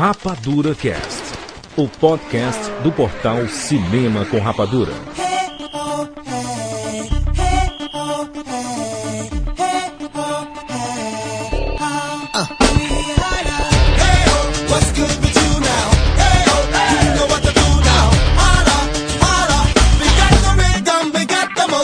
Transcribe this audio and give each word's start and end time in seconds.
Rapadura 0.00 0.74
Cast, 0.74 1.22
o 1.76 1.86
podcast 1.86 2.58
do 2.82 2.90
portal 2.90 3.46
Cinema 3.48 4.24
com 4.24 4.38
Rapadura. 4.38 4.94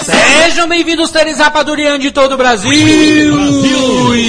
Sejam 0.07 0.67
bem-vindos, 0.67 1.11
seres 1.11 1.37
rapadurianos 1.37 2.01
de 2.01 2.11
todo 2.11 2.33
o 2.33 2.37
Brasil. 2.39 2.71
Brasil. 3.35 3.76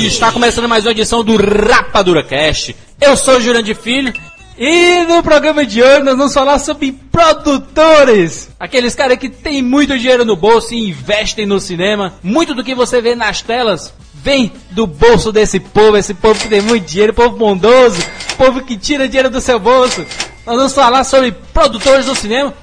Está 0.07 0.31
começando 0.31 0.69
mais 0.69 0.85
uma 0.85 0.91
edição 0.91 1.21
do 1.21 1.35
Rapadura 1.35 2.23
Cast. 2.23 2.73
Eu 2.99 3.17
sou 3.17 3.35
o 3.35 3.41
Jurandir 3.41 3.75
Filho 3.75 4.13
e 4.57 5.03
no 5.03 5.21
programa 5.21 5.65
de 5.65 5.83
hoje 5.83 6.01
nós 6.01 6.17
vamos 6.17 6.33
falar 6.33 6.59
sobre 6.59 6.93
produtores. 7.11 8.49
Aqueles 8.57 8.95
caras 8.95 9.17
que 9.17 9.27
têm 9.27 9.61
muito 9.61 9.99
dinheiro 9.99 10.23
no 10.23 10.37
bolso 10.37 10.73
e 10.73 10.89
investem 10.91 11.45
no 11.45 11.59
cinema. 11.59 12.13
Muito 12.23 12.55
do 12.55 12.63
que 12.63 12.73
você 12.73 13.01
vê 13.01 13.15
nas 13.15 13.41
telas 13.41 13.93
vem 14.13 14.53
do 14.71 14.87
bolso 14.87 15.29
desse 15.29 15.59
povo, 15.59 15.97
esse 15.97 16.13
povo 16.13 16.39
que 16.39 16.47
tem 16.47 16.61
muito 16.61 16.85
dinheiro, 16.85 17.13
povo 17.13 17.35
bondoso, 17.35 18.01
povo 18.37 18.63
que 18.63 18.77
tira 18.77 19.09
dinheiro 19.09 19.29
do 19.29 19.41
seu 19.41 19.59
bolso. 19.59 20.05
Nós 20.45 20.55
vamos 20.55 20.73
falar 20.73 21.03
sobre 21.03 21.33
produtores 21.53 22.05
do 22.05 22.15
cinema 22.15 22.53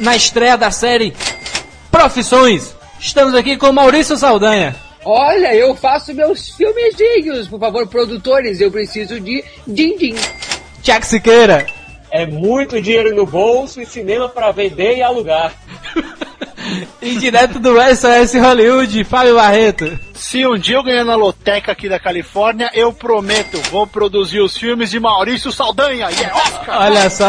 na 0.00 0.16
estreia 0.16 0.56
da 0.56 0.70
série 0.70 1.12
Profissões. 1.90 2.74
Estamos 2.98 3.34
aqui 3.34 3.58
com 3.58 3.70
Maurício 3.70 4.16
Saldanha. 4.16 4.74
Olha, 5.04 5.54
eu 5.54 5.74
faço 5.74 6.14
meus 6.14 6.48
filmezinhos. 6.50 7.48
Por 7.48 7.60
favor, 7.60 7.86
produtores, 7.86 8.60
eu 8.60 8.70
preciso 8.70 9.20
de 9.20 9.44
din-din. 9.66 10.14
Tiago 10.82 11.04
Siqueira. 11.04 11.66
É 12.10 12.26
muito 12.26 12.80
dinheiro 12.80 13.14
no 13.14 13.26
bolso 13.26 13.80
e 13.80 13.86
cinema 13.86 14.28
para 14.28 14.52
vender 14.52 14.96
e 14.96 15.02
alugar. 15.02 15.52
e 17.00 17.16
direto 17.16 17.58
do 17.58 17.74
SOS 17.80 18.34
Hollywood, 18.34 19.04
Fábio 19.04 19.36
Barreto. 19.36 19.98
Se 20.14 20.46
um 20.46 20.56
dia 20.56 20.76
eu 20.76 20.82
ganhar 20.82 21.04
na 21.04 21.16
loteca 21.16 21.72
aqui 21.72 21.88
da 21.88 21.98
Califórnia, 21.98 22.70
eu 22.72 22.92
prometo, 22.92 23.60
vou 23.70 23.86
produzir 23.86 24.40
os 24.40 24.56
filmes 24.56 24.90
de 24.90 25.00
Maurício 25.00 25.50
Saldanha 25.52 26.08
e 26.10 26.22
é 26.22 26.32
Oscar! 26.32 26.82
Olha 26.82 27.10
só, 27.10 27.28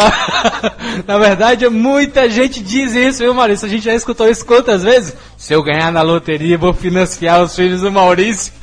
na 1.05 1.17
verdade 1.17 1.67
muita 1.67 2.29
gente 2.29 2.61
diz 2.61 2.93
isso, 2.93 3.19
viu 3.19 3.33
Maurício? 3.33 3.65
A 3.65 3.69
gente 3.69 3.83
já 3.83 3.93
escutou 3.93 4.29
isso 4.29 4.45
quantas 4.45 4.83
vezes? 4.83 5.15
Se 5.37 5.53
eu 5.53 5.63
ganhar 5.63 5.91
na 5.91 6.01
loteria, 6.01 6.57
vou 6.57 6.73
financiar 6.73 7.41
os 7.41 7.55
filhos 7.55 7.81
do 7.81 7.91
Maurício. 7.91 8.53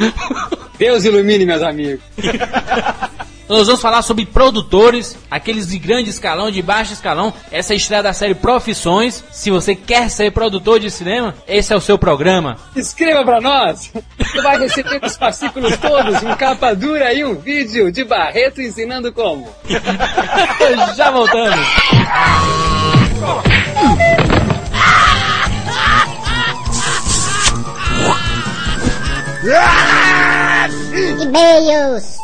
Deus 0.78 1.04
ilumine, 1.04 1.44
meus 1.44 1.62
amigos. 1.62 2.00
Nós 3.52 3.66
vamos 3.66 3.82
falar 3.82 4.00
sobre 4.00 4.24
produtores, 4.24 5.14
aqueles 5.30 5.66
de 5.66 5.78
grande 5.78 6.08
escalão, 6.08 6.50
de 6.50 6.62
baixo 6.62 6.94
escalão. 6.94 7.34
Essa 7.50 7.72
é 7.72 7.74
a 7.74 7.76
estreia 7.76 8.02
da 8.02 8.14
série 8.14 8.34
Profissões. 8.34 9.22
Se 9.30 9.50
você 9.50 9.74
quer 9.74 10.08
ser 10.08 10.32
produtor 10.32 10.80
de 10.80 10.90
cinema, 10.90 11.34
esse 11.46 11.70
é 11.70 11.76
o 11.76 11.80
seu 11.80 11.98
programa. 11.98 12.56
Escreva 12.74 13.22
para 13.22 13.42
nós! 13.42 13.92
Você 14.18 14.40
vai 14.40 14.58
receber 14.58 15.04
os 15.04 15.16
fascículos 15.16 15.76
todos, 15.76 16.22
um 16.22 16.34
capa 16.34 16.74
dura 16.74 17.12
e 17.12 17.26
um 17.26 17.34
vídeo 17.34 17.92
de 17.92 18.04
Barreto 18.04 18.62
ensinando 18.62 19.12
como. 19.12 19.46
Já 20.96 21.10
voltamos. 21.10 21.66
E-mails! 31.20 32.22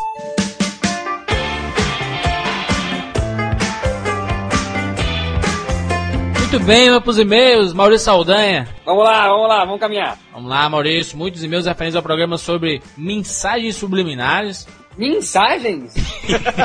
Muito 6.59 6.67
bem, 6.67 6.89
vamos 6.89 7.05
pros 7.05 7.19
e-mails, 7.21 7.73
Maurício 7.73 8.07
Saldanha. 8.07 8.67
Vamos 8.85 9.05
lá, 9.05 9.29
vamos 9.29 9.49
lá, 9.49 9.65
vamos 9.65 9.79
caminhar. 9.79 10.19
Vamos 10.33 10.51
lá, 10.51 10.69
Maurício, 10.69 11.17
muitos 11.17 11.45
e-mails 11.45 11.67
referentes 11.67 11.95
ao 11.95 12.03
programa 12.03 12.37
sobre 12.37 12.83
mensagens 12.97 13.77
subliminares. 13.77 14.67
Mensagens? 14.97 15.95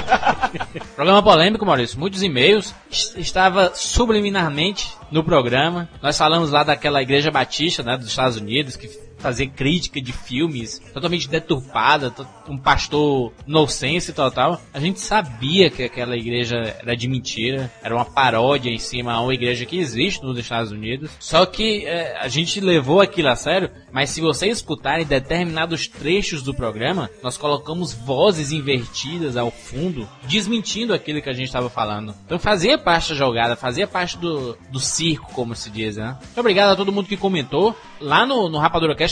programa 0.95 1.21
polêmico, 1.21 1.63
Maurício. 1.63 1.99
Muitos 1.99 2.23
e-mails. 2.23 2.73
Estava 2.89 3.71
subliminarmente 3.75 4.89
no 5.11 5.23
programa. 5.23 5.87
Nós 6.01 6.17
falamos 6.17 6.49
lá 6.49 6.63
daquela 6.63 6.99
igreja 6.99 7.29
batista, 7.29 7.83
né, 7.83 7.95
dos 7.95 8.07
Estados 8.07 8.37
Unidos, 8.37 8.75
que 8.75 8.89
fazer 9.23 9.47
crítica 9.47 10.01
de 10.01 10.11
filmes 10.11 10.79
totalmente 10.93 11.29
deturpada, 11.29 12.13
um 12.49 12.57
pastor 12.57 13.31
nonsense 13.47 14.11
tal. 14.11 14.59
A 14.73 14.79
gente 14.81 14.99
sabia 14.99 15.69
que 15.69 15.83
aquela 15.83 16.17
igreja 16.17 16.57
era 16.81 16.95
de 16.95 17.07
mentira, 17.07 17.71
era 17.81 17.95
uma 17.95 18.03
paródia 18.03 18.69
em 18.69 18.77
cima 18.77 19.13
a 19.13 19.21
uma 19.21 19.33
igreja 19.33 19.65
que 19.65 19.79
existe 19.79 20.21
nos 20.21 20.37
Estados 20.37 20.73
Unidos. 20.73 21.09
Só 21.19 21.45
que 21.45 21.85
é, 21.85 22.17
a 22.19 22.27
gente 22.27 22.59
levou 22.59 22.99
aquilo 22.99 23.29
a 23.29 23.35
sério, 23.35 23.71
mas 23.93 24.09
se 24.09 24.19
vocês 24.19 24.57
escutarem 24.57 25.05
determinados 25.05 25.87
trechos 25.87 26.43
do 26.43 26.53
programa, 26.53 27.09
nós 27.23 27.37
colocamos 27.37 27.93
vozes 27.93 28.51
invertidas 28.51 29.37
ao 29.37 29.49
fundo, 29.49 30.07
desmentindo 30.27 30.93
aquilo 30.93 31.21
que 31.21 31.29
a 31.29 31.33
gente 31.33 31.47
estava 31.47 31.69
falando. 31.69 32.13
Então 32.25 32.37
fazia 32.37 32.77
parte 32.77 33.09
da 33.09 33.15
jogada, 33.15 33.55
fazia 33.55 33.87
parte 33.87 34.17
do, 34.17 34.57
do 34.69 34.79
circo, 34.81 35.31
como 35.33 35.55
se 35.55 35.69
diz, 35.69 35.95
né? 35.95 36.17
Muito 36.21 36.39
obrigado 36.39 36.71
a 36.71 36.75
todo 36.75 36.91
mundo 36.91 37.07
que 37.07 37.15
comentou. 37.15 37.73
Lá 38.01 38.25
no, 38.25 38.49
no 38.49 38.57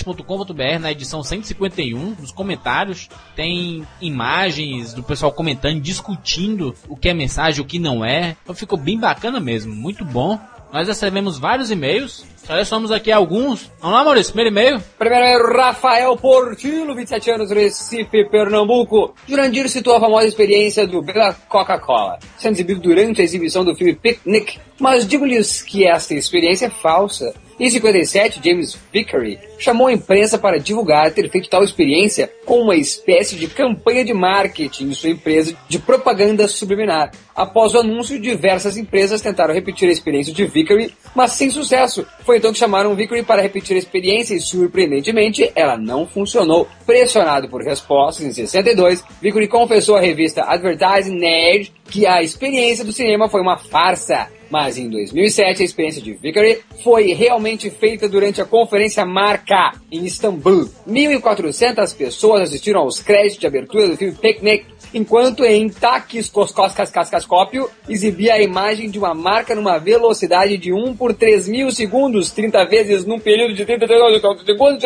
rapaduracast.com.br, 0.01 0.79
na 0.79 0.91
edição 0.91 1.23
151, 1.23 2.16
nos 2.19 2.31
comentários, 2.31 3.09
tem 3.35 3.88
imagens 4.01 4.94
do 4.94 5.03
pessoal 5.03 5.31
comentando, 5.31 5.79
discutindo 5.79 6.75
o 6.88 6.95
que 6.95 7.09
é 7.09 7.13
mensagem, 7.13 7.62
o 7.62 7.66
que 7.66 7.79
não 7.79 8.03
é. 8.03 8.35
Então 8.44 8.56
ficou 8.56 8.78
bem 8.78 9.00
bacana 9.00 9.39
mesmo, 9.39 9.73
muito 9.73 10.03
bom. 10.03 10.39
Nós 10.72 10.88
recebemos 10.88 11.38
vários 11.38 11.69
e-mails. 11.69 12.25
Selecionamos 12.44 12.91
aqui 12.91 13.12
alguns. 13.12 13.72
Vamos 13.79 13.97
lá, 13.97 14.03
Maurício, 14.03 14.34
primeiro 14.34 14.57
e-mail. 14.57 14.84
Primeiro 14.97 15.25
é 15.25 15.57
Rafael 15.57 16.16
Portilo, 16.18 16.96
27 16.96 17.31
anos, 17.31 17.52
Recife, 17.52 18.25
Pernambuco. 18.29 19.13
Jurandir 19.28 19.69
citou 19.69 19.96
a 19.96 20.00
famosa 20.00 20.28
experiência 20.28 20.85
do 20.88 21.01
Bela 21.01 21.34
Coca-Cola, 21.47 22.19
sendo 22.38 22.53
exibido 22.53 22.81
durante 22.81 23.22
a 23.22 23.24
exibição 23.24 23.63
do 23.63 23.75
filme 23.75 23.96
Picnic. 23.96 24.59
Mas 24.80 25.07
digo-lhes 25.07 25.62
que 25.62 25.85
esta 25.85 26.16
experiência 26.16 26.66
é 26.66 26.69
falsa. 26.69 27.34
Em 27.59 27.69
57, 27.69 28.41
James 28.44 28.75
Vickery 28.91 29.38
chamou 29.59 29.85
a 29.85 29.94
imprensa 29.94 30.40
para 30.40 30.59
divulgar 30.59 31.12
ter 31.12 31.30
feito 31.30 31.47
tal 31.47 31.63
experiência 31.63 32.28
com 32.44 32.62
uma 32.62 32.75
espécie 32.75 33.35
de 33.35 33.46
campanha 33.46 34.03
de 34.03 34.16
marketing 34.16 34.90
de 34.90 34.96
sua 34.96 35.12
empresa 35.12 35.56
de 35.69 35.78
propaganda 35.78 36.47
subliminar. 36.47 37.12
Após 37.35 37.75
o 37.75 37.80
anúncio, 37.80 38.19
diversas 38.19 38.78
empresas 38.78 39.22
tentaram 39.22 39.53
repetir 39.53 39.88
a 39.88 39.91
experiência 39.91 40.34
de 40.34 40.46
Vickery, 40.46 40.91
mas 41.13 41.34
sem 41.34 41.51
sucesso. 41.51 42.03
Foi 42.25 42.31
então 42.36 42.52
que 42.52 42.59
chamaram 42.59 42.96
Vickery 42.96 43.24
para 43.24 43.42
repetir 43.42 43.75
a 43.75 43.80
experiência 43.80 44.36
e, 44.36 44.40
surpreendentemente, 44.40 45.52
ela 45.56 45.78
não 45.78 46.06
funcionou. 46.06 46.68
Pressionado 46.86 47.50
por 47.50 47.62
respostas, 47.62 48.25
em 48.25 48.34
62, 48.34 49.03
Vickery 49.22 49.47
confessou 49.47 49.96
à 49.96 50.02
revista 50.02 50.44
Advertising 50.44 51.18
Nerd 51.18 51.74
que 51.91 52.07
a 52.07 52.24
experiência 52.24 52.85
do 52.85 52.94
cinema 52.94 53.29
foi 53.29 53.41
uma 53.41 53.57
farsa. 53.57 54.28
Mas 54.50 54.78
em 54.78 54.90
2007, 54.90 55.62
a 55.62 55.66
experiência 55.66 56.02
de 56.02 56.12
Vickery 56.12 56.59
foi 56.84 57.13
realmente 57.13 57.69
feita 57.69 58.09
durante 58.09 58.41
a 58.41 58.46
conferência 58.46 59.06
Marca, 59.06 59.72
em 59.90 60.06
Istambul. 60.06 60.69
1.400 60.85 61.96
pessoas 61.96 62.41
assistiram 62.41 62.81
aos 62.81 63.01
créditos 63.01 63.40
de 63.40 63.47
abertura 63.47 63.88
do 63.88 63.96
filme 63.96 64.13
Picnic, 64.13 64.66
enquanto 64.94 65.46
em 65.46 65.69
taquiscoscópio 65.69 67.69
exibia 67.88 68.34
a 68.34 68.41
imagem 68.41 68.90
de 68.90 69.00
uma 69.00 69.13
marca 69.13 69.56
numa 69.56 69.78
velocidade 69.78 70.57
de 70.57 70.74
1 70.74 70.97
por 70.97 71.13
3 71.13 71.47
mil 71.47 71.72
segundos, 71.72 72.30
30 72.31 72.66
vezes 72.66 73.06
num 73.06 73.19
período 73.19 73.53
de 73.53 73.66
30 73.66 73.88
segundos, 73.88 74.84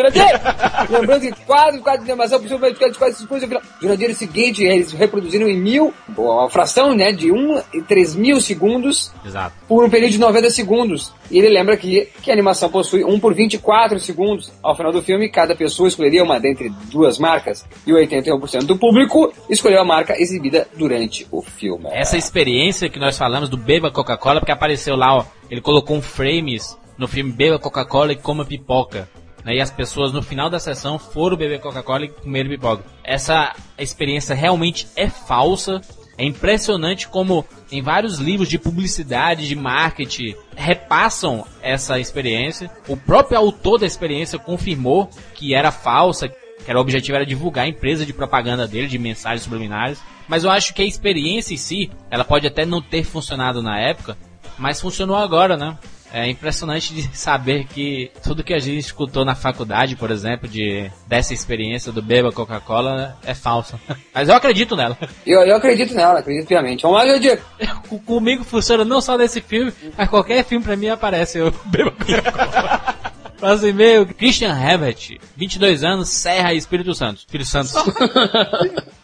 Lembrando 0.88 1.22
que 1.22 1.44
quadro, 1.44 1.82
quadro 1.82 2.04
de 2.04 2.12
animação, 2.12 2.38
por 2.38 2.48
cima 2.48 2.70
de 2.70 2.98
quase 2.98 3.18
segundos, 3.18 3.48
no 3.82 3.96
dia 3.96 4.14
seguinte 4.14 4.62
eles 4.62 4.92
reproduziram 4.92 5.48
em 5.48 5.58
mil, 5.58 5.92
uma 6.16 6.48
fração, 6.48 6.94
né, 6.96 7.12
de 7.12 7.30
1 7.30 7.62
e 7.74 7.82
3 7.82 8.14
mil 8.16 8.40
segundos, 8.40 9.12
Exato. 9.24 9.54
por 9.68 9.84
um 9.84 9.90
período 9.90 10.12
de 10.12 10.18
90 10.18 10.50
segundos. 10.50 11.12
E 11.30 11.38
ele 11.38 11.48
lembra 11.48 11.76
que, 11.76 12.08
que 12.22 12.30
a 12.30 12.34
animação 12.34 12.68
possui 12.68 13.04
1 13.04 13.20
por 13.20 13.34
24 13.34 14.00
segundos. 14.00 14.52
Ao 14.62 14.74
final 14.74 14.92
do 14.92 15.02
filme, 15.02 15.28
cada 15.28 15.54
pessoa 15.54 15.88
escolheria 15.88 16.24
uma 16.24 16.40
dentre 16.40 16.70
duas 16.90 17.18
marcas, 17.18 17.64
e 17.86 17.92
81% 17.92 18.64
do 18.64 18.78
público 18.78 19.32
escolheu 19.48 19.80
a 19.80 19.84
marca 19.84 20.20
exibida 20.20 20.66
durante 20.76 21.26
o 21.30 21.42
filme. 21.42 21.86
Essa 21.92 22.16
experiência 22.16 22.88
que 22.88 22.98
nós 22.98 23.16
falamos 23.16 23.48
do 23.48 23.56
Beba 23.56 23.90
Coca-Cola, 23.90 24.40
porque 24.40 24.52
apareceu 24.52 24.96
lá, 24.96 25.18
ó, 25.18 25.24
ele 25.50 25.60
colocou 25.60 25.96
um 25.96 26.02
frames 26.02 26.76
no 26.98 27.06
filme 27.06 27.32
Beba 27.32 27.58
Coca-Cola 27.58 28.12
e 28.12 28.16
Coma 28.16 28.44
Pipoca. 28.44 29.08
Né, 29.46 29.54
e 29.54 29.60
as 29.60 29.70
pessoas 29.70 30.12
no 30.12 30.20
final 30.20 30.50
da 30.50 30.58
sessão 30.58 30.98
foram 30.98 31.36
beber 31.36 31.60
Coca-Cola 31.60 32.04
e 32.04 32.08
comer 32.08 32.48
pipoca. 32.48 32.82
Essa 33.04 33.54
experiência 33.78 34.34
realmente 34.34 34.88
é 34.96 35.08
falsa. 35.08 35.80
É 36.18 36.24
impressionante 36.24 37.08
como 37.08 37.44
em 37.70 37.82
vários 37.82 38.18
livros 38.18 38.48
de 38.48 38.58
publicidade, 38.58 39.46
de 39.46 39.54
marketing, 39.54 40.34
repassam 40.56 41.46
essa 41.60 41.98
experiência. 42.00 42.70
O 42.88 42.96
próprio 42.96 43.38
autor 43.38 43.78
da 43.78 43.86
experiência 43.86 44.38
confirmou 44.38 45.10
que 45.34 45.54
era 45.54 45.70
falsa, 45.70 46.28
que 46.28 46.70
era 46.70 46.78
o 46.78 46.82
objetivo 46.82 47.16
era 47.16 47.26
divulgar 47.26 47.66
a 47.66 47.68
empresa 47.68 48.06
de 48.06 48.14
propaganda 48.14 48.66
dele, 48.66 48.86
de 48.86 48.98
mensagens 48.98 49.42
subliminares. 49.42 50.00
Mas 50.26 50.44
eu 50.44 50.50
acho 50.50 50.72
que 50.72 50.82
a 50.82 50.86
experiência 50.86 51.54
em 51.54 51.58
si, 51.58 51.90
ela 52.10 52.24
pode 52.24 52.46
até 52.46 52.64
não 52.64 52.80
ter 52.80 53.04
funcionado 53.04 53.62
na 53.62 53.78
época, 53.78 54.16
mas 54.58 54.80
funcionou 54.80 55.16
agora, 55.16 55.56
né? 55.56 55.76
É 56.12 56.28
impressionante 56.28 56.94
de 56.94 57.16
saber 57.16 57.64
que 57.64 58.10
tudo 58.22 58.44
que 58.44 58.54
a 58.54 58.58
gente 58.58 58.78
escutou 58.78 59.24
na 59.24 59.34
faculdade, 59.34 59.96
por 59.96 60.10
exemplo, 60.10 60.48
de 60.48 60.90
dessa 61.06 61.34
experiência 61.34 61.92
do 61.92 62.02
beba 62.02 62.32
Coca-Cola 62.32 63.16
é 63.24 63.34
falso. 63.34 63.78
Mas 64.14 64.28
eu 64.28 64.34
acredito 64.34 64.76
nela. 64.76 64.96
Eu, 65.26 65.42
eu 65.42 65.56
acredito 65.56 65.94
nela, 65.94 66.20
acredito 66.20 66.46
piamente. 66.46 66.82
Vamos 66.82 66.98
lá. 66.98 67.98
Comigo 68.04 68.44
funciona 68.44 68.84
não 68.84 69.00
só 69.00 69.16
nesse 69.16 69.40
filme, 69.40 69.72
mas 69.96 70.08
qualquer 70.08 70.44
filme 70.44 70.64
pra 70.64 70.76
mim 70.76 70.88
aparece 70.88 71.38
eu 71.38 71.52
beba 71.66 71.90
Coca-Cola. 71.90 72.94
Próximo 73.46 73.68
e-mail, 73.68 74.04
Christian 74.06 74.58
Herbert, 74.58 75.20
22 75.36 75.84
anos, 75.84 76.08
Serra 76.08 76.52
e 76.52 76.56
Espírito 76.56 76.92
Santo. 76.96 77.18
Espírito 77.18 77.48
Santo. 77.48 77.70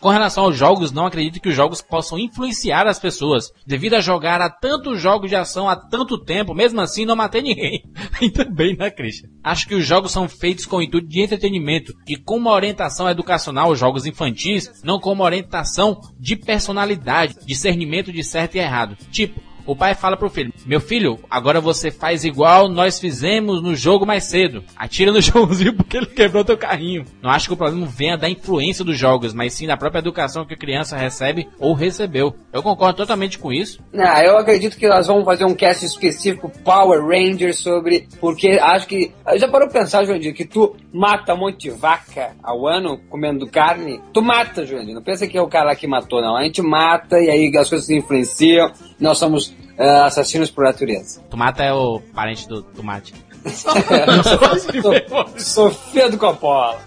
Com 0.00 0.08
relação 0.08 0.42
aos 0.42 0.56
jogos, 0.56 0.90
não 0.90 1.06
acredito 1.06 1.40
que 1.40 1.48
os 1.48 1.54
jogos 1.54 1.80
possam 1.80 2.18
influenciar 2.18 2.88
as 2.88 2.98
pessoas. 2.98 3.52
Devido 3.64 3.94
a 3.94 4.00
jogar 4.00 4.40
a 4.40 4.50
tantos 4.50 5.00
jogos 5.00 5.30
de 5.30 5.36
ação 5.36 5.68
há 5.68 5.76
tanto 5.76 6.18
tempo, 6.18 6.54
mesmo 6.54 6.80
assim 6.80 7.06
não 7.06 7.14
matei 7.14 7.40
ninguém. 7.40 7.84
Ainda 8.20 8.44
bem, 8.44 8.76
né, 8.76 8.90
Christian? 8.90 9.28
Acho 9.44 9.68
que 9.68 9.76
os 9.76 9.86
jogos 9.86 10.10
são 10.10 10.28
feitos 10.28 10.66
com 10.66 10.78
o 10.78 10.82
intuito 10.82 11.06
de 11.06 11.20
entretenimento 11.20 11.94
e 12.08 12.16
com 12.16 12.36
uma 12.36 12.50
orientação 12.50 13.08
educacional 13.08 13.68
aos 13.68 13.78
jogos 13.78 14.06
infantis, 14.06 14.82
não 14.82 14.98
com 14.98 15.12
uma 15.12 15.24
orientação 15.24 16.00
de 16.18 16.34
personalidade, 16.34 17.36
discernimento 17.46 18.12
de 18.12 18.24
certo 18.24 18.56
e 18.56 18.58
errado. 18.58 18.96
Tipo, 19.12 19.40
o 19.66 19.76
pai 19.76 19.94
fala 19.94 20.16
pro 20.16 20.30
filho: 20.30 20.52
Meu 20.66 20.80
filho, 20.80 21.18
agora 21.30 21.60
você 21.60 21.90
faz 21.90 22.24
igual 22.24 22.68
nós 22.68 22.98
fizemos 22.98 23.62
no 23.62 23.74
jogo 23.74 24.06
mais 24.06 24.24
cedo. 24.24 24.64
Atira 24.76 25.12
no 25.12 25.20
jogozinho 25.22 25.74
porque 25.74 25.96
ele 25.96 26.06
quebrou 26.06 26.44
teu 26.44 26.56
carrinho. 26.56 27.04
Não 27.20 27.30
acho 27.30 27.48
que 27.48 27.54
o 27.54 27.56
problema 27.56 27.86
venha 27.86 28.16
da 28.16 28.28
influência 28.28 28.84
dos 28.84 28.98
jogos, 28.98 29.32
mas 29.32 29.54
sim 29.54 29.66
da 29.66 29.76
própria 29.76 30.00
educação 30.00 30.44
que 30.44 30.54
a 30.54 30.58
criança 30.58 30.96
recebe 30.96 31.48
ou 31.58 31.74
recebeu. 31.74 32.34
Eu 32.52 32.62
concordo 32.62 32.96
totalmente 32.96 33.38
com 33.38 33.52
isso. 33.52 33.80
Não, 33.92 34.18
eu 34.18 34.38
acredito 34.38 34.76
que 34.76 34.88
nós 34.88 35.06
vamos 35.06 35.24
fazer 35.24 35.44
um 35.44 35.54
cast 35.54 35.84
específico 35.84 36.50
Power 36.64 37.04
Rangers 37.04 37.58
sobre. 37.58 38.08
Porque 38.20 38.58
acho 38.60 38.86
que. 38.86 39.12
Já 39.36 39.48
parou 39.48 39.68
pra 39.68 39.80
pensar, 39.80 40.04
Joandir, 40.04 40.34
que 40.34 40.44
tu 40.44 40.76
mata 40.92 41.34
um 41.34 41.38
monte 41.38 41.68
de 41.68 41.70
vaca 41.70 42.36
ao 42.42 42.66
ano 42.66 42.98
comendo 43.08 43.46
carne? 43.46 44.00
Tu 44.12 44.22
mata, 44.22 44.66
Joandir. 44.66 44.94
Não 44.94 45.02
pensa 45.02 45.26
que 45.26 45.36
é 45.36 45.42
o 45.42 45.48
cara 45.48 45.74
que 45.74 45.86
matou, 45.86 46.20
não. 46.20 46.36
A 46.36 46.42
gente 46.42 46.62
mata 46.62 47.18
e 47.18 47.30
aí 47.30 47.56
as 47.56 47.68
coisas 47.68 47.86
se 47.86 47.96
influenciam. 47.96 48.70
Nós 48.98 49.18
somos 49.18 49.54
uh, 49.78 50.04
assassinos 50.04 50.50
por 50.50 50.64
natureza. 50.64 51.20
Tomata 51.30 51.62
é 51.62 51.72
o 51.72 52.00
parente 52.14 52.48
do 52.48 52.62
tomate. 52.62 53.14
Sofia 55.36 56.08
do 56.08 56.16
Coppola. 56.16 56.78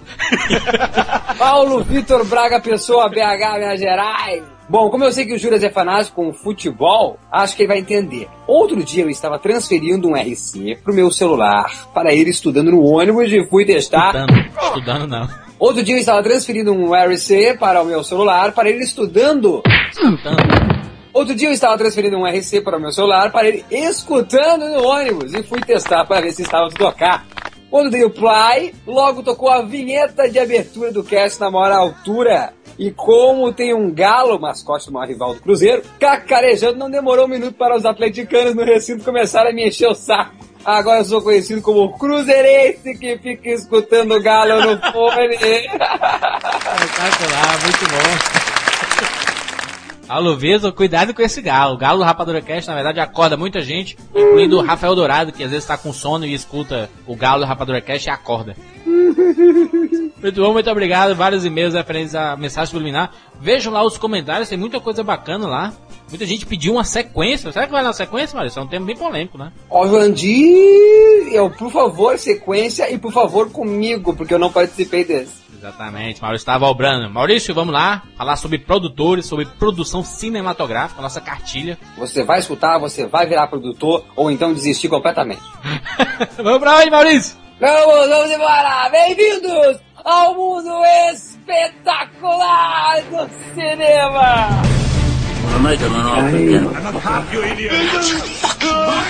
Paulo 1.38 1.84
Vitor 1.84 2.26
Braga 2.26 2.62
Pessoa, 2.62 3.10
BH, 3.10 3.60
Minas 3.60 3.80
Gerais. 3.80 4.44
Bom, 4.68 4.90
como 4.90 5.04
eu 5.04 5.12
sei 5.12 5.26
que 5.26 5.34
o 5.34 5.38
Juras 5.38 5.62
é 5.64 5.70
fanático 5.70 6.16
com 6.16 6.34
futebol, 6.34 7.20
acho 7.32 7.56
que 7.56 7.64
ele 7.64 7.68
vai 7.68 7.78
entender. 7.78 8.28
Outro 8.48 8.84
dia 8.84 9.04
eu 9.04 9.10
estava 9.10 9.38
transferindo 9.38 10.08
um 10.08 10.16
RC 10.16 10.80
pro 10.84 10.94
meu 10.94 11.12
celular 11.12 11.66
para 11.94 12.14
ir 12.16 12.28
estudando 12.28 12.72
no 12.72 12.84
ônibus 12.84 13.32
e 13.32 13.48
fui 13.48 13.64
testar. 13.64 14.16
Estudando, 14.16 14.48
estudando 14.64 15.08
não. 15.08 15.30
Outro 15.60 15.84
dia 15.84 15.96
eu 15.96 16.00
estava 16.00 16.24
transferindo 16.24 16.74
um 16.74 16.94
RC 16.96 17.58
para 17.60 17.82
o 17.82 17.86
meu 17.86 18.04
celular 18.04 18.54
para 18.54 18.70
ir 18.70 18.82
estudando. 18.82 19.62
Estudando. 19.92 20.75
Outro 21.16 21.34
dia 21.34 21.48
eu 21.48 21.54
estava 21.54 21.78
transferindo 21.78 22.18
um 22.18 22.28
RC 22.28 22.60
para 22.60 22.76
o 22.76 22.80
meu 22.80 22.92
celular 22.92 23.32
para 23.32 23.48
ele 23.48 23.64
escutando 23.72 24.68
no 24.68 24.86
ônibus 24.86 25.34
e 25.34 25.42
fui 25.44 25.62
testar 25.62 26.04
para 26.04 26.20
ver 26.20 26.34
se 26.34 26.42
estava 26.42 26.68
tudo 26.68 26.88
ok. 26.88 27.08
Quando 27.70 27.90
dei 27.90 28.04
o 28.04 28.10
play, 28.10 28.76
logo 28.86 29.24
tocou 29.24 29.50
a 29.50 29.62
vinheta 29.62 30.30
de 30.30 30.38
abertura 30.38 30.92
do 30.92 31.06
cast 31.06 31.40
na 31.40 31.50
maior 31.50 31.72
altura. 31.72 32.52
E 32.78 32.92
como 32.92 33.54
tem 33.54 33.74
um 33.74 33.94
galo, 33.94 34.38
mascote 34.38 34.88
do 34.88 34.92
maior 34.92 35.08
rival 35.08 35.34
do 35.34 35.40
Cruzeiro, 35.40 35.84
cacarejando, 35.98 36.78
não 36.78 36.92
demorou 36.92 37.28
um 37.28 37.30
minuto 37.30 37.54
para 37.54 37.78
os 37.78 37.86
atleticanos 37.86 38.54
no 38.54 38.66
recinto 38.66 39.06
começarem 39.06 39.54
a 39.54 39.56
me 39.56 39.70
encher 39.70 39.88
o 39.88 39.96
saco. 39.96 40.36
Agora 40.66 41.00
eu 41.00 41.06
sou 41.06 41.22
conhecido 41.22 41.62
como 41.62 41.98
Cruzeirense 41.98 42.94
que 43.00 43.18
fica 43.20 43.52
escutando 43.52 44.16
o 44.16 44.22
galo 44.22 44.60
no 44.60 44.82
fone. 44.92 45.36
Espetacular, 45.40 45.80
muito 47.64 47.86
bom. 47.90 49.35
Alô, 50.08 50.36
Veso, 50.36 50.72
cuidado 50.72 51.16
com 51.16 51.22
esse 51.24 51.42
galo. 51.42 51.74
O 51.74 51.78
galo 51.78 51.98
do 51.98 52.04
Rapadura 52.04 52.40
Cast, 52.40 52.70
na 52.70 52.76
verdade, 52.76 53.00
acorda 53.00 53.36
muita 53.36 53.60
gente, 53.62 53.98
incluindo 54.16 54.58
o 54.58 54.62
Rafael 54.62 54.94
Dourado, 54.94 55.32
que 55.32 55.44
às 55.44 55.50
vezes 55.50 55.66
tá 55.66 55.76
com 55.78 55.92
sono 55.92 56.26
e 56.26 56.34
escuta 56.34 56.90
o 57.08 57.16
galo 57.16 57.42
do 57.42 57.48
Rapadura 57.48 57.82
Cast 57.82 58.08
e 58.08 58.12
acorda. 58.12 58.56
Muito 60.22 60.42
bom, 60.42 60.54
muito 60.54 60.72
obrigado. 60.72 61.14
Vários 61.14 61.46
e-mails 61.46 61.76
referentes 61.76 62.16
à 62.16 62.36
mensagem 62.36 62.72
subliminar. 62.72 63.12
Vejam 63.40 63.72
lá 63.72 63.84
os 63.84 63.96
comentários, 63.96 64.50
tem 64.50 64.58
muita 64.58 64.80
coisa 64.80 65.04
bacana 65.04 65.46
lá. 65.48 65.74
Muita 66.10 66.26
gente 66.26 66.48
pediu 66.48 66.74
uma 66.74 66.84
sequência. 66.84 67.52
Será 67.52 67.68
que 67.68 67.72
vai 67.72 67.84
na 67.84 67.94
sequência, 67.94 68.36
Maurício? 68.36 68.60
É 68.60 68.64
um 68.64 68.68
tema 68.68 68.88
bem 68.88 68.96
polêmico, 68.96 69.38
né? 69.38 69.52
Ó, 69.70 69.88
Jandir, 69.88 71.32
eu, 71.32 71.50
por 71.52 71.72
favor, 71.72 72.18
sequência 72.18 72.92
e 72.92 72.98
por 72.98 73.12
favor 73.12 73.52
comigo, 73.52 74.16
porque 74.16 74.34
eu 74.34 74.40
não 74.40 74.52
participei 74.52 75.04
desse. 75.04 75.45
Exatamente, 75.66 76.22
Maurício 76.22 76.44
estava 76.44 76.68
obrando. 76.68 77.10
Maurício, 77.10 77.52
vamos 77.52 77.74
lá 77.74 78.04
falar 78.16 78.36
sobre 78.36 78.60
produtores, 78.60 79.26
sobre 79.26 79.48
produção 79.48 80.04
cinematográfica, 80.04 81.02
nossa 81.02 81.20
cartilha. 81.20 81.76
Você 81.98 82.24
vai 82.24 82.38
escutar, 82.38 82.78
você 82.78 83.08
vai 83.08 83.26
virar 83.26 83.48
produtor 83.48 84.06
ou 84.16 84.30
então 84.30 84.54
desistir 84.54 84.90
completamente. 84.90 85.42
vamos 86.38 86.60
pra 86.60 86.76
onde, 86.76 86.92
Maurício? 86.92 87.36
Vamos, 87.60 88.10
vamos 88.10 88.32
embora! 88.32 88.90
Bem-vindos 88.92 89.80
ao 90.04 90.36
mundo 90.36 90.86
espetacular 91.12 93.02
do 93.10 93.28
cinema! 93.56 94.62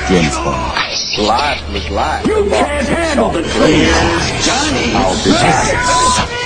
James 0.07 0.35
Bond. 0.37 0.85
Life 1.17 1.73
was 1.73 1.89
life. 1.89 2.27
You 2.27 2.47
can't 2.49 2.87
handle 2.87 3.29
the 3.31 3.41
truth. 3.41 4.45
Johnny. 4.45 4.93
I'll 4.93 5.23
be 5.23 5.31
back. 5.31 6.41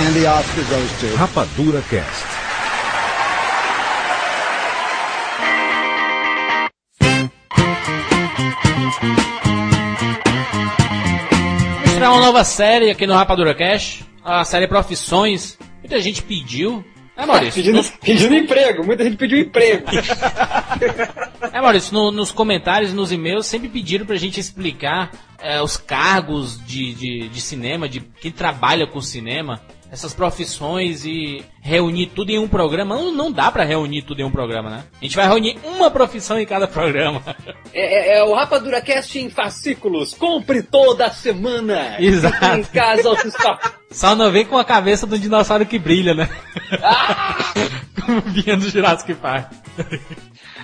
And 0.00 0.14
the 0.14 0.26
Oscar 0.26 0.64
goes 0.64 1.00
to 1.00 1.06
Rapadura 1.16 1.82
Cast. 1.88 2.26
Vamos 11.72 11.84
estrear 11.86 12.12
uma 12.12 12.20
nova 12.20 12.44
série 12.44 12.90
aqui 12.90 13.06
no 13.06 13.14
Rapadura 13.14 13.54
Cash, 13.54 14.02
a 14.24 14.44
série 14.44 14.66
Profissões. 14.66 15.58
Muita 15.80 16.00
gente 16.00 16.22
pediu. 16.22 16.84
É, 17.16 17.26
Maurício? 17.26 17.54
Pedindo, 17.62 17.76
nos- 17.76 17.90
pedindo 17.90 18.34
emprego, 18.34 18.84
muita 18.84 19.04
gente 19.04 19.16
pediu 19.16 19.38
emprego. 19.38 19.84
É, 21.52 21.60
Maurício, 21.60 21.92
no- 21.92 22.10
nos 22.10 22.30
comentários, 22.30 22.92
nos 22.94 23.10
e-mails, 23.12 23.46
sempre 23.46 23.68
pediram 23.68 24.06
pra 24.06 24.16
gente 24.16 24.38
explicar 24.38 25.10
é, 25.38 25.60
os 25.60 25.76
cargos 25.76 26.64
de, 26.64 26.94
de, 26.94 27.28
de 27.28 27.40
cinema, 27.40 27.88
de 27.88 28.00
quem 28.00 28.30
trabalha 28.30 28.86
com 28.86 29.00
cinema, 29.00 29.60
essas 29.90 30.14
profissões 30.14 31.04
e 31.04 31.44
reunir 31.60 32.06
tudo 32.14 32.30
em 32.30 32.38
um 32.38 32.46
programa. 32.48 32.94
Não, 32.96 33.12
não 33.12 33.32
dá 33.32 33.50
pra 33.50 33.64
reunir 33.64 34.02
tudo 34.02 34.20
em 34.20 34.24
um 34.24 34.30
programa, 34.30 34.70
né? 34.70 34.84
A 35.00 35.04
gente 35.04 35.16
vai 35.16 35.26
reunir 35.26 35.58
uma 35.64 35.90
profissão 35.90 36.38
em 36.38 36.46
cada 36.46 36.66
programa. 36.68 37.22
É, 37.72 38.16
é- 38.16 38.18
é 38.18 38.24
o 38.24 38.34
Rapadura 38.34 38.80
Cast 38.80 39.16
em 39.16 39.30
fascículos. 39.30 40.12
Compre 40.14 40.60
toda 40.60 41.08
semana. 41.12 41.94
Exato. 42.00 42.44
Em 42.58 42.64
casa 42.64 43.12
está. 43.24 43.60
Só 43.92 44.16
não 44.16 44.28
vem 44.32 44.44
com 44.44 44.58
a 44.58 44.64
cabeça 44.64 45.06
do 45.06 45.16
dinossauro 45.16 45.64
que 45.64 45.78
brilha, 45.78 46.12
né? 46.12 46.28
Como 48.04 48.20
vinha 48.22 48.56
do 48.56 48.68
Jurassic 48.68 49.14
Park. 49.14 49.52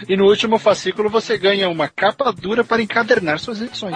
E 0.09 0.17
no 0.17 0.25
último 0.27 0.59
fascículo 0.59 1.09
você 1.09 1.39
ganha 1.39 1.69
uma 1.69 1.87
capa 1.87 2.33
dura 2.33 2.65
para 2.65 2.83
encadernar 2.83 3.39
suas 3.39 3.61
edições. 3.63 3.95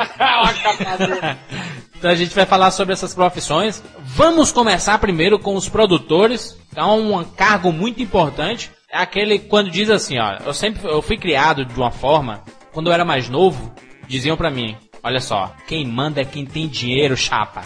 Então 2.00 2.10
a 2.10 2.14
gente 2.14 2.34
vai 2.34 2.46
falar 2.46 2.70
sobre 2.70 2.94
essas 2.94 3.12
profissões. 3.14 3.82
Vamos 3.98 4.50
começar 4.50 4.96
primeiro 4.98 5.38
com 5.38 5.54
os 5.54 5.68
produtores. 5.68 6.56
É 6.74 6.82
um 6.82 7.22
cargo 7.22 7.70
muito 7.70 8.02
importante. 8.02 8.70
É 8.90 8.96
aquele 8.96 9.38
quando 9.38 9.70
diz 9.70 9.90
assim, 9.90 10.18
ó, 10.18 10.38
eu 10.46 10.54
sempre 10.54 10.88
eu 10.88 11.02
fui 11.02 11.18
criado 11.18 11.62
de 11.62 11.74
uma 11.74 11.90
forma, 11.90 12.42
quando 12.72 12.86
eu 12.88 12.94
era 12.94 13.04
mais 13.04 13.28
novo, 13.28 13.70
diziam 14.08 14.34
pra 14.34 14.50
mim, 14.50 14.78
olha 15.02 15.20
só, 15.20 15.54
quem 15.68 15.86
manda 15.86 16.22
é 16.22 16.24
quem 16.24 16.46
tem 16.46 16.66
dinheiro, 16.66 17.14
chapa. 17.18 17.60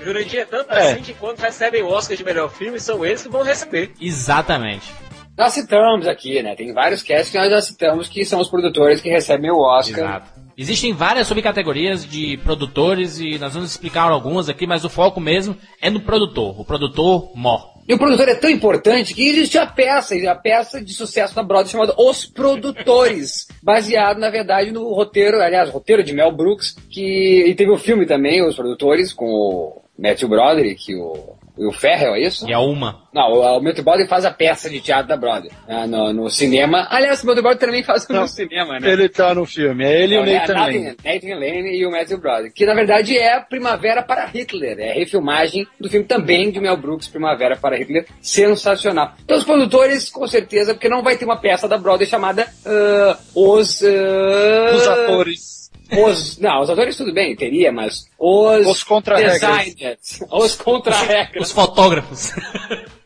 Jurandir 0.00 0.40
é 0.40 0.44
tanto 0.46 0.72
É. 0.72 0.92
assim 0.92 1.02
que 1.02 1.12
quando 1.12 1.38
recebem 1.38 1.82
o 1.82 1.88
Oscar 1.90 2.16
de 2.16 2.24
melhor 2.24 2.50
filme, 2.50 2.80
são 2.80 3.04
eles 3.04 3.22
que 3.22 3.28
vão 3.28 3.42
receber. 3.44 3.92
Exatamente. 4.00 4.90
Nós 5.36 5.52
citamos 5.52 6.08
aqui, 6.08 6.42
né? 6.42 6.54
Tem 6.56 6.72
vários 6.72 7.02
casts 7.02 7.30
que 7.30 7.38
nós 7.38 7.50
já 7.50 7.60
citamos 7.60 8.08
que 8.08 8.24
são 8.24 8.40
os 8.40 8.48
produtores 8.48 9.02
que 9.02 9.10
recebem 9.10 9.50
o 9.50 9.58
Oscar. 9.60 9.98
Exato. 9.98 10.41
Existem 10.56 10.92
várias 10.92 11.26
subcategorias 11.26 12.06
de 12.06 12.36
produtores 12.38 13.18
e 13.18 13.38
nós 13.38 13.54
vamos 13.54 13.70
explicar 13.70 14.10
algumas 14.10 14.48
aqui, 14.48 14.66
mas 14.66 14.84
o 14.84 14.90
foco 14.90 15.20
mesmo 15.20 15.56
é 15.80 15.88
no 15.88 16.00
produtor, 16.00 16.60
o 16.60 16.64
produtor 16.64 17.32
mor. 17.34 17.72
E 17.88 17.94
o 17.94 17.98
produtor 17.98 18.28
é 18.28 18.34
tão 18.36 18.48
importante 18.48 19.12
que 19.12 19.28
existe 19.28 19.58
a 19.58 19.66
peça, 19.66 20.14
a 20.30 20.34
peça 20.36 20.82
de 20.82 20.92
sucesso 20.92 21.34
na 21.34 21.42
Broadway 21.42 21.72
chamada 21.72 21.94
Os 21.98 22.24
Produtores, 22.24 23.48
baseado, 23.62 24.18
na 24.18 24.30
verdade, 24.30 24.70
no 24.70 24.92
roteiro, 24.94 25.40
aliás, 25.40 25.68
roteiro 25.68 26.04
de 26.04 26.12
Mel 26.12 26.30
Brooks, 26.30 26.76
que 26.88 27.44
e 27.44 27.54
teve 27.54 27.72
o 27.72 27.78
filme 27.78 28.06
também, 28.06 28.46
Os 28.46 28.54
Produtores, 28.54 29.12
com 29.12 29.26
o 29.26 29.82
Matthew 29.98 30.28
Broderick, 30.28 30.94
o, 30.94 31.34
o 31.56 31.72
Ferrell, 31.72 32.14
é 32.14 32.20
isso? 32.20 32.48
E 32.48 32.52
a 32.52 32.60
uma. 32.60 33.02
Não, 33.12 33.30
o, 33.30 33.56
o 33.58 33.60
Broderick 33.60 34.08
faz 34.08 34.24
a 34.24 34.30
peça 34.30 34.70
de 34.70 34.80
teatro 34.80 35.08
da 35.08 35.16
Broderick 35.16 35.54
né, 35.68 35.86
no, 35.86 36.12
no 36.12 36.30
cinema. 36.30 36.86
Aliás, 36.90 37.22
o 37.22 37.26
Broderick 37.26 37.58
também 37.58 37.82
faz 37.82 38.08
Não, 38.08 38.22
no 38.22 38.28
cinema, 38.28 38.80
né? 38.80 38.90
Ele 38.90 39.08
tá 39.08 39.34
no 39.34 39.44
filme, 39.44 39.84
é 39.84 40.02
ele 40.02 40.14
e 40.14 40.18
o 40.18 40.24
é 40.24 40.38
Nathan 40.38 40.54
Lane. 40.54 40.96
Nathan, 41.04 41.34
Lane 41.34 41.76
e 41.76 41.86
o 41.86 41.90
Matthew 41.90 42.18
Broderick, 42.18 42.54
que 42.54 42.64
na 42.64 42.74
verdade 42.74 43.18
é 43.18 43.38
Primavera 43.40 44.02
para 44.02 44.24
Hitler, 44.26 44.78
é 44.78 44.92
a 44.92 44.94
refilmagem 44.94 45.66
do 45.78 45.90
filme 45.90 46.06
também 46.06 46.50
de 46.50 46.60
Mel 46.60 46.76
Brooks, 46.76 47.08
Primavera 47.08 47.56
para 47.56 47.76
Hitler, 47.76 48.06
sensacional. 48.20 49.14
Então 49.22 49.36
os 49.36 49.44
produtores, 49.44 50.08
com 50.08 50.26
certeza, 50.26 50.72
porque 50.72 50.88
não 50.88 51.02
vai 51.02 51.16
ter 51.16 51.24
uma 51.24 51.36
peça 51.36 51.68
da 51.68 51.76
Broadway 51.76 52.06
chamada 52.08 52.48
ah, 52.64 53.18
Os... 53.34 53.82
ah, 53.82 54.74
Os 54.74 54.88
atores. 54.88 55.61
Os, 55.92 56.38
não, 56.38 56.60
os 56.62 56.70
atores 56.70 56.96
tudo 56.96 57.12
bem, 57.12 57.34
teria, 57.36 57.70
mas 57.72 58.06
os... 58.18 58.66
Os 58.66 58.84
designers, 58.84 60.20
Os 60.30 60.54
contra-regras. 60.56 61.48
Os 61.48 61.52
fotógrafos. 61.52 62.32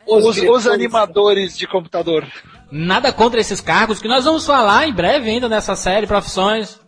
Os, 0.05 0.25
os 0.25 0.35
diretores. 0.35 0.67
animadores 0.67 1.57
de 1.57 1.67
computador. 1.67 2.25
Nada 2.71 3.11
contra 3.11 3.39
esses 3.41 3.59
cargos, 3.61 4.01
que 4.01 4.07
nós 4.07 4.23
vamos 4.25 4.45
falar 4.45 4.87
em 4.87 4.93
breve 4.93 5.29
ainda 5.29 5.49
nessa 5.49 5.75
série 5.75 6.07
Profissões. 6.07 6.79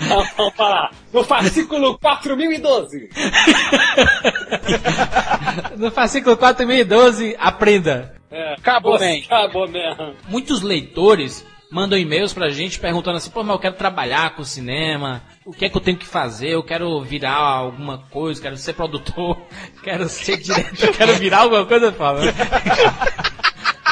Não, 0.00 0.24
Vamos 0.36 0.54
falar. 0.54 0.90
No 1.12 1.22
fascículo 1.24 1.98
4012. 1.98 3.08
No 5.76 5.90
fascículo 5.90 6.36
4012, 6.36 7.36
aprenda. 7.38 8.14
É, 8.30 8.54
Acabou 8.54 8.94
os- 8.94 9.00
bem. 9.00 9.24
Acabou 9.24 9.68
mesmo. 9.68 10.14
Muitos 10.28 10.62
leitores 10.62 11.44
mandam 11.74 11.98
e-mails 11.98 12.32
pra 12.32 12.50
gente 12.50 12.78
perguntando 12.78 13.16
assim, 13.16 13.30
pô, 13.30 13.42
mas 13.42 13.56
eu 13.56 13.58
quero 13.58 13.74
trabalhar 13.74 14.36
com 14.36 14.44
cinema, 14.44 15.20
o 15.44 15.52
que 15.52 15.64
é 15.64 15.68
que 15.68 15.76
eu 15.76 15.80
tenho 15.80 15.98
que 15.98 16.06
fazer? 16.06 16.50
Eu 16.50 16.62
quero 16.62 17.00
virar 17.02 17.34
alguma 17.34 17.98
coisa, 17.98 18.40
quero 18.40 18.56
ser 18.56 18.74
produtor, 18.74 19.42
quero 19.82 20.08
ser 20.08 20.36
diretor, 20.36 20.92
quero 20.96 21.14
virar 21.14 21.38
alguma 21.38 21.66
coisa, 21.66 21.90
fala. 21.92 22.20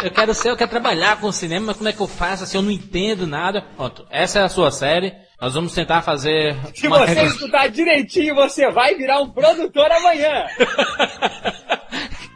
Eu 0.02 0.10
quero 0.10 0.34
ser, 0.34 0.50
eu 0.50 0.56
quero 0.56 0.68
trabalhar 0.68 1.20
com 1.20 1.30
cinema, 1.30 1.66
mas 1.66 1.76
como 1.76 1.88
é 1.88 1.92
que 1.92 2.00
eu 2.00 2.08
faço 2.08 2.42
assim? 2.42 2.56
Eu 2.56 2.62
não 2.62 2.72
entendo 2.72 3.24
nada. 3.24 3.62
Pronto, 3.76 4.04
essa 4.10 4.40
é 4.40 4.42
a 4.42 4.48
sua 4.48 4.68
série. 4.72 5.14
Nós 5.40 5.54
vamos 5.54 5.72
tentar 5.72 6.02
fazer 6.02 6.56
Se 6.74 6.88
uma 6.88 7.06
você 7.06 7.22
estudar 7.22 7.68
direitinho, 7.68 8.34
você 8.34 8.68
vai 8.72 8.96
virar 8.96 9.20
um 9.20 9.30
produtor 9.30 9.92
amanhã. 9.92 10.46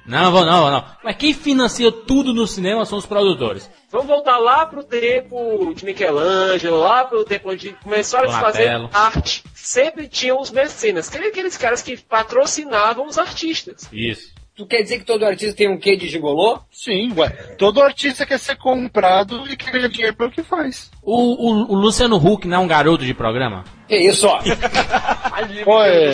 Não, 0.06 0.30
vou 0.30 0.44
não, 0.44 0.62
vou 0.62 0.70
não. 0.70 0.84
Mas 1.02 1.16
quem 1.16 1.34
financia 1.34 1.90
tudo 1.90 2.32
no 2.32 2.46
cinema 2.46 2.84
são 2.84 2.98
os 2.98 3.06
produtores. 3.06 3.68
Vamos 3.90 4.06
voltar 4.06 4.38
lá 4.38 4.66
pro 4.66 4.84
tempo 4.84 5.72
de 5.74 5.84
Michelangelo, 5.84 6.78
lá 6.80 7.04
pro 7.04 7.24
tempo 7.24 7.50
onde 7.50 7.72
começaram 7.82 8.30
a 8.30 8.40
fazer 8.40 8.68
arte. 8.92 9.42
Sempre 9.54 10.06
tinham 10.08 10.40
os 10.40 10.50
mecenas, 10.50 11.08
que 11.08 11.16
eram 11.16 11.28
aqueles 11.28 11.56
caras 11.56 11.82
que 11.82 11.96
patrocinavam 11.96 13.06
os 13.06 13.18
artistas. 13.18 13.88
Isso. 13.92 14.35
Tu 14.56 14.64
quer 14.66 14.80
dizer 14.80 15.00
que 15.00 15.04
todo 15.04 15.26
artista 15.26 15.54
tem 15.54 15.68
um 15.68 15.76
quê 15.78 15.96
de 15.96 16.08
gigolô? 16.08 16.58
Sim, 16.70 17.12
ué. 17.14 17.28
Todo 17.58 17.82
artista 17.82 18.24
quer 18.24 18.38
ser 18.38 18.56
comprado 18.56 19.46
e 19.50 19.54
quer 19.54 19.70
ganhar 19.70 19.88
dinheiro 19.88 20.16
pelo 20.16 20.30
que 20.30 20.42
faz. 20.42 20.90
O, 21.02 21.12
o, 21.14 21.72
o 21.72 21.74
Luciano 21.74 22.16
Huck 22.16 22.48
não 22.48 22.56
é 22.56 22.60
um 22.60 22.66
garoto 22.66 23.04
de 23.04 23.12
programa? 23.12 23.64
Que 23.86 23.98
isso, 23.98 24.26
ó. 24.26 24.40
É. 25.84 26.10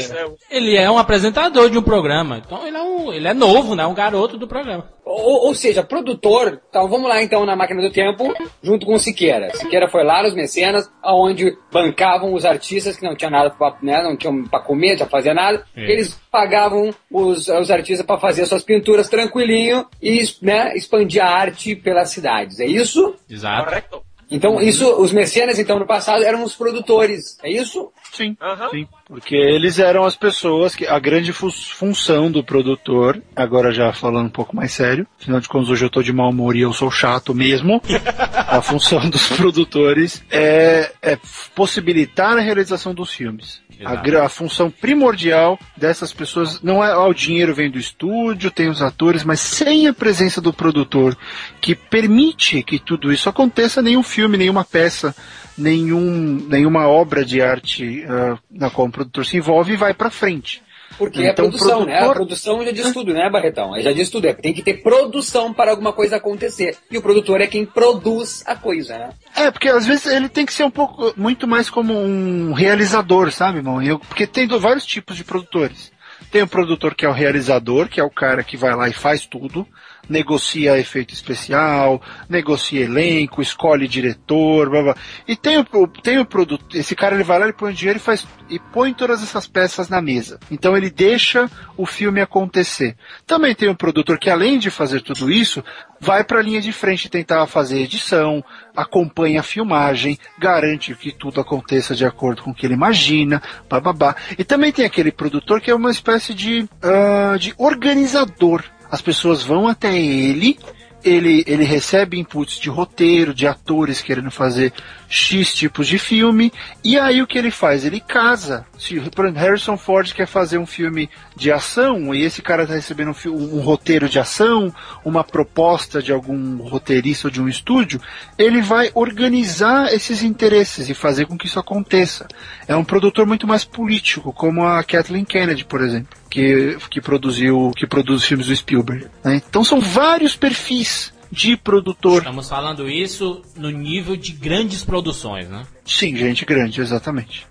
Ele 0.50 0.76
é 0.76 0.90
um 0.90 0.98
apresentador 0.98 1.70
de 1.70 1.78
um 1.78 1.82
programa. 1.82 2.42
Então 2.44 2.66
ele 2.66 2.76
é, 2.76 2.82
um, 2.82 3.12
ele 3.12 3.28
é 3.28 3.32
novo, 3.32 3.76
né? 3.76 3.86
Um 3.86 3.94
garoto 3.94 4.36
do 4.36 4.48
programa. 4.48 4.90
Ou, 5.12 5.46
ou 5.46 5.54
seja, 5.54 5.82
produtor. 5.82 6.60
Então 6.68 6.88
vamos 6.88 7.08
lá 7.08 7.22
então 7.22 7.44
na 7.44 7.54
máquina 7.54 7.82
do 7.82 7.90
tempo, 7.90 8.32
junto 8.62 8.86
com 8.86 8.94
o 8.94 8.98
Siqueira. 8.98 9.54
Siqueira 9.54 9.88
foi 9.88 10.04
lá 10.04 10.22
nos 10.22 10.34
mecenas, 10.34 10.90
aonde 11.02 11.56
bancavam 11.70 12.32
os 12.32 12.44
artistas 12.44 12.96
que 12.96 13.04
não 13.04 13.14
tinham 13.14 13.30
nada 13.30 13.50
pra, 13.50 13.76
né, 13.82 14.02
não 14.02 14.16
tinham 14.16 14.44
pra 14.44 14.60
comer, 14.60 14.96
pra 14.96 15.06
fazer 15.06 15.34
nada. 15.34 15.64
É. 15.76 15.90
Eles 15.90 16.18
pagavam 16.30 16.94
os, 17.10 17.48
os 17.48 17.70
artistas 17.70 18.06
pra 18.06 18.18
fazer 18.18 18.46
suas 18.46 18.62
pinturas 18.62 19.08
tranquilinho 19.08 19.86
e 20.00 20.22
né, 20.40 20.74
expandir 20.76 21.22
a 21.22 21.28
arte 21.28 21.76
pelas 21.76 22.10
cidades. 22.10 22.58
É 22.58 22.66
isso? 22.66 23.14
Exato. 23.28 23.64
Correto. 23.64 24.11
Então 24.34 24.60
isso, 24.60 24.86
os 25.00 25.12
mecenas 25.12 25.58
então 25.58 25.78
no 25.78 25.86
passado 25.86 26.24
eram 26.24 26.42
os 26.42 26.54
produtores. 26.54 27.36
É 27.42 27.50
isso? 27.50 27.92
Sim. 28.12 28.36
Aham. 28.40 28.70
Sim, 28.70 28.88
porque 29.06 29.34
eles 29.36 29.78
eram 29.78 30.04
as 30.04 30.16
pessoas 30.16 30.74
que 30.74 30.86
a 30.86 30.98
grande 30.98 31.32
fu- 31.32 31.50
função 31.50 32.30
do 32.30 32.42
produtor, 32.42 33.22
agora 33.36 33.70
já 33.72 33.92
falando 33.92 34.26
um 34.26 34.30
pouco 34.30 34.56
mais 34.56 34.72
sério, 34.72 35.06
afinal 35.20 35.38
de 35.40 35.48
contas 35.48 35.68
hoje 35.70 35.84
eu 35.84 35.90
tô 35.90 36.02
de 36.02 36.12
mau 36.12 36.30
humor 36.30 36.56
e 36.56 36.60
eu 36.62 36.72
sou 36.72 36.90
chato 36.90 37.34
mesmo. 37.34 37.80
a 38.34 38.60
função 38.62 39.08
dos 39.10 39.28
produtores 39.28 40.24
é, 40.30 40.92
é 41.02 41.18
possibilitar 41.54 42.36
a 42.36 42.40
realização 42.40 42.94
dos 42.94 43.12
filmes. 43.12 43.60
A, 43.84 44.24
a 44.24 44.28
função 44.28 44.70
primordial 44.70 45.58
dessas 45.76 46.12
pessoas 46.12 46.60
não 46.62 46.82
é 46.84 46.96
ó, 46.96 47.08
o 47.08 47.14
dinheiro 47.14 47.54
vem 47.54 47.70
do 47.70 47.78
estúdio, 47.78 48.50
tem 48.50 48.68
os 48.68 48.82
atores, 48.82 49.24
mas 49.24 49.40
sem 49.40 49.86
a 49.86 49.92
presença 49.92 50.40
do 50.40 50.52
produtor 50.52 51.16
que 51.60 51.74
permite 51.74 52.62
que 52.62 52.78
tudo 52.78 53.12
isso 53.12 53.28
aconteça, 53.28 53.82
nenhum 53.82 54.02
filme, 54.02 54.36
nenhuma 54.36 54.64
peça, 54.64 55.14
nenhum, 55.56 56.44
nenhuma 56.48 56.86
obra 56.88 57.24
de 57.24 57.40
arte 57.40 58.04
ah, 58.08 58.38
na 58.50 58.70
qual 58.70 58.88
o 58.88 58.92
produtor 58.92 59.26
se 59.26 59.36
envolve 59.36 59.76
vai 59.76 59.94
pra 59.94 60.10
frente. 60.10 60.62
Porque 60.98 61.20
Então, 61.20 61.30
é 61.30 61.32
produção, 61.34 61.84
né? 61.84 61.94
A 61.94 61.98
produtor- 61.98 62.14
produção 62.14 62.64
já 62.64 62.70
diz 62.70 62.92
tudo, 62.92 63.12
né, 63.12 63.28
Barretão? 63.30 63.80
Já 63.80 63.92
diz 63.92 64.10
tudo. 64.10 64.26
É, 64.26 64.32
tem 64.32 64.52
que 64.52 64.62
ter 64.62 64.82
produção 64.82 65.52
para 65.52 65.70
alguma 65.70 65.92
coisa 65.92 66.16
acontecer. 66.16 66.76
E 66.90 66.98
o 66.98 67.02
produtor 67.02 67.40
é 67.40 67.46
quem 67.46 67.64
produz 67.64 68.42
a 68.46 68.54
coisa, 68.54 68.98
né? 68.98 69.10
É, 69.36 69.50
porque 69.50 69.68
às 69.68 69.86
vezes 69.86 70.06
ele 70.06 70.28
tem 70.28 70.44
que 70.46 70.52
ser 70.52 70.64
um 70.64 70.70
pouco, 70.70 71.12
muito 71.16 71.46
mais 71.48 71.70
como 71.70 71.94
um 71.94 72.52
realizador, 72.52 73.30
sabe, 73.32 73.58
irmão? 73.58 73.82
Eu, 73.82 73.98
porque 73.98 74.26
tem 74.26 74.46
vários 74.46 74.84
tipos 74.86 75.16
de 75.16 75.24
produtores. 75.24 75.90
Tem 76.30 76.42
o 76.42 76.48
produtor 76.48 76.94
que 76.94 77.04
é 77.04 77.08
o 77.08 77.12
realizador, 77.12 77.88
que 77.88 78.00
é 78.00 78.04
o 78.04 78.10
cara 78.10 78.42
que 78.42 78.56
vai 78.56 78.74
lá 78.74 78.88
e 78.88 78.92
faz 78.92 79.26
tudo, 79.26 79.66
negocia 80.08 80.78
efeito 80.78 81.14
especial, 81.14 82.00
negocia 82.28 82.84
elenco, 82.84 83.40
escolhe 83.42 83.88
diretor, 83.88 84.70
blá, 84.70 84.82
blá. 84.82 84.96
E 85.26 85.36
tem 85.36 85.58
o, 85.58 85.64
tem 85.86 86.18
o 86.18 86.26
produto, 86.26 86.76
esse 86.76 86.94
cara 86.94 87.14
ele 87.14 87.24
vai 87.24 87.38
lá 87.38 87.48
e 87.48 87.52
põe 87.52 87.72
dinheiro 87.72 87.98
e 87.98 88.02
faz 88.02 88.26
e 88.48 88.58
põe 88.58 88.92
todas 88.92 89.22
essas 89.22 89.46
peças 89.46 89.88
na 89.88 90.02
mesa. 90.02 90.38
Então 90.50 90.76
ele 90.76 90.90
deixa 90.90 91.50
o 91.76 91.86
filme 91.86 92.20
acontecer. 92.20 92.96
Também 93.26 93.54
tem 93.54 93.68
um 93.68 93.74
produtor 93.74 94.18
que 94.18 94.28
além 94.28 94.58
de 94.58 94.70
fazer 94.70 95.00
tudo 95.00 95.30
isso, 95.30 95.64
vai 95.98 96.24
para 96.24 96.40
a 96.40 96.42
linha 96.42 96.60
de 96.60 96.72
frente 96.72 97.08
tentar 97.08 97.46
fazer 97.46 97.80
edição, 97.80 98.44
acompanha 98.76 99.40
a 99.40 99.44
filmagem, 99.44 100.18
garante 100.38 100.94
que 100.94 101.12
tudo 101.12 101.40
aconteça 101.40 101.94
de 101.94 102.04
acordo 102.04 102.42
com 102.42 102.50
o 102.50 102.54
que 102.54 102.66
ele 102.66 102.74
imagina, 102.74 103.40
bababá. 103.70 104.16
E 104.36 104.44
também 104.44 104.72
tem 104.72 104.84
aquele 104.84 105.12
produtor 105.12 105.60
que 105.60 105.70
é 105.70 105.74
uma 105.74 105.90
espécie 105.90 106.34
de, 106.34 106.68
ah, 106.82 107.36
de 107.38 107.54
organizador. 107.56 108.64
As 108.92 109.00
pessoas 109.00 109.42
vão 109.42 109.66
até 109.66 109.98
ele, 109.98 110.58
ele, 111.02 111.42
ele 111.46 111.64
recebe 111.64 112.20
inputs 112.20 112.60
de 112.60 112.68
roteiro, 112.68 113.32
de 113.32 113.46
atores 113.46 114.02
querendo 114.02 114.30
fazer 114.30 114.70
X 115.12 115.52
tipos 115.52 115.86
de 115.86 115.98
filme, 115.98 116.50
e 116.82 116.98
aí 116.98 117.20
o 117.20 117.26
que 117.26 117.36
ele 117.36 117.50
faz? 117.50 117.84
Ele 117.84 118.00
casa. 118.00 118.64
Se 118.78 118.98
Harrison 119.34 119.76
Ford 119.76 120.10
quer 120.14 120.26
fazer 120.26 120.56
um 120.56 120.64
filme 120.64 121.10
de 121.36 121.52
ação, 121.52 122.14
e 122.14 122.22
esse 122.22 122.40
cara 122.40 122.62
está 122.62 122.74
recebendo 122.74 123.14
um, 123.26 123.28
um 123.28 123.60
roteiro 123.60 124.08
de 124.08 124.18
ação, 124.18 124.74
uma 125.04 125.22
proposta 125.22 126.02
de 126.02 126.10
algum 126.10 126.56
roteirista 126.62 127.28
ou 127.28 127.30
de 127.30 127.42
um 127.42 127.48
estúdio, 127.48 128.00
ele 128.38 128.62
vai 128.62 128.90
organizar 128.94 129.92
esses 129.92 130.22
interesses 130.22 130.88
e 130.88 130.94
fazer 130.94 131.26
com 131.26 131.36
que 131.36 131.46
isso 131.46 131.60
aconteça. 131.60 132.26
É 132.66 132.74
um 132.74 132.84
produtor 132.84 133.26
muito 133.26 133.46
mais 133.46 133.66
político, 133.66 134.32
como 134.32 134.64
a 134.64 134.82
Kathleen 134.82 135.26
Kennedy, 135.26 135.66
por 135.66 135.82
exemplo, 135.82 136.16
que, 136.30 136.78
que 136.88 137.02
produziu, 137.02 137.70
que 137.76 137.86
produz 137.86 138.24
filmes 138.24 138.46
do 138.46 138.56
Spielberg. 138.56 139.08
né? 139.22 139.42
Então 139.46 139.62
são 139.62 139.78
vários 139.78 140.34
perfis 140.34 141.12
de 141.32 141.56
produtor. 141.56 142.18
Estamos 142.18 142.48
falando 142.48 142.88
isso 142.88 143.40
no 143.56 143.70
nível 143.70 144.14
de 144.16 144.32
grandes 144.32 144.84
produções, 144.84 145.48
né? 145.48 145.64
Sim, 145.86 146.14
gente 146.14 146.44
grande, 146.44 146.80
exatamente. 146.80 147.46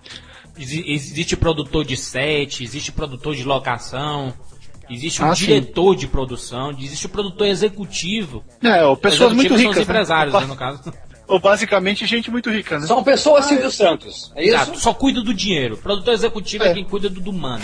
Exi- 0.57 0.83
Existe 0.87 1.35
produtor 1.35 1.83
de 1.83 1.97
set, 1.97 2.63
existe 2.63 2.91
produtor 2.91 3.35
de 3.35 3.43
locação, 3.43 4.31
existe 4.89 5.23
um 5.23 5.31
Ah, 5.31 5.35
sim. 5.35 5.45
diretor 5.45 5.95
de 5.95 6.07
produção, 6.07 6.69
existe 6.79 7.07
o 7.07 7.09
produtor 7.09 7.47
executivo. 7.47 8.43
É, 8.63 8.83
ó, 8.83 8.95
pessoas 8.95 9.33
muito 9.33 9.55
ricas. 9.55 9.73
São 9.73 9.81
os 9.81 9.89
empresários, 9.89 10.33
né? 10.35 10.41
né, 10.41 10.45
no 10.45 10.55
caso. 10.55 10.81
Ou 11.27 11.39
basicamente 11.39 12.05
gente 12.05 12.29
muito 12.29 12.49
rica, 12.51 12.77
né? 12.77 12.85
São 12.85 13.01
pessoas 13.03 13.45
Silvio 13.45 13.71
Santos. 13.71 14.31
É 14.35 14.43
isso? 14.43 14.53
Exato, 14.53 14.79
só 14.79 14.93
cuida 14.93 15.21
do 15.21 15.33
dinheiro. 15.33 15.77
Produtor 15.77 16.13
executivo 16.13 16.65
é, 16.65 16.67
É. 16.71 16.73
quem 16.73 16.83
cuida 16.83 17.09
do, 17.09 17.21
do 17.21 17.31
humano. 17.31 17.63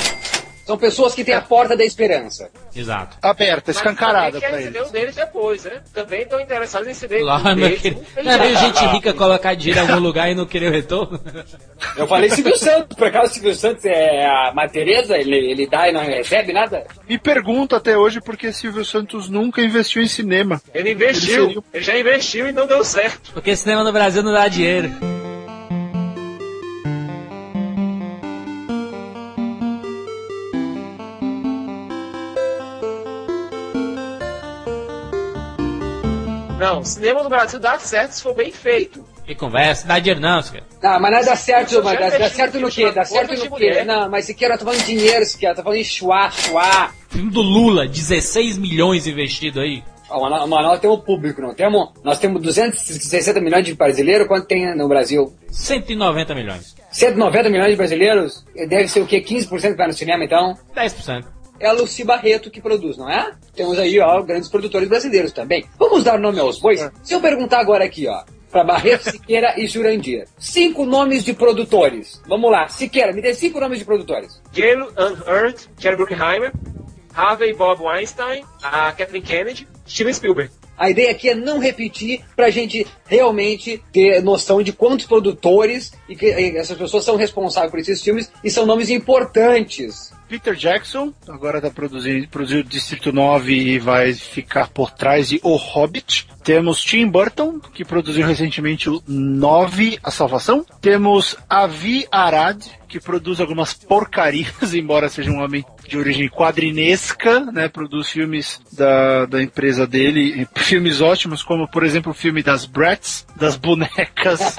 São 0.68 0.78
pessoas 0.78 1.16
que 1.16 1.24
têm 1.24 1.34
a 1.34 1.42
porta 1.42 1.76
da 1.76 1.84
esperança. 1.86 2.50
Exato. 2.76 3.18
Aberta, 3.22 3.64
Mas 3.68 3.78
escancarada 3.78 4.34
também 4.34 4.42
quer 4.42 4.48
pra 4.50 4.58
receber 4.58 4.78
eles. 4.78 4.86
os 4.88 4.92
deles 4.92 5.16
depois, 5.16 5.64
né? 5.64 5.82
Também 5.94 6.22
estão 6.24 6.40
interessados 6.42 6.86
em 6.88 6.92
receber 6.92 7.24
Lá, 7.24 7.38
os 7.38 7.44
meu 7.44 7.56
deles. 7.56 7.82
querido. 7.82 8.06
Não 8.22 8.32
é 8.34 8.56
gente 8.58 8.86
rica 8.88 9.14
colocar 9.14 9.54
dinheiro 9.56 9.80
em 9.80 9.90
algum 9.90 10.02
lugar 10.04 10.30
e 10.30 10.36
não 10.36 10.46
querer 10.46 10.68
o 10.70 10.72
retorno? 10.74 11.20
Eu 11.96 12.06
falei 12.06 12.30
Silvio 12.30 12.58
Santos, 12.58 12.98
por 12.98 13.08
acaso 13.08 13.34
Silvio 13.34 13.56
Santos 13.56 13.86
é 13.86 14.26
a 14.26 14.52
Matereza? 14.54 15.18
Ele, 15.18 15.38
ele 15.52 15.68
dá 15.68 15.88
e 15.88 15.94
não 15.94 16.02
recebe 16.04 16.52
nada? 16.52 16.86
Me 17.08 17.18
pergunto 17.18 17.74
até 17.76 17.98
hoje 17.98 18.20
por 18.20 18.36
que 18.36 18.52
Silvio 18.52 18.84
Santos 18.84 19.30
nunca 19.30 19.62
investiu 19.62 20.02
em 20.02 20.08
cinema. 20.08 20.62
Ele 20.74 20.92
investiu, 20.92 21.46
Ele 21.46 21.54
ele, 21.54 21.64
seria- 21.72 21.82
já 21.82 21.98
investiu 22.00 22.48
e 22.50 22.52
não 22.52 22.68
deu 22.68 22.84
certo. 22.84 23.32
Porque 23.34 23.56
cinema 23.56 23.84
no 23.86 23.94
Brasil 23.94 24.22
não 24.22 24.34
dá 24.34 24.48
dinheiro. 24.50 24.92
Não, 36.58 36.84
cinema 36.84 37.24
no 37.24 37.30
Brasil 37.30 37.60
dá 37.60 37.78
certo 37.80 38.12
se 38.12 38.22
for 38.24 38.34
bem 38.34 38.52
feito. 38.52 39.06
Que 39.26 39.36
conversa, 39.36 39.86
dá 39.88 40.00
dinheiro 40.00 40.22
não, 40.22 40.42
cara. 40.42 40.64
Não, 40.82 41.00
mas 41.00 41.12
não 41.12 41.26
dá 41.26 41.36
certo, 41.36 41.76
Eu 41.76 41.84
mas 41.84 42.00
dá, 42.00 42.10
dá 42.18 42.30
certo 42.30 42.60
no 42.60 42.70
quê? 42.70 42.92
Dá 42.92 43.04
certo 43.04 43.36
no 43.50 43.56
quê? 43.58 43.84
Não, 43.84 44.10
mas 44.10 44.26
Siqueira, 44.26 44.54
eu 44.56 44.58
tô 44.58 44.66
falando 44.66 44.80
de 44.80 44.86
dinheiro, 44.86 45.26
Siqueira, 45.26 45.54
tô 45.56 45.64
falando 45.64 45.80
em 45.80 45.84
chuá, 45.84 46.32
chuá. 46.32 46.92
Filme 47.10 47.30
do 47.32 47.42
Lula, 47.42 47.88
16 47.88 48.58
milhões 48.58 49.06
investido 49.06 49.60
aí. 49.60 49.84
Ó, 50.10 50.22
Mas 50.22 50.32
nós- 50.32 50.50
mas 50.50 50.64
nós 50.66 50.80
temos 50.80 51.02
público, 51.02 51.42
não 51.42 51.54
temos? 51.54 51.90
Nós 52.02 52.18
temos 52.18 52.42
260 52.42 53.42
milhões 53.42 53.66
de 53.66 53.74
brasileiros, 53.76 54.26
quanto 54.28 54.48
tem 54.48 54.74
no 54.74 54.88
Brasil? 54.88 55.34
190 55.52 56.34
milhões. 56.34 56.76
190 56.90 57.50
milhões 57.50 57.72
de 57.72 57.76
brasileiros? 57.76 58.46
Deve 58.56 58.88
ser 58.88 59.02
o 59.02 59.06
quê? 59.06 59.20
15% 59.20 59.72
que 59.72 59.78
vai 59.78 59.88
no 59.88 59.94
cinema, 59.94 60.24
então? 60.24 60.58
10%. 60.74 61.26
É 61.60 61.68
a 61.68 61.72
Luci 61.72 62.04
Barreto 62.04 62.52
que 62.52 62.62
produz, 62.62 62.98
não 62.98 63.10
é? 63.10 63.32
Temos 63.56 63.80
aí, 63.80 64.00
ó, 64.00 64.22
grandes 64.22 64.50
produtores 64.50 64.88
brasileiros 64.88 65.32
também. 65.32 65.66
Vamos 65.78 66.04
dar 66.04 66.20
nome 66.20 66.40
aos 66.40 66.60
bois? 66.60 66.88
Se 67.04 67.14
eu 67.14 67.22
perguntar 67.22 67.60
agora 67.60 67.84
aqui, 67.84 68.08
ó, 68.08 68.24
pra 68.52 68.64
Barreto, 68.64 69.10
Siqueira 69.12 69.56
e 69.60 69.68
Jurandir. 69.68 70.28
Cinco 70.38 70.86
nomes 70.86 71.24
de 71.24 71.34
produtores. 71.34 72.22
Vamos 72.28 72.52
lá, 72.52 72.68
Siqueira, 72.68 73.14
me 73.14 73.22
dê 73.22 73.34
cinco 73.34 73.60
nomes 73.60 73.80
de 73.80 73.86
produtores. 73.86 74.42
Gail 74.54 74.88
Unearth, 74.98 75.68
Jerry 75.78 75.96
Bruckheimer, 75.96 76.52
Harvey 77.14 77.54
Bob 77.54 77.82
Weinstein, 77.82 78.44
a 78.62 78.92
Kathleen 78.92 79.24
Kennedy, 79.24 79.68
Steven 79.88 80.14
Spielberg. 80.14 80.52
A 80.78 80.92
ideia 80.92 81.10
aqui 81.10 81.30
é 81.30 81.34
não 81.34 81.58
repetir 81.58 82.24
pra 82.36 82.52
gente 82.52 82.86
realmente 83.08 83.84
ter 83.92 84.22
noção 84.22 84.62
de 84.62 84.72
quantos 84.72 85.08
produtores 85.08 85.92
e 86.08 86.16
que 86.16 86.28
essas 86.56 86.78
pessoas 86.78 87.04
são 87.04 87.16
responsáveis 87.16 87.72
por 87.72 87.80
esses 87.80 88.00
filmes 88.04 88.32
e 88.44 88.52
são 88.52 88.64
nomes 88.64 88.92
importantes. 88.92 90.14
Peter 90.28 90.56
Jackson, 90.56 91.14
agora 91.28 91.62
tá 91.62 91.70
produzindo, 91.70 92.28
produziu 92.28 92.62
Distrito 92.62 93.14
9 93.14 93.54
e 93.54 93.80
vai 93.80 94.14
ficar 94.14 94.68
por 94.68 94.92
trás 94.92 95.30
de 95.30 95.40
O 95.42 95.56
Hobbit. 95.56 96.28
Temos 96.44 96.82
Tim 96.82 97.08
Burton, 97.08 97.60
que 97.60 97.86
produziu 97.86 98.26
recentemente 98.26 98.90
o 98.90 99.02
9, 99.08 100.00
A 100.04 100.12
Salvação. 100.12 100.66
Temos 100.82 101.38
Avi 101.50 102.06
Arad, 102.12 102.62
que 102.88 103.00
produz 103.00 103.40
algumas 103.40 103.74
porcarias, 103.74 104.74
embora 104.76 105.10
seja 105.10 105.32
um 105.32 105.42
homem 105.42 105.66
de 105.88 105.98
origem 105.98 106.30
quadrinesca, 106.30 107.40
né? 107.52 107.70
Produz 107.70 108.10
filmes 108.10 108.60
da, 108.72 109.26
da 109.26 109.42
empresa 109.42 109.88
dele, 109.88 110.48
filmes 110.56 111.00
ótimos, 111.00 111.42
como 111.42 111.68
por 111.70 111.86
exemplo 111.86 112.12
o 112.12 112.16
filme 112.16 112.44
das 112.44 112.66
Bratz, 112.66 113.26
das 113.36 113.56
bonecas. 113.56 114.56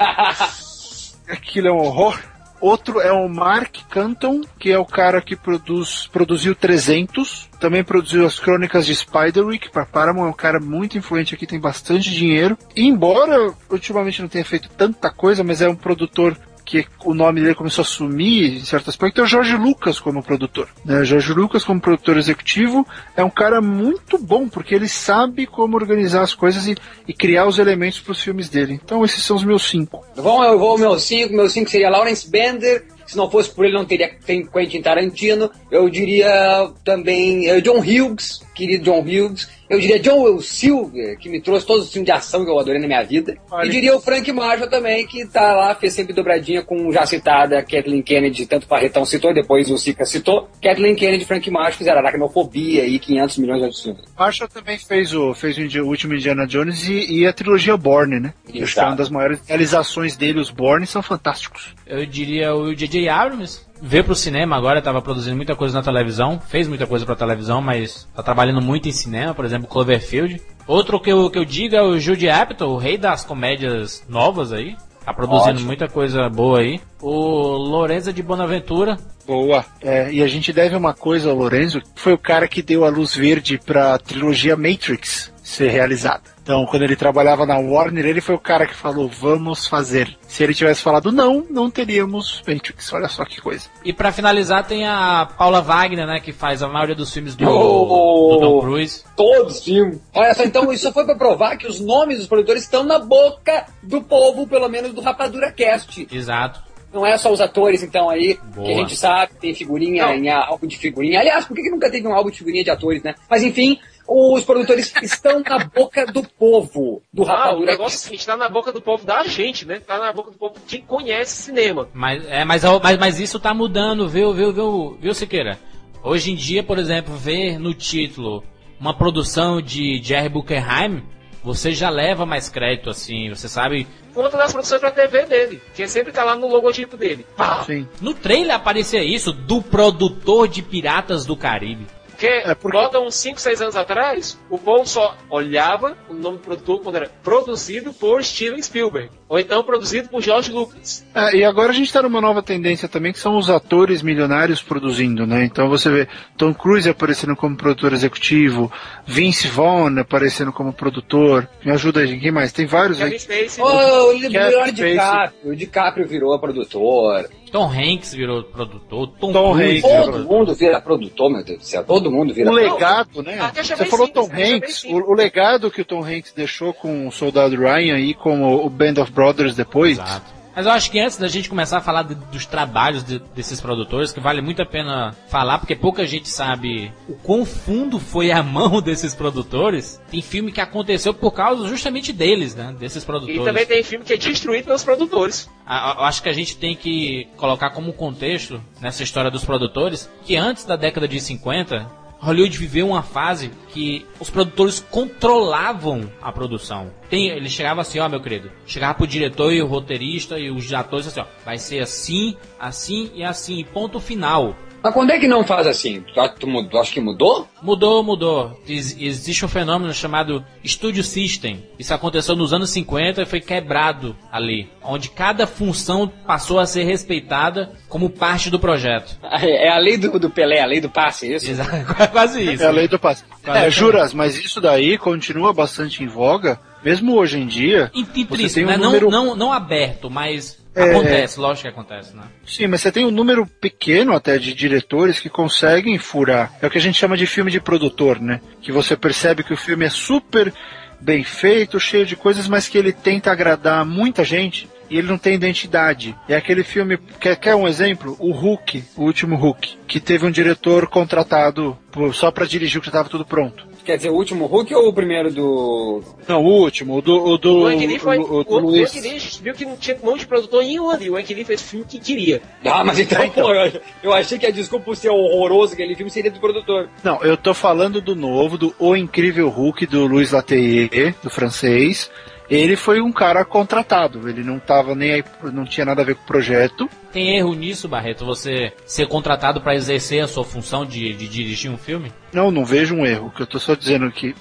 Aquilo 1.29 1.67
é 1.67 1.71
um 1.71 1.77
horror. 1.77 2.19
Outro 2.61 2.99
é 2.99 3.11
o 3.11 3.27
Mark 3.29 3.77
Canton, 3.89 4.41
que 4.59 4.71
é 4.71 4.77
o 4.77 4.85
cara 4.85 5.21
que 5.21 5.35
produz, 5.35 6.07
produziu 6.07 6.53
300, 6.55 7.49
também 7.59 7.83
produziu 7.83 8.25
as 8.25 8.39
Crônicas 8.39 8.85
de 8.85 8.95
Spiderwick 8.95 9.71
para 9.71 9.85
Paramount, 9.85 10.27
é 10.27 10.29
um 10.29 10.33
cara 10.33 10.59
muito 10.59 10.97
influente 10.97 11.33
aqui, 11.33 11.47
tem 11.47 11.59
bastante 11.59 12.11
dinheiro. 12.11 12.57
E 12.75 12.85
embora 12.85 13.53
ultimamente 13.69 14.21
não 14.21 14.29
tenha 14.29 14.45
feito 14.45 14.69
tanta 14.69 15.09
coisa, 15.09 15.43
mas 15.43 15.61
é 15.61 15.69
um 15.69 15.75
produtor 15.75 16.37
que 16.69 16.85
o 17.03 17.15
nome 17.15 17.41
dele 17.41 17.55
começou 17.55 17.81
a 17.81 17.85
sumir 17.85 18.57
em 18.57 18.63
certo 18.63 18.91
aspecto, 18.91 19.19
é 19.19 19.23
o 19.23 19.27
Jorge 19.27 19.55
Lucas 19.55 19.99
como 19.99 20.21
produtor. 20.21 20.69
Né? 20.85 21.03
Jorge 21.03 21.33
Lucas 21.33 21.63
como 21.63 21.81
produtor 21.81 22.15
executivo 22.15 22.85
é 23.17 23.23
um 23.23 23.29
cara 23.29 23.59
muito 23.59 24.19
bom, 24.19 24.47
porque 24.47 24.75
ele 24.75 24.87
sabe 24.87 25.47
como 25.47 25.75
organizar 25.75 26.21
as 26.21 26.35
coisas 26.35 26.67
e, 26.67 26.75
e 27.07 27.13
criar 27.13 27.47
os 27.47 27.57
elementos 27.57 27.99
para 27.99 28.11
os 28.11 28.21
filmes 28.21 28.49
dele. 28.49 28.79
Então 28.83 29.03
esses 29.03 29.23
são 29.23 29.35
os 29.35 29.43
meus 29.43 29.67
cinco. 29.67 30.05
Vamos, 30.15 30.45
eu 30.45 30.59
vou 30.59 30.71
ao 30.71 30.77
meu 30.77 30.99
cinco. 30.99 31.33
Meu 31.33 31.49
cinco 31.49 31.71
seria 31.71 31.89
Lawrence 31.89 32.29
Bender. 32.29 32.85
Se 33.07 33.17
não 33.17 33.31
fosse 33.31 33.49
por 33.49 33.65
ele, 33.65 33.73
não 33.73 33.85
teria 33.85 34.07
Quentin 34.07 34.83
Tarantino. 34.83 35.49
Eu 35.71 35.89
diria 35.89 36.71
também 36.83 37.49
eh, 37.49 37.59
John 37.59 37.79
Hughes, 37.79 38.41
querido 38.59 38.83
John 38.83 38.99
Hughes. 38.99 39.49
Eu 39.69 39.79
diria 39.79 39.99
John 39.99 40.23
Will 40.23 40.41
Silver, 40.41 41.17
que 41.19 41.29
me 41.29 41.39
trouxe 41.39 41.65
todos 41.65 41.85
os 41.85 41.93
filmes 41.93 42.07
de 42.07 42.11
ação 42.11 42.43
que 42.43 42.49
eu 42.49 42.59
adorei 42.59 42.81
na 42.81 42.87
minha 42.87 43.03
vida. 43.03 43.37
Olha. 43.51 43.67
E 43.67 43.69
diria 43.69 43.95
o 43.95 44.01
Frank 44.01 44.29
Marshall 44.31 44.67
também, 44.67 45.05
que 45.05 45.25
tá 45.27 45.53
lá, 45.53 45.75
fez 45.75 45.93
sempre 45.93 46.11
dobradinha 46.11 46.63
com 46.63 46.91
já 46.91 47.05
citada 47.05 47.61
Kathleen 47.61 48.01
Kennedy, 48.01 48.47
tanto 48.47 48.65
o 48.65 48.67
Barretão 48.67 49.05
citou, 49.05 49.31
depois 49.33 49.69
o 49.69 49.77
Sica 49.77 50.05
citou. 50.05 50.49
Kathleen 50.61 50.95
Kennedy 50.95 51.23
e 51.23 51.27
Frank 51.27 51.49
Marshall 51.51 51.77
fizeram 51.77 51.99
Aracnofobia 51.99 52.85
e 52.85 52.97
500 52.97 53.37
milhões 53.37 53.59
de 53.59 53.63
outros 53.65 53.83
filmes. 53.83 54.03
Marshall 54.17 54.49
também 54.49 54.77
fez 54.79 55.13
o, 55.13 55.33
fez 55.35 55.57
o, 55.57 55.85
último 55.85 56.15
Indiana 56.15 56.47
Jones 56.47 56.87
e, 56.87 57.19
e 57.19 57.27
a 57.27 57.31
trilogia 57.31 57.77
Bourne, 57.77 58.19
né? 58.19 58.33
Acho 58.45 58.53
que 58.53 58.59
é 58.59 58.63
Exato. 58.63 58.87
uma 58.87 58.95
das 58.95 59.09
maiores 59.09 59.39
realizações 59.47 60.17
dele, 60.17 60.39
os 60.39 60.49
Bourne, 60.49 60.87
são 60.87 61.03
fantásticos. 61.03 61.75
Eu 61.85 62.05
diria 62.07 62.55
o 62.55 62.73
J.J. 62.73 63.07
Abrams. 63.07 63.68
Veio 63.81 64.03
pro 64.03 64.15
cinema 64.15 64.55
agora, 64.55 64.81
tava 64.81 65.01
produzindo 65.01 65.35
muita 65.35 65.55
coisa 65.55 65.77
na 65.77 65.83
televisão. 65.83 66.39
Fez 66.47 66.67
muita 66.67 66.85
coisa 66.85 67.05
pra 67.05 67.15
televisão, 67.15 67.61
mas 67.61 68.07
tá 68.15 68.21
trabalhando 68.21 68.61
muito 68.61 68.89
em 68.89 68.91
cinema, 68.91 69.33
por 69.33 69.45
exemplo, 69.45 69.67
Cloverfield. 69.67 70.41
Outro 70.67 70.99
que 70.99 71.11
eu, 71.11 71.29
que 71.29 71.39
eu 71.39 71.45
digo 71.45 71.75
é 71.75 71.81
o 71.81 71.97
Jude 71.97 72.29
Apatow, 72.29 72.73
o 72.73 72.77
rei 72.77 72.97
das 72.97 73.23
comédias 73.23 74.03
novas 74.07 74.51
aí. 74.51 74.75
Tá 75.05 75.13
produzindo 75.13 75.51
Ótimo. 75.51 75.67
muita 75.67 75.87
coisa 75.87 76.29
boa 76.29 76.59
aí. 76.59 76.79
O 77.01 77.11
Lorenza 77.11 78.13
de 78.13 78.21
Bonaventura. 78.21 78.97
Boa. 79.25 79.65
É, 79.81 80.11
e 80.11 80.21
a 80.21 80.27
gente 80.27 80.51
deve 80.51 80.75
uma 80.75 80.93
coisa 80.93 81.29
ao 81.29 81.35
Lorenzo, 81.35 81.81
que 81.81 81.87
foi 81.95 82.13
o 82.13 82.17
cara 82.17 82.47
que 82.47 82.61
deu 82.61 82.85
a 82.85 82.89
luz 82.89 83.15
verde 83.15 83.57
pra 83.57 83.97
trilogia 83.97 84.55
Matrix 84.55 85.31
ser 85.49 85.69
realizada. 85.69 86.21
Então, 86.41 86.65
quando 86.65 86.83
ele 86.83 86.95
trabalhava 86.95 87.45
na 87.45 87.57
Warner, 87.57 88.05
ele 88.05 88.21
foi 88.21 88.33
o 88.35 88.39
cara 88.39 88.65
que 88.65 88.73
falou, 88.75 89.07
vamos 89.07 89.67
fazer. 89.67 90.17
Se 90.27 90.43
ele 90.43 90.53
tivesse 90.53 90.81
falado 90.81 91.11
não, 91.11 91.45
não 91.49 91.69
teríamos 91.69 92.41
Matrix. 92.47 92.91
Olha 92.93 93.07
só 93.07 93.23
que 93.25 93.39
coisa. 93.41 93.67
E 93.83 93.93
pra 93.93 94.11
finalizar 94.11 94.65
tem 94.65 94.85
a 94.87 95.27
Paula 95.37 95.61
Wagner, 95.61 96.07
né, 96.07 96.19
que 96.19 96.31
faz 96.33 96.63
a 96.63 96.67
maioria 96.67 96.95
dos 96.95 97.13
filmes 97.13 97.35
do, 97.35 97.47
Oh! 97.47 98.35
do 98.35 98.39
Tom 98.39 98.59
Cruise. 98.61 99.03
Todos 99.15 99.57
os 99.57 99.63
filmes. 99.63 99.99
Olha 100.13 100.33
só, 100.33 100.43
então 100.43 100.71
isso 100.71 100.91
foi 100.91 101.05
pra 101.05 101.15
provar 101.15 101.57
que 101.57 101.67
os 101.67 101.79
nomes 101.79 102.17
dos 102.17 102.27
produtores 102.27 102.63
estão 102.63 102.83
na 102.83 102.97
boca 102.99 103.65
do 103.83 104.01
povo, 104.01 104.47
pelo 104.47 104.67
menos 104.69 104.93
do 104.93 105.01
Rapadura 105.01 105.51
Cast. 105.51 106.07
Exato. 106.11 106.67
Não 106.91 107.05
é 107.05 107.15
só 107.19 107.31
os 107.31 107.39
atores, 107.39 107.83
então, 107.83 108.09
aí, 108.09 108.39
Boa. 108.55 108.65
que 108.65 108.73
a 108.73 108.77
gente 108.77 108.95
sabe, 108.97 109.33
tem 109.39 109.53
figurinha 109.53 110.07
Não. 110.07 110.13
em 110.15 110.27
álbum 110.29 110.65
de 110.65 110.75
figurinha. 110.75 111.19
Aliás, 111.19 111.45
por 111.45 111.55
que, 111.55 111.61
que 111.61 111.69
nunca 111.69 111.87
teve 111.91 112.07
um 112.07 112.13
álbum 112.15 112.31
de 112.31 112.39
figurinha 112.39 112.63
de 112.63 112.71
atores, 112.71 113.03
né? 113.03 113.13
Mas 113.29 113.43
enfim, 113.43 113.77
os 114.09 114.43
produtores 114.43 114.91
estão 115.03 115.41
na 115.41 115.65
boca 115.65 116.05
do 116.07 116.23
povo 116.23 117.01
do 117.13 117.23
Ah, 117.23 117.25
o 117.25 117.27
Rapadura 117.27 117.71
negócio 117.71 117.95
é 117.95 117.99
o 117.99 118.01
seguinte, 118.01 118.25
tá 118.25 118.35
na 118.35 118.49
boca 118.49 118.71
do 118.71 118.81
povo 118.81 119.05
da 119.05 119.23
gente, 119.23 119.65
né? 119.65 119.79
Tá 119.79 119.99
na 119.99 120.11
boca 120.11 120.31
do 120.31 120.37
povo 120.37 120.55
que 120.67 120.79
conhece 120.79 121.43
cinema. 121.43 121.87
Mas, 121.93 122.25
é, 122.27 122.43
mas, 122.43 122.63
mas, 122.81 122.97
mas 122.97 123.19
isso 123.19 123.39
tá 123.39 123.53
mudando, 123.53 124.09
viu, 124.09 124.33
viu, 124.33 124.51
viu, 124.51 124.97
viu, 124.99 125.13
Siqueira? 125.13 125.59
Hoje 126.03 126.31
em 126.31 126.35
dia, 126.35 126.63
por 126.63 126.79
exemplo, 126.79 127.15
ver 127.15 127.59
no 127.59 127.73
título 127.73 128.43
uma 128.79 128.93
produção 128.93 129.61
de 129.61 130.01
Jerry 130.01 130.29
Buckenheim, 130.29 131.03
você 131.43 131.73
já 131.73 131.89
leva 131.89 132.25
mais 132.25 132.49
crédito, 132.49 132.89
assim, 132.89 133.29
você 133.29 133.47
sabe. 133.47 133.87
Conta 134.13 134.37
das 134.37 134.51
produções 134.51 134.79
pra 134.79 134.91
TV 134.91 135.25
dele, 135.25 135.61
que 135.75 135.87
sempre 135.87 136.11
tá 136.11 136.23
lá 136.23 136.35
no 136.35 136.47
logotipo 136.47 136.97
dele. 136.97 137.25
Pá! 137.37 137.63
Sim. 137.63 137.87
No 138.01 138.13
trailer 138.13 138.55
aparecia 138.55 139.03
isso, 139.03 139.31
do 139.31 139.61
produtor 139.61 140.47
de 140.47 140.61
Piratas 140.61 141.25
do 141.25 141.35
Caribe. 141.35 141.85
Porque, 142.19 142.27
É, 142.27 142.53
porque- 142.53 142.77
bota 142.77 142.99
uns 142.99 143.15
5, 143.15 143.39
6 143.39 143.61
anos 143.61 143.77
atrás, 143.77 144.37
o 144.49 144.57
povo 144.57 144.85
só 144.85 145.15
olhava 145.29 145.97
o 146.09 146.13
nome 146.13 146.37
do 146.37 146.43
produtor 146.43 146.81
quando 146.81 146.97
era 146.97 147.09
produzido 147.23 147.93
por 147.93 148.21
Steven 148.21 148.61
Spielberg. 148.61 149.09
Ou 149.29 149.39
então 149.39 149.63
produzido 149.63 150.09
por 150.09 150.21
George 150.23 150.51
Lucas. 150.51 151.05
É, 151.13 151.35
e 151.35 151.43
agora 151.45 151.69
a 151.69 151.73
gente 151.75 151.93
tá 151.93 152.01
numa 152.01 152.19
nova 152.19 152.41
tendência 152.41 152.89
também, 152.89 153.13
que 153.13 153.19
são 153.19 153.37
os 153.37 153.47
atores 153.47 154.01
milionários 154.01 154.63
produzindo, 154.63 155.27
né? 155.27 155.45
Então 155.45 155.69
você 155.69 155.89
vê 155.89 156.07
Tom 156.35 156.51
Cruise 156.51 156.89
aparecendo 156.89 157.35
como 157.35 157.55
produtor 157.55 157.93
executivo, 157.93 158.71
Vince 159.05 159.47
Vaughn 159.47 159.99
aparecendo 159.99 160.51
como 160.51 160.73
produtor. 160.73 161.47
Me 161.63 161.71
ajuda 161.71 161.99
aí, 161.99 162.19
quem 162.19 162.31
mais? 162.31 162.51
Tem 162.51 162.65
vários 162.65 162.99
aí. 162.99 163.11
Kevin 163.11 163.19
Spacey. 163.19 163.63
Oh, 163.63 164.07
o 164.07 164.11
Leonardo. 164.17 164.71
DiCaprio. 164.71 165.51
O 165.51 165.55
DiCaprio 165.55 166.07
virou 166.07 166.39
produtor. 166.39 167.29
Tom 167.51 167.67
Hanks 167.67 168.13
virou 168.13 168.43
produtor, 168.43 169.07
Tom, 169.19 169.33
Tom 169.33 169.53
Cruise 169.53 169.77
Hanks. 169.77 169.81
virou 169.81 170.11
Todo 170.11 170.23
mundo 170.23 170.53
vira 170.55 170.79
produtor, 170.81 171.31
meu 171.31 171.43
Deus 171.43 171.59
do 171.59 171.65
céu. 171.65 171.83
Todo 171.83 172.11
mundo 172.11 172.31
vira 172.33 172.49
O 172.49 172.53
produtor. 172.53 172.79
legado, 172.79 173.23
né? 173.23 173.37
Já 173.63 173.75
Você 173.75 173.85
falou 173.85 174.05
simples, 174.05 174.27
Tom 174.27 174.35
Hanks, 174.35 174.83
o, 174.83 175.11
o 175.11 175.13
legado 175.13 175.71
que 175.71 175.81
o 175.81 175.85
Tom 175.85 176.03
Hanks 176.03 176.31
deixou 176.33 176.73
com 176.73 177.07
o 177.07 177.11
Soldado 177.11 177.55
Ryan 177.55 177.97
e 177.97 178.13
com 178.13 178.43
o, 178.43 178.65
o 178.65 178.69
Band 178.69 179.01
of 179.01 179.11
Brothers 179.19 179.55
depois. 179.55 179.97
Exato. 179.97 180.39
Mas 180.55 180.65
eu 180.65 180.71
acho 180.73 180.91
que 180.91 180.99
antes 180.99 181.15
da 181.15 181.27
gente 181.29 181.47
começar 181.47 181.77
a 181.77 181.81
falar 181.81 182.03
de- 182.03 182.15
dos 182.15 182.45
trabalhos 182.45 183.01
de- 183.03 183.19
desses 183.33 183.61
produtores, 183.61 184.11
que 184.11 184.19
vale 184.19 184.41
muito 184.41 184.61
a 184.61 184.65
pena 184.65 185.15
falar, 185.29 185.57
porque 185.59 185.73
pouca 185.75 186.05
gente 186.05 186.27
sabe 186.27 186.91
o 187.07 187.13
quão 187.13 187.45
fundo 187.45 187.97
foi 187.97 188.29
a 188.31 188.43
mão 188.43 188.81
desses 188.81 189.15
produtores. 189.15 190.01
Tem 190.11 190.21
filme 190.21 190.51
que 190.51 190.59
aconteceu 190.59 191.13
por 191.13 191.31
causa 191.31 191.65
justamente 191.67 192.11
deles, 192.11 192.55
né? 192.55 192.75
Desses 192.77 193.05
produtores. 193.05 193.39
E 193.41 193.45
também 193.45 193.65
tem 193.65 193.81
filme 193.83 194.03
que 194.03 194.11
é 194.13 194.17
destruído 194.17 194.65
pelos 194.65 194.83
produtores. 194.83 195.49
A- 195.65 195.91
a- 195.91 195.95
Eu 195.99 196.03
acho 196.05 196.21
que 196.23 196.27
a 196.29 196.33
gente 196.33 196.57
tem 196.57 196.75
que 196.75 197.27
colocar 197.37 197.69
como 197.69 197.93
contexto 197.93 198.59
nessa 198.81 199.01
história 199.03 199.31
dos 199.31 199.45
produtores 199.45 200.09
que 200.25 200.35
antes 200.35 200.65
da 200.65 200.75
década 200.75 201.07
de 201.07 201.21
50, 201.21 201.87
Hollywood 202.19 202.57
viveu 202.57 202.89
uma 202.89 203.01
fase 203.01 203.51
que 203.69 204.05
os 204.19 204.29
produtores 204.29 204.79
controlavam 204.79 206.11
a 206.21 206.31
produção. 206.31 206.91
Tem, 207.09 207.29
ele 207.29 207.49
chegava 207.49 207.81
assim, 207.81 207.99
ó, 207.99 208.09
meu 208.09 208.21
querido, 208.21 208.51
chegava 208.65 208.93
pro 208.93 209.07
diretor 209.07 209.53
e 209.53 209.61
o 209.61 209.67
roteirista 209.67 210.37
e 210.37 210.51
os 210.51 210.71
atores 210.73 211.07
assim, 211.07 211.21
ó, 211.21 211.25
vai 211.45 211.57
ser 211.57 211.79
assim, 211.79 212.35
assim 212.59 213.09
e 213.15 213.23
assim, 213.23 213.65
ponto 213.73 213.99
final. 213.99 214.55
Mas 214.83 214.93
quando 214.93 215.11
é 215.11 215.19
que 215.19 215.27
não 215.27 215.43
faz 215.43 215.67
assim? 215.67 216.01
Tu, 216.01 216.29
tu, 216.39 216.47
mudou- 216.47 216.69
tu 216.69 216.77
acha 216.77 216.93
que 216.93 217.01
mudou? 217.01 217.47
Mudou, 217.61 218.03
mudou. 218.03 218.59
Ex- 218.67 218.95
existe 218.99 219.43
um 219.43 219.47
fenômeno 219.49 219.93
chamado 219.93 220.43
Studio 220.65 221.03
System. 221.03 221.63
Isso 221.77 221.93
aconteceu 221.93 222.35
nos 222.35 222.53
anos 222.53 222.69
50 222.69 223.21
e 223.21 223.25
foi 223.25 223.41
quebrado 223.41 224.15
ali. 224.31 224.69
Onde 224.83 225.09
cada 225.09 225.45
função 225.45 226.07
passou 226.25 226.59
a 226.59 226.65
ser 226.65 226.83
respeitada 226.83 227.71
como 227.87 228.09
parte 228.09 228.49
do 228.49 228.59
projeto. 228.59 229.17
É 229.21 229.69
a 229.69 229.77
lei 229.77 229.97
do, 229.97 230.17
do 230.19 230.29
Pelé, 230.29 230.61
a 230.61 230.65
lei 230.65 230.79
do 230.81 230.89
passe, 230.89 231.31
é 231.31 231.35
isso? 231.35 231.49
Exato, 231.51 231.71
Quase 232.11 232.41
isso. 232.53 232.63
É 232.63 232.67
a 232.67 232.71
lei 232.71 232.87
do 232.87 232.97
passe. 232.99 233.23
Quase 233.43 233.65
É, 233.65 233.69
juras, 233.69 234.13
mas 234.13 234.37
isso 234.37 234.61
daí 234.61 234.97
continua 234.97 235.53
bastante 235.53 236.03
em 236.03 236.07
voga, 236.07 236.59
mesmo 236.83 237.15
hoje 237.15 237.39
em 237.39 237.47
dia. 237.47 237.91
você 237.93 238.03
tem 238.13 238.21
Implícito, 238.23 238.59
um 238.61 238.65
né? 238.67 238.77
Não, 238.77 238.85
número 238.85 239.09
não, 239.09 239.35
não 239.35 239.51
aberto, 239.53 240.09
mas 240.09 240.57
É. 240.68 240.68
acontece, 240.83 241.39
lógico 241.39 241.61
que 241.63 241.73
acontece, 241.73 242.15
né? 242.15 242.23
Sim, 242.45 242.67
mas 242.67 242.81
você 242.81 242.91
tem 242.91 243.05
um 243.05 243.11
número 243.11 243.45
pequeno 243.45 244.13
até 244.13 244.37
de 244.37 244.53
diretores 244.53 245.19
que 245.19 245.29
conseguem 245.29 245.97
furar. 245.97 246.53
É 246.61 246.67
o 246.67 246.69
que 246.69 246.77
a 246.77 246.81
gente 246.81 246.97
chama 246.97 247.17
de 247.17 247.25
filme 247.25 247.51
de 247.51 247.59
produtor, 247.59 248.19
né? 248.19 248.41
Que 248.61 248.71
você 248.71 248.95
percebe 248.95 249.43
que 249.43 249.53
o 249.53 249.57
filme 249.57 249.85
é 249.85 249.89
super 249.89 250.53
bem 251.01 251.23
feito, 251.23 251.79
cheio 251.79 252.05
de 252.05 252.15
coisas, 252.15 252.47
mas 252.47 252.67
que 252.67 252.77
ele 252.77 252.91
tenta 252.91 253.31
agradar 253.31 253.85
muita 253.85 254.23
gente 254.23 254.67
e 254.89 254.97
ele 254.97 255.07
não 255.07 255.17
tem 255.17 255.33
identidade. 255.35 256.15
É 256.27 256.35
aquele 256.35 256.63
filme, 256.63 256.97
quer, 257.19 257.35
quer 257.37 257.55
um 257.55 257.67
exemplo? 257.67 258.17
O 258.19 258.31
Hulk, 258.31 258.83
o 258.97 259.03
último 259.03 259.35
Hulk, 259.37 259.77
que 259.87 259.99
teve 259.99 260.25
um 260.25 260.31
diretor 260.31 260.87
contratado 260.87 261.77
por- 261.91 262.13
só 262.13 262.31
pra 262.31 262.45
dirigir 262.45 262.79
o 262.79 262.81
que 262.81 262.89
estava 262.89 263.07
tudo 263.07 263.23
pronto. 263.25 263.68
Quer 263.89 263.97
dizer, 263.97 264.09
o 264.11 264.13
último 264.13 264.45
Hulk 264.45 264.75
ou 264.75 264.89
o 264.89 264.93
primeiro 264.93 265.31
do. 265.33 266.03
Não, 266.27 266.43
o 266.43 266.61
último, 266.61 266.97
o 266.97 267.01
do, 267.01 267.23
o 267.23 267.37
do, 267.39 267.61
O 267.61 267.65
Ang 267.65 267.87
Lee 267.87 267.97
foi. 267.97 268.19
o- 268.19 268.21
o 268.21 268.45
O, 268.47 268.55
o 268.55 268.59
Luiz. 268.59 268.95
Ang 268.95 269.01
Lee 269.01 269.19
viu 269.41 269.53
que 269.55 269.65
não 269.65 269.75
tinha 269.77 269.97
um 269.99 270.05
monte 270.05 270.19
de 270.19 270.27
produtor 270.27 270.61
em 270.61 270.79
um 270.79 270.91
ali. 270.91 271.09
O 271.09 271.15
Ang 271.17 271.33
Lee 271.33 271.43
fez 271.43 271.59
o 271.59 271.63
filme 271.63 271.85
que 271.89 271.99
queria. 271.99 272.39
Ah, 272.63 272.83
mas 272.83 272.99
então, 272.99 273.27
pô, 273.31 273.51
eu, 273.51 273.81
eu 274.03 274.13
achei 274.13 274.37
que 274.37 274.45
a 274.45 274.51
desculpa 274.51 274.85
por 274.85 274.95
ser 274.95 275.09
horroroso 275.09 275.73
aquele 275.73 275.95
filme 275.95 276.11
seria 276.11 276.29
do 276.29 276.39
produtor. 276.39 276.87
Não, 277.03 277.19
eu 277.23 277.35
tô 277.35 277.51
falando 277.51 277.99
do 277.99 278.15
novo, 278.15 278.59
do 278.59 278.75
O 278.77 278.95
Incrível 278.95 279.49
Hulk, 279.49 279.87
do 279.87 280.05
Luiz 280.05 280.33
Lateyer, 280.33 281.15
do 281.23 281.31
francês. 281.31 282.11
Ele 282.49 282.75
foi 282.75 282.99
um 282.99 283.11
cara 283.11 283.45
contratado, 283.45 284.27
ele 284.27 284.43
não 284.43 284.57
tava 284.57 284.95
nem 284.95 285.13
aí, 285.13 285.23
não 285.53 285.65
tinha 285.65 285.85
nada 285.85 286.01
a 286.01 286.05
ver 286.05 286.15
com 286.15 286.23
o 286.23 286.27
projeto. 286.27 286.89
Tem 287.11 287.37
erro 287.37 287.53
nisso, 287.53 287.87
Barreto? 287.87 288.25
Você 288.25 288.73
ser 288.85 289.07
contratado 289.07 289.61
para 289.61 289.75
exercer 289.75 290.23
a 290.23 290.27
sua 290.27 290.43
função 290.43 290.83
de, 290.85 291.13
de 291.13 291.27
dirigir 291.27 291.69
um 291.69 291.77
filme? 291.77 292.11
Não, 292.33 292.49
não 292.49 292.65
vejo 292.65 292.95
um 292.95 293.05
erro, 293.05 293.31
que 293.31 293.41
eu 293.41 293.47
tô 293.47 293.59
só 293.59 293.75
dizendo 293.75 294.11
que 294.11 294.35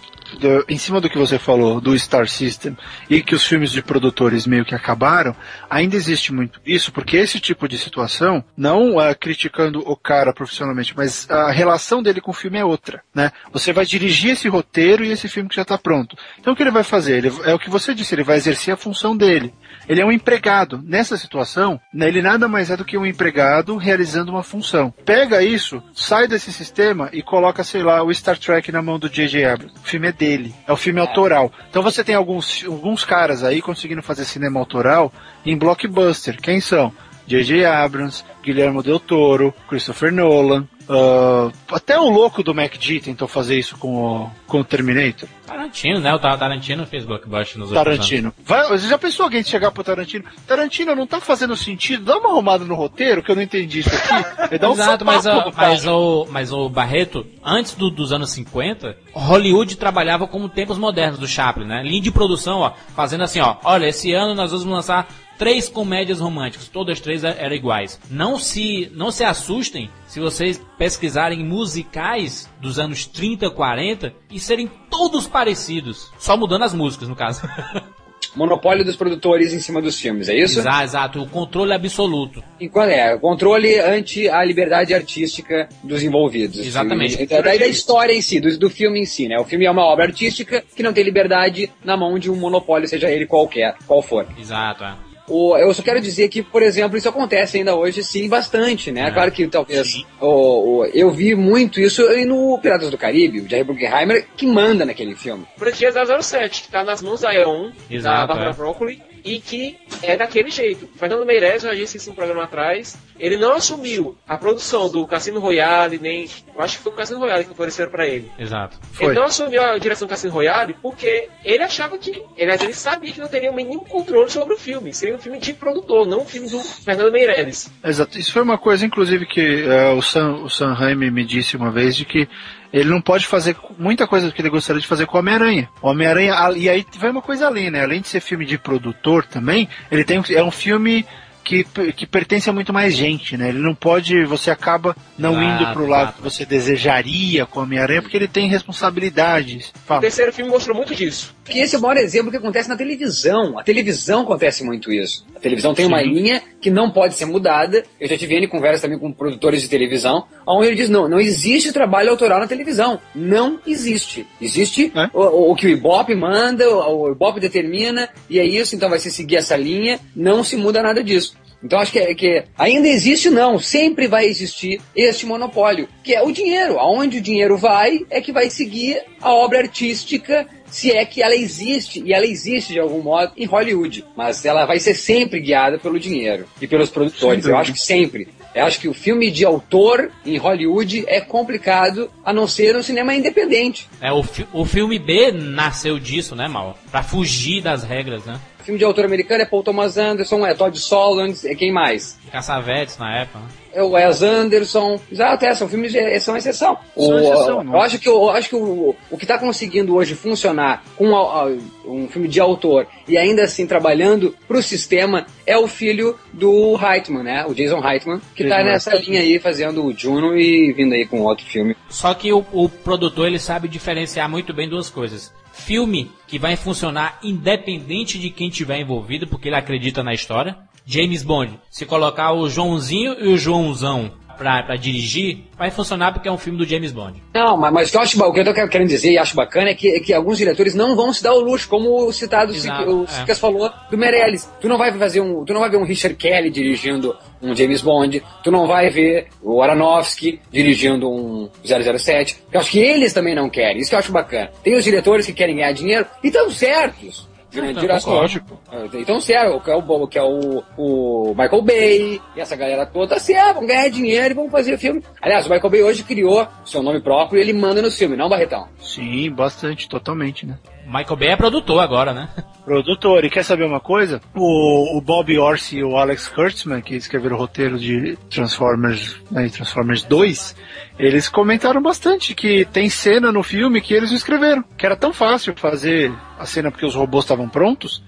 em 0.68 0.78
cima 0.78 1.00
do 1.00 1.08
que 1.08 1.18
você 1.18 1.38
falou 1.38 1.80
do 1.80 1.98
Star 1.98 2.28
System 2.28 2.76
e 3.08 3.22
que 3.22 3.34
os 3.34 3.46
filmes 3.46 3.70
de 3.70 3.82
produtores 3.82 4.46
meio 4.46 4.64
que 4.64 4.74
acabaram, 4.74 5.34
ainda 5.68 5.96
existe 5.96 6.32
muito 6.32 6.60
isso, 6.64 6.92
porque 6.92 7.16
esse 7.16 7.40
tipo 7.40 7.68
de 7.68 7.78
situação, 7.78 8.44
não 8.56 8.98
ah, 8.98 9.14
criticando 9.14 9.80
o 9.80 9.96
cara 9.96 10.32
profissionalmente, 10.32 10.94
mas 10.96 11.28
a 11.30 11.50
relação 11.50 12.02
dele 12.02 12.20
com 12.20 12.30
o 12.30 12.34
filme 12.34 12.58
é 12.58 12.64
outra, 12.64 13.02
né? 13.14 13.32
Você 13.52 13.72
vai 13.72 13.84
dirigir 13.84 14.32
esse 14.32 14.48
roteiro 14.48 15.04
e 15.04 15.10
esse 15.10 15.28
filme 15.28 15.48
que 15.48 15.56
já 15.56 15.62
está 15.62 15.78
pronto. 15.78 16.16
Então 16.38 16.52
o 16.52 16.56
que 16.56 16.62
ele 16.62 16.70
vai 16.70 16.84
fazer? 16.84 17.18
Ele, 17.18 17.32
é 17.44 17.54
o 17.54 17.58
que 17.58 17.70
você 17.70 17.94
disse, 17.94 18.14
ele 18.14 18.24
vai 18.24 18.36
exercer 18.36 18.74
a 18.74 18.76
função 18.76 19.16
dele. 19.16 19.52
Ele 19.88 20.00
é 20.02 20.04
um 20.04 20.12
empregado. 20.12 20.82
Nessa 20.84 21.16
situação, 21.16 21.80
né, 21.92 22.08
ele 22.08 22.20
nada 22.20 22.46
mais 22.46 22.70
é 22.70 22.76
do 22.76 22.84
que 22.84 22.98
um 22.98 23.06
empregado 23.06 23.76
realizando 23.76 24.30
uma 24.30 24.42
função. 24.42 24.92
Pega 25.04 25.42
isso, 25.42 25.82
sai 25.94 26.28
desse 26.28 26.52
sistema 26.52 27.08
e 27.12 27.22
coloca, 27.22 27.64
sei 27.64 27.82
lá, 27.82 28.02
o 28.02 28.12
Star 28.12 28.38
Trek 28.38 28.70
na 28.70 28.82
mão 28.82 28.98
do 28.98 29.08
J.J. 29.08 29.44
Abrams. 29.44 29.74
O 29.76 29.88
filme 29.88 30.08
é 30.08 30.12
dele. 30.18 30.54
É 30.66 30.72
o 30.72 30.76
filme 30.76 31.00
autoral. 31.00 31.52
Então 31.70 31.82
você 31.82 32.02
tem 32.02 32.14
alguns, 32.14 32.64
alguns 32.66 33.04
caras 33.04 33.44
aí 33.44 33.62
conseguindo 33.62 34.02
fazer 34.02 34.24
cinema 34.24 34.58
autoral 34.58 35.12
em 35.46 35.56
blockbuster. 35.56 36.40
Quem 36.40 36.60
são? 36.60 36.92
J.J. 37.26 37.64
Abrams, 37.66 38.24
Guilherme 38.42 38.82
Del 38.82 38.98
Toro, 38.98 39.54
Christopher 39.68 40.10
Nolan, 40.10 40.66
ah, 40.88 41.50
até 41.72 41.98
o 41.98 42.08
louco 42.08 42.42
do 42.42 42.54
MacG 42.54 43.00
tentou 43.00 43.28
fazer 43.28 43.58
isso 43.58 43.76
com 43.76 43.94
o, 44.24 44.30
com 44.46 44.60
o 44.60 44.64
Terminator. 44.64 45.28
Tarantino, 45.46 46.00
né? 46.00 46.14
O 46.14 46.18
Tar- 46.18 46.38
Tarantino 46.38 46.86
fez 46.86 47.04
blockbuster 47.04 47.58
nos 47.58 47.70
últimos 47.70 47.86
anos. 47.86 47.96
Tarantino. 47.98 48.34
Vai, 48.44 48.68
você 48.68 48.86
já 48.88 48.98
pensou 48.98 49.24
alguém 49.24 49.42
chegar 49.42 49.70
pro 49.70 49.82
Tarantino? 49.82 50.24
Tarantino, 50.46 50.94
não 50.94 51.06
tá 51.06 51.20
fazendo 51.20 51.56
sentido? 51.56 52.04
Dá 52.04 52.18
uma 52.18 52.30
arrumada 52.30 52.64
no 52.64 52.74
roteiro 52.74 53.22
que 53.22 53.30
eu 53.30 53.34
não 53.36 53.42
entendi 53.42 53.80
isso 53.80 53.90
aqui. 53.90 54.58
Dá 54.58 54.68
um 54.70 54.72
Exato, 54.72 55.04
mas, 55.04 55.24
cara. 55.24 55.52
mas, 55.56 55.86
o, 55.86 56.26
mas 56.30 56.52
o 56.52 56.68
Barreto, 56.68 57.26
antes 57.44 57.74
do- 57.74 57.90
dos 57.90 58.12
anos 58.12 58.30
50, 58.30 58.96
Hollywood 59.14 59.76
trabalhava 59.76 60.26
como 60.26 60.48
tempos 60.48 60.76
modernos 60.78 61.18
do 61.18 61.26
Chaplin, 61.26 61.64
né? 61.66 61.82
Linha 61.82 62.02
de 62.02 62.10
produção, 62.10 62.60
ó, 62.60 62.72
fazendo 62.94 63.24
assim, 63.24 63.40
ó, 63.40 63.56
olha, 63.64 63.86
esse 63.88 64.12
ano 64.12 64.34
nós 64.34 64.50
vamos 64.50 64.66
lançar 64.66 65.08
três 65.38 65.68
comédias 65.68 66.20
românticas, 66.20 66.68
todas 66.68 67.00
três 67.00 67.22
er- 67.24 67.36
eram 67.38 67.54
iguais. 67.54 67.98
Não 68.10 68.38
se, 68.38 68.90
não 68.94 69.10
se 69.10 69.24
assustem 69.24 69.88
se 70.06 70.18
vocês 70.20 70.60
pesquisarem 70.76 71.44
musicais 71.44 72.48
dos 72.60 72.78
anos 72.78 73.06
30, 73.06 73.48
40 73.50 74.12
e 74.30 74.38
serem 74.40 74.70
todos 74.90 75.26
parecidos, 75.26 76.10
só 76.18 76.36
mudando 76.36 76.64
as 76.64 76.74
músicas, 76.74 77.08
no 77.08 77.16
caso. 77.16 77.42
Monopólio 78.36 78.84
dos 78.84 78.94
produtores 78.94 79.52
em 79.52 79.58
cima 79.58 79.80
dos 79.80 79.98
filmes, 79.98 80.28
é 80.28 80.34
isso? 80.36 80.58
exato, 80.58 80.82
exato, 80.84 81.22
o 81.22 81.28
controle 81.28 81.72
absoluto. 81.72 82.42
Enquanto 82.60 82.90
é, 82.90 83.16
controle 83.16 83.78
ante 83.80 84.28
a 84.28 84.44
liberdade 84.44 84.92
artística 84.92 85.68
dos 85.82 86.02
envolvidos. 86.02 86.58
Exatamente. 86.58 87.26
Da, 87.26 87.40
da, 87.40 87.56
da 87.56 87.66
história 87.66 88.12
em 88.12 88.20
si, 88.20 88.38
do, 88.38 88.56
do 88.58 88.68
filme 88.70 89.00
em 89.00 89.06
si, 89.06 89.28
né? 89.28 89.38
O 89.38 89.44
filme 89.44 89.64
é 89.64 89.70
uma 89.70 89.84
obra 89.84 90.04
artística 90.04 90.62
que 90.76 90.82
não 90.82 90.92
tem 90.92 91.04
liberdade 91.04 91.70
na 91.84 91.96
mão 91.96 92.18
de 92.18 92.30
um 92.30 92.36
monopólio, 92.36 92.86
seja 92.86 93.10
ele 93.10 93.24
qualquer, 93.26 93.76
qual 93.86 94.02
for. 94.02 94.26
Exato, 94.38 94.84
é. 94.84 94.94
O, 95.28 95.56
eu 95.56 95.72
só 95.74 95.82
quero 95.82 96.00
dizer 96.00 96.28
que, 96.28 96.42
por 96.42 96.62
exemplo, 96.62 96.96
isso 96.96 97.08
acontece 97.08 97.58
ainda 97.58 97.74
hoje, 97.74 98.02
sim, 98.02 98.28
bastante, 98.28 98.90
né? 98.90 99.10
Claro 99.10 99.30
que 99.30 99.46
talvez. 99.46 100.02
O, 100.20 100.78
o- 100.80 100.84
eu 100.86 101.10
vi 101.10 101.34
muito 101.34 101.80
isso 101.80 102.02
no 102.26 102.58
Piratas 102.60 102.90
do 102.90 102.98
Caribe, 102.98 103.40
o 103.40 103.48
Jerry 103.48 103.64
Bruckheimer, 103.64 104.26
que 104.36 104.46
manda 104.46 104.84
naquele 104.84 105.14
filme. 105.14 105.44
Franquia 105.56 105.90
007, 106.22 106.62
que 106.62 106.68
tá 106.68 106.82
nas 106.84 107.02
mãos 107.02 107.20
da 107.20 107.34
E.ON, 107.34 107.70
da 108.02 108.26
Barbara 108.26 108.50
é. 108.50 108.52
Broccoli, 108.54 109.02
e 109.24 109.40
que 109.40 109.76
é 110.02 110.16
daquele 110.16 110.50
jeito. 110.50 110.88
Fernando 110.96 111.26
Meirelles, 111.26 111.64
eu 111.64 111.70
já 111.70 111.76
disse 111.76 111.96
isso 111.96 112.10
um 112.10 112.14
programa 112.14 112.44
atrás, 112.44 112.96
ele 113.18 113.36
não 113.36 113.54
assumiu 113.54 114.16
a 114.26 114.36
produção 114.36 114.88
do 114.88 115.06
Cassino 115.06 115.40
Royale, 115.40 115.98
nem... 115.98 116.28
Eu 116.54 116.62
acho 116.62 116.76
que 116.76 116.82
foi 116.82 116.92
o 116.92 116.94
Cassino 116.94 117.18
Royale 117.18 117.44
que 117.44 117.50
ofereceram 117.50 117.90
pra 117.90 118.06
ele. 118.06 118.30
Exato. 118.38 118.78
Foi. 118.92 119.06
Ele 119.06 119.14
não 119.14 119.24
assumiu 119.24 119.62
a 119.62 119.78
direção 119.78 120.06
do 120.06 120.10
Cassino 120.10 120.32
Royale 120.32 120.74
porque 120.80 121.28
ele 121.44 121.62
achava 121.62 121.98
que... 121.98 122.22
Ele, 122.36 122.52
ele 122.52 122.72
sabia 122.72 123.12
que 123.12 123.20
não 123.20 123.28
teria 123.28 123.50
nenhum 123.52 123.80
controle 123.80 124.30
sobre 124.30 124.54
o 124.54 124.58
filme. 124.58 124.94
Seria 124.94 125.16
um 125.16 125.18
filme 125.18 125.38
de 125.38 125.52
produtor, 125.52 126.06
não 126.06 126.22
um 126.22 126.26
filme 126.26 126.48
do 126.48 126.60
Fernando 126.60 127.12
Meirelles. 127.12 127.70
Exato. 127.84 128.18
Isso 128.18 128.32
foi 128.32 128.42
uma 128.42 128.58
coisa, 128.58 128.86
inclusive, 128.86 129.26
que 129.26 129.64
eh, 129.64 129.90
o, 129.90 130.02
Sam, 130.02 130.44
o 130.44 130.50
Sam 130.50 130.72
Raimi 130.72 131.10
me 131.10 131.24
disse 131.24 131.56
uma 131.56 131.70
vez 131.70 131.96
de 131.96 132.04
que 132.04 132.28
ele 132.72 132.88
não 132.88 133.00
pode 133.00 133.26
fazer 133.26 133.56
muita 133.78 134.06
coisa 134.06 134.30
que 134.30 134.40
ele 134.40 134.50
gostaria 134.50 134.80
de 134.80 134.86
fazer 134.86 135.06
com 135.06 135.18
Homem-Aranha. 135.18 135.68
Homem-Aranha, 135.80 136.34
e 136.56 136.68
aí 136.68 136.86
vai 136.98 137.10
uma 137.10 137.22
coisa 137.22 137.46
além, 137.46 137.70
né? 137.70 137.82
Além 137.82 138.00
de 138.00 138.08
ser 138.08 138.20
filme 138.20 138.44
de 138.44 138.58
produtor 138.58 139.24
também, 139.24 139.68
ele 139.90 140.04
tem 140.04 140.22
é 140.30 140.42
um 140.42 140.50
filme 140.50 141.06
que, 141.48 141.64
que 141.94 142.06
pertence 142.06 142.50
a 142.50 142.52
muito 142.52 142.74
mais 142.74 142.94
gente, 142.94 143.34
né? 143.34 143.48
Ele 143.48 143.58
não 143.58 143.74
pode, 143.74 144.22
você 144.26 144.50
acaba 144.50 144.94
não 145.16 145.32
Exato, 145.32 145.62
indo 145.62 145.72
pro 145.72 145.86
lado 145.86 146.12
que 146.12 146.22
você 146.22 146.44
desejaria 146.44 147.46
com 147.46 147.60
o 147.60 147.62
Homem-Aranha, 147.62 148.02
porque 148.02 148.18
ele 148.18 148.28
tem 148.28 148.46
responsabilidades. 148.48 149.70
O 149.70 149.78
Fala. 149.86 150.02
terceiro 150.02 150.30
filme 150.30 150.50
mostrou 150.50 150.76
muito 150.76 150.94
disso. 150.94 151.34
Que 151.46 151.60
esse 151.60 151.74
é 151.74 151.78
o 151.78 151.80
maior 151.80 151.96
exemplo 151.96 152.30
que 152.30 152.36
acontece 152.36 152.68
na 152.68 152.76
televisão. 152.76 153.58
A 153.58 153.62
televisão 153.62 154.20
acontece 154.20 154.62
muito 154.62 154.92
isso. 154.92 155.24
A 155.34 155.40
televisão 155.40 155.72
tem 155.72 155.86
uma 155.86 156.02
linha 156.02 156.42
que 156.60 156.70
não 156.70 156.90
pode 156.90 157.14
ser 157.14 157.24
mudada. 157.24 157.82
Eu 157.98 158.08
já 158.08 158.18
tive 158.18 158.34
N 158.34 158.46
conversas 158.46 158.82
também 158.82 158.98
com 158.98 159.10
produtores 159.10 159.62
de 159.62 159.68
televisão, 159.68 160.26
onde 160.46 160.66
ele 160.66 160.76
diz, 160.76 160.90
não, 160.90 161.08
não 161.08 161.18
existe 161.18 161.72
trabalho 161.72 162.10
autoral 162.10 162.40
na 162.40 162.46
televisão. 162.46 163.00
Não 163.14 163.58
existe. 163.66 164.26
Existe 164.38 164.92
É? 164.94 165.08
o, 165.14 165.52
o 165.52 165.54
que 165.54 165.66
o 165.66 165.70
Ibope 165.70 166.14
manda, 166.14 166.68
o, 166.68 167.04
o 167.04 167.12
Ibope 167.12 167.40
determina, 167.40 168.10
e 168.28 168.38
é 168.38 168.44
isso, 168.44 168.76
então 168.76 168.90
vai 168.90 168.98
se 168.98 169.10
seguir 169.10 169.36
essa 169.36 169.56
linha, 169.56 169.98
não 170.14 170.44
se 170.44 170.56
muda 170.56 170.82
nada 170.82 171.02
disso. 171.02 171.37
Então 171.62 171.78
acho 171.80 171.90
que, 171.92 171.98
é- 171.98 172.14
que 172.14 172.44
ainda 172.56 172.86
existe 172.88 173.28
não, 173.30 173.58
sempre 173.58 174.06
vai 174.06 174.26
existir 174.26 174.80
este 174.94 175.26
monopólio, 175.26 175.88
que 176.04 176.14
é 176.14 176.22
o 176.22 176.30
dinheiro. 176.32 176.78
Aonde 176.78 177.18
o 177.18 177.20
dinheiro 177.22 177.56
vai 177.56 178.00
é 178.10 178.20
que 178.20 178.32
vai 178.32 178.48
seguir 178.50 179.00
a 179.20 179.32
obra 179.32 179.58
artística, 179.58 180.46
se 180.70 180.92
é 180.92 181.04
que 181.04 181.22
ela 181.22 181.34
existe, 181.34 182.00
e 182.04 182.12
ela 182.12 182.26
existe 182.26 182.74
de 182.74 182.78
algum 182.78 183.00
modo 183.02 183.32
em 183.36 183.46
Hollywood, 183.46 184.04
mas 184.16 184.44
ela 184.44 184.66
vai 184.66 184.78
ser 184.78 184.94
sempre 184.94 185.40
guiada 185.40 185.78
pelo 185.78 185.98
dinheiro 185.98 186.46
e 186.60 186.66
pelos 186.66 186.90
produtores. 186.90 187.44
Eu 187.46 187.56
acho 187.56 187.72
que 187.72 187.80
sempre. 187.80 188.28
Eu 188.54 188.64
acho 188.64 188.80
que 188.80 188.88
o 188.88 188.94
filme 188.94 189.30
de 189.30 189.44
autor 189.44 190.10
em 190.24 190.36
Hollywood 190.36 191.04
é 191.06 191.20
complicado, 191.20 192.10
a 192.24 192.32
não 192.32 192.46
ser 192.46 192.74
um 192.76 192.82
cinema 192.82 193.14
independente. 193.14 193.88
É, 194.00 194.10
o, 194.12 194.22
fi- 194.22 194.46
o 194.52 194.64
filme 194.64 194.98
B 194.98 195.30
nasceu 195.32 195.98
disso, 195.98 196.34
né, 196.34 196.48
Mal? 196.48 196.76
Pra 196.90 197.02
fugir 197.02 197.62
das 197.62 197.82
regras, 197.84 198.24
né? 198.24 198.38
Filme 198.68 198.78
de 198.78 198.84
autor 198.84 199.06
americano 199.06 199.40
é 199.40 199.46
Paul 199.46 199.62
Thomas 199.62 199.96
Anderson, 199.96 200.46
é 200.46 200.52
Todd 200.52 200.78
Solondz, 200.78 201.42
é 201.42 201.54
quem 201.54 201.72
mais? 201.72 202.18
Caçavetes 202.30 202.98
na 202.98 203.20
época, 203.20 203.38
né? 203.38 203.46
É 203.78 203.82
o 203.82 203.90
Wes 203.90 204.22
Anderson. 204.22 205.00
Exato, 205.10 205.44
é, 205.44 205.54
são 205.54 205.68
filmes 205.68 205.92
de, 205.92 206.20
são 206.20 206.36
exceção. 206.36 206.76
São 206.96 207.08
O- 207.14 207.18
exceção, 207.18 207.58
eu 207.58 207.64
não. 207.64 207.80
acho 207.80 207.98
que, 207.98 208.08
eu 208.08 208.30
acho 208.30 208.48
que 208.48 208.56
o, 208.56 208.94
o 209.10 209.16
que 209.16 209.24
está 209.24 209.38
conseguindo 209.38 209.94
hoje 209.94 210.14
funcionar 210.14 210.82
com 210.96 211.14
a- 211.16 211.44
a- 211.44 211.56
um 211.86 212.06
filme 212.08 212.28
de 212.28 212.40
autor 212.40 212.86
e 213.06 213.16
ainda 213.16 213.42
assim 213.44 213.66
trabalhando 213.66 214.34
pro 214.46 214.62
sistema 214.62 215.26
é 215.46 215.56
o 215.56 215.66
filho 215.66 216.18
do 216.32 216.74
Reitman, 216.74 217.22
né? 217.22 217.46
O 217.46 217.54
Jason 217.54 217.80
Reitman, 217.80 218.20
que 218.34 218.44
tá 218.44 218.56
Jason 218.56 218.68
nessa 218.68 218.94
linha 218.96 219.20
aí 219.20 219.38
fazendo 219.38 219.84
o 219.84 219.92
Juno 219.96 220.36
e 220.36 220.72
vindo 220.72 220.92
aí 220.94 221.06
com 221.06 221.20
outro 221.22 221.46
filme. 221.46 221.74
Só 221.88 222.12
que 222.14 222.32
o, 222.32 222.44
o 222.52 222.68
produtor 222.68 223.26
ele 223.26 223.38
sabe 223.38 223.68
diferenciar 223.68 224.28
muito 224.28 224.52
bem 224.52 224.68
duas 224.68 224.90
coisas. 224.90 225.32
Filme 225.52 226.10
que 226.28 226.38
vai 226.38 226.54
funcionar 226.56 227.18
independente 227.22 228.18
de 228.18 228.30
quem 228.30 228.48
tiver 228.50 228.78
envolvido, 228.78 229.26
porque 229.26 229.48
ele 229.48 229.56
acredita 229.56 230.02
na 230.04 230.12
história. 230.14 230.56
James 230.90 231.22
Bond, 231.22 231.60
se 231.70 231.84
colocar 231.84 232.32
o 232.32 232.48
Joãozinho 232.48 233.14
e 233.20 233.28
o 233.28 233.36
Joãozão 233.36 234.10
pra, 234.38 234.62
pra 234.62 234.74
dirigir, 234.74 235.44
vai 235.58 235.70
funcionar 235.70 236.14
porque 236.14 236.28
é 236.28 236.32
um 236.32 236.38
filme 236.38 236.58
do 236.58 236.64
James 236.64 236.92
Bond. 236.92 237.22
Não, 237.34 237.58
mas, 237.58 237.72
mas 237.72 237.88
o 237.88 237.90
que 237.90 237.96
eu 237.98 238.00
acho 238.00 238.24
o 238.24 238.32
que 238.32 238.40
eu 238.40 238.44
tô 238.44 238.54
querendo 238.54 238.88
dizer 238.88 239.12
e 239.12 239.18
acho 239.18 239.36
bacana 239.36 239.68
é 239.68 239.74
que, 239.74 239.96
é 239.96 240.00
que 240.00 240.14
alguns 240.14 240.38
diretores 240.38 240.74
não 240.74 240.96
vão 240.96 241.12
se 241.12 241.22
dar 241.22 241.34
o 241.34 241.40
luxo, 241.40 241.68
como 241.68 242.06
o 242.06 242.10
citado 242.10 242.54
Exato, 242.54 242.90
o 242.90 243.04
é. 243.04 243.06
Sicas 243.06 243.38
falou 243.38 243.70
do 243.90 243.98
Meirelles. 243.98 244.50
Tu 244.62 244.66
não 244.66 244.78
vai 244.78 244.90
fazer 244.96 245.20
um, 245.20 245.44
tu 245.44 245.52
não 245.52 245.60
vai 245.60 245.68
ver 245.68 245.76
um 245.76 245.84
Richard 245.84 246.16
Kelly 246.16 246.48
dirigindo 246.48 247.14
um 247.42 247.54
James 247.54 247.82
Bond, 247.82 248.22
tu 248.42 248.50
não 248.50 248.66
vai 248.66 248.88
ver 248.88 249.28
o 249.42 249.60
Aronofsky 249.60 250.40
dirigindo 250.50 251.10
um 251.10 251.50
007. 251.62 252.44
Eu 252.50 252.60
acho 252.60 252.70
que 252.70 252.78
eles 252.78 253.12
também 253.12 253.34
não 253.34 253.50
querem. 253.50 253.82
Isso 253.82 253.90
que 253.90 253.94
eu 253.94 253.98
acho 253.98 254.10
bacana. 254.10 254.50
Tem 254.62 254.74
os 254.74 254.84
diretores 254.84 255.26
que 255.26 255.34
querem 255.34 255.56
ganhar 255.56 255.72
dinheiro 255.72 256.06
e 256.24 256.28
estão 256.28 256.50
certos. 256.50 257.28
Né, 257.52 257.72
tá, 257.72 257.98
Lógico. 258.10 258.60
Então, 258.94 259.20
sério, 259.20 259.58
que 259.60 259.70
é 259.70 259.74
o, 259.74 260.06
que 260.06 260.18
é 260.18 260.22
o, 260.22 260.62
o 260.76 261.28
Michael 261.30 261.62
Bay 261.62 262.20
e 262.36 262.40
essa 262.40 262.54
galera 262.54 262.84
toda, 262.84 263.14
tá 263.14 263.20
certo, 263.20 263.56
vão 263.56 263.66
ganhar 263.66 263.88
dinheiro 263.88 264.32
e 264.32 264.34
vão 264.34 264.50
fazer 264.50 264.76
filme. 264.76 265.02
Aliás, 265.20 265.46
o 265.46 265.50
Michael 265.50 265.70
Bay 265.70 265.82
hoje 265.82 266.04
criou 266.04 266.46
seu 266.64 266.82
nome 266.82 267.00
próprio 267.00 267.38
e 267.38 267.40
ele 267.40 267.54
manda 267.54 267.80
no 267.80 267.90
filme, 267.90 268.16
não 268.16 268.28
Barretão? 268.28 268.68
Sim, 268.78 269.30
bastante, 269.30 269.88
totalmente, 269.88 270.46
né? 270.46 270.58
Michael 270.88 271.16
Bay 271.16 271.28
é 271.28 271.36
produtor 271.36 271.80
agora, 271.80 272.12
né? 272.14 272.28
Produtor, 272.64 273.24
e 273.24 273.30
quer 273.30 273.42
saber 273.44 273.64
uma 273.64 273.80
coisa? 273.80 274.20
O, 274.34 274.98
o 274.98 275.00
Bob 275.00 275.38
Orsi 275.38 275.78
e 275.78 275.84
o 275.84 275.96
Alex 275.96 276.28
Kurtzman, 276.28 276.82
que 276.82 276.96
escreveram 276.96 277.36
o 277.36 277.38
roteiro 277.38 277.78
de 277.78 278.18
Transformers, 278.28 279.16
né, 279.30 279.46
e 279.46 279.50
Transformers 279.50 280.02
2, 280.02 280.54
eles 280.98 281.30
comentaram 281.30 281.80
bastante 281.80 282.34
que 282.34 282.66
tem 282.66 282.90
cena 282.90 283.32
no 283.32 283.42
filme 283.42 283.80
que 283.80 283.94
eles 283.94 284.10
não 284.10 284.16
escreveram, 284.18 284.62
que 284.76 284.84
era 284.84 284.96
tão 284.96 285.14
fácil 285.14 285.54
fazer 285.56 286.12
a 286.38 286.44
cena 286.44 286.70
porque 286.70 286.84
os 286.84 286.94
robôs 286.94 287.24
estavam 287.24 287.48
prontos, 287.48 288.02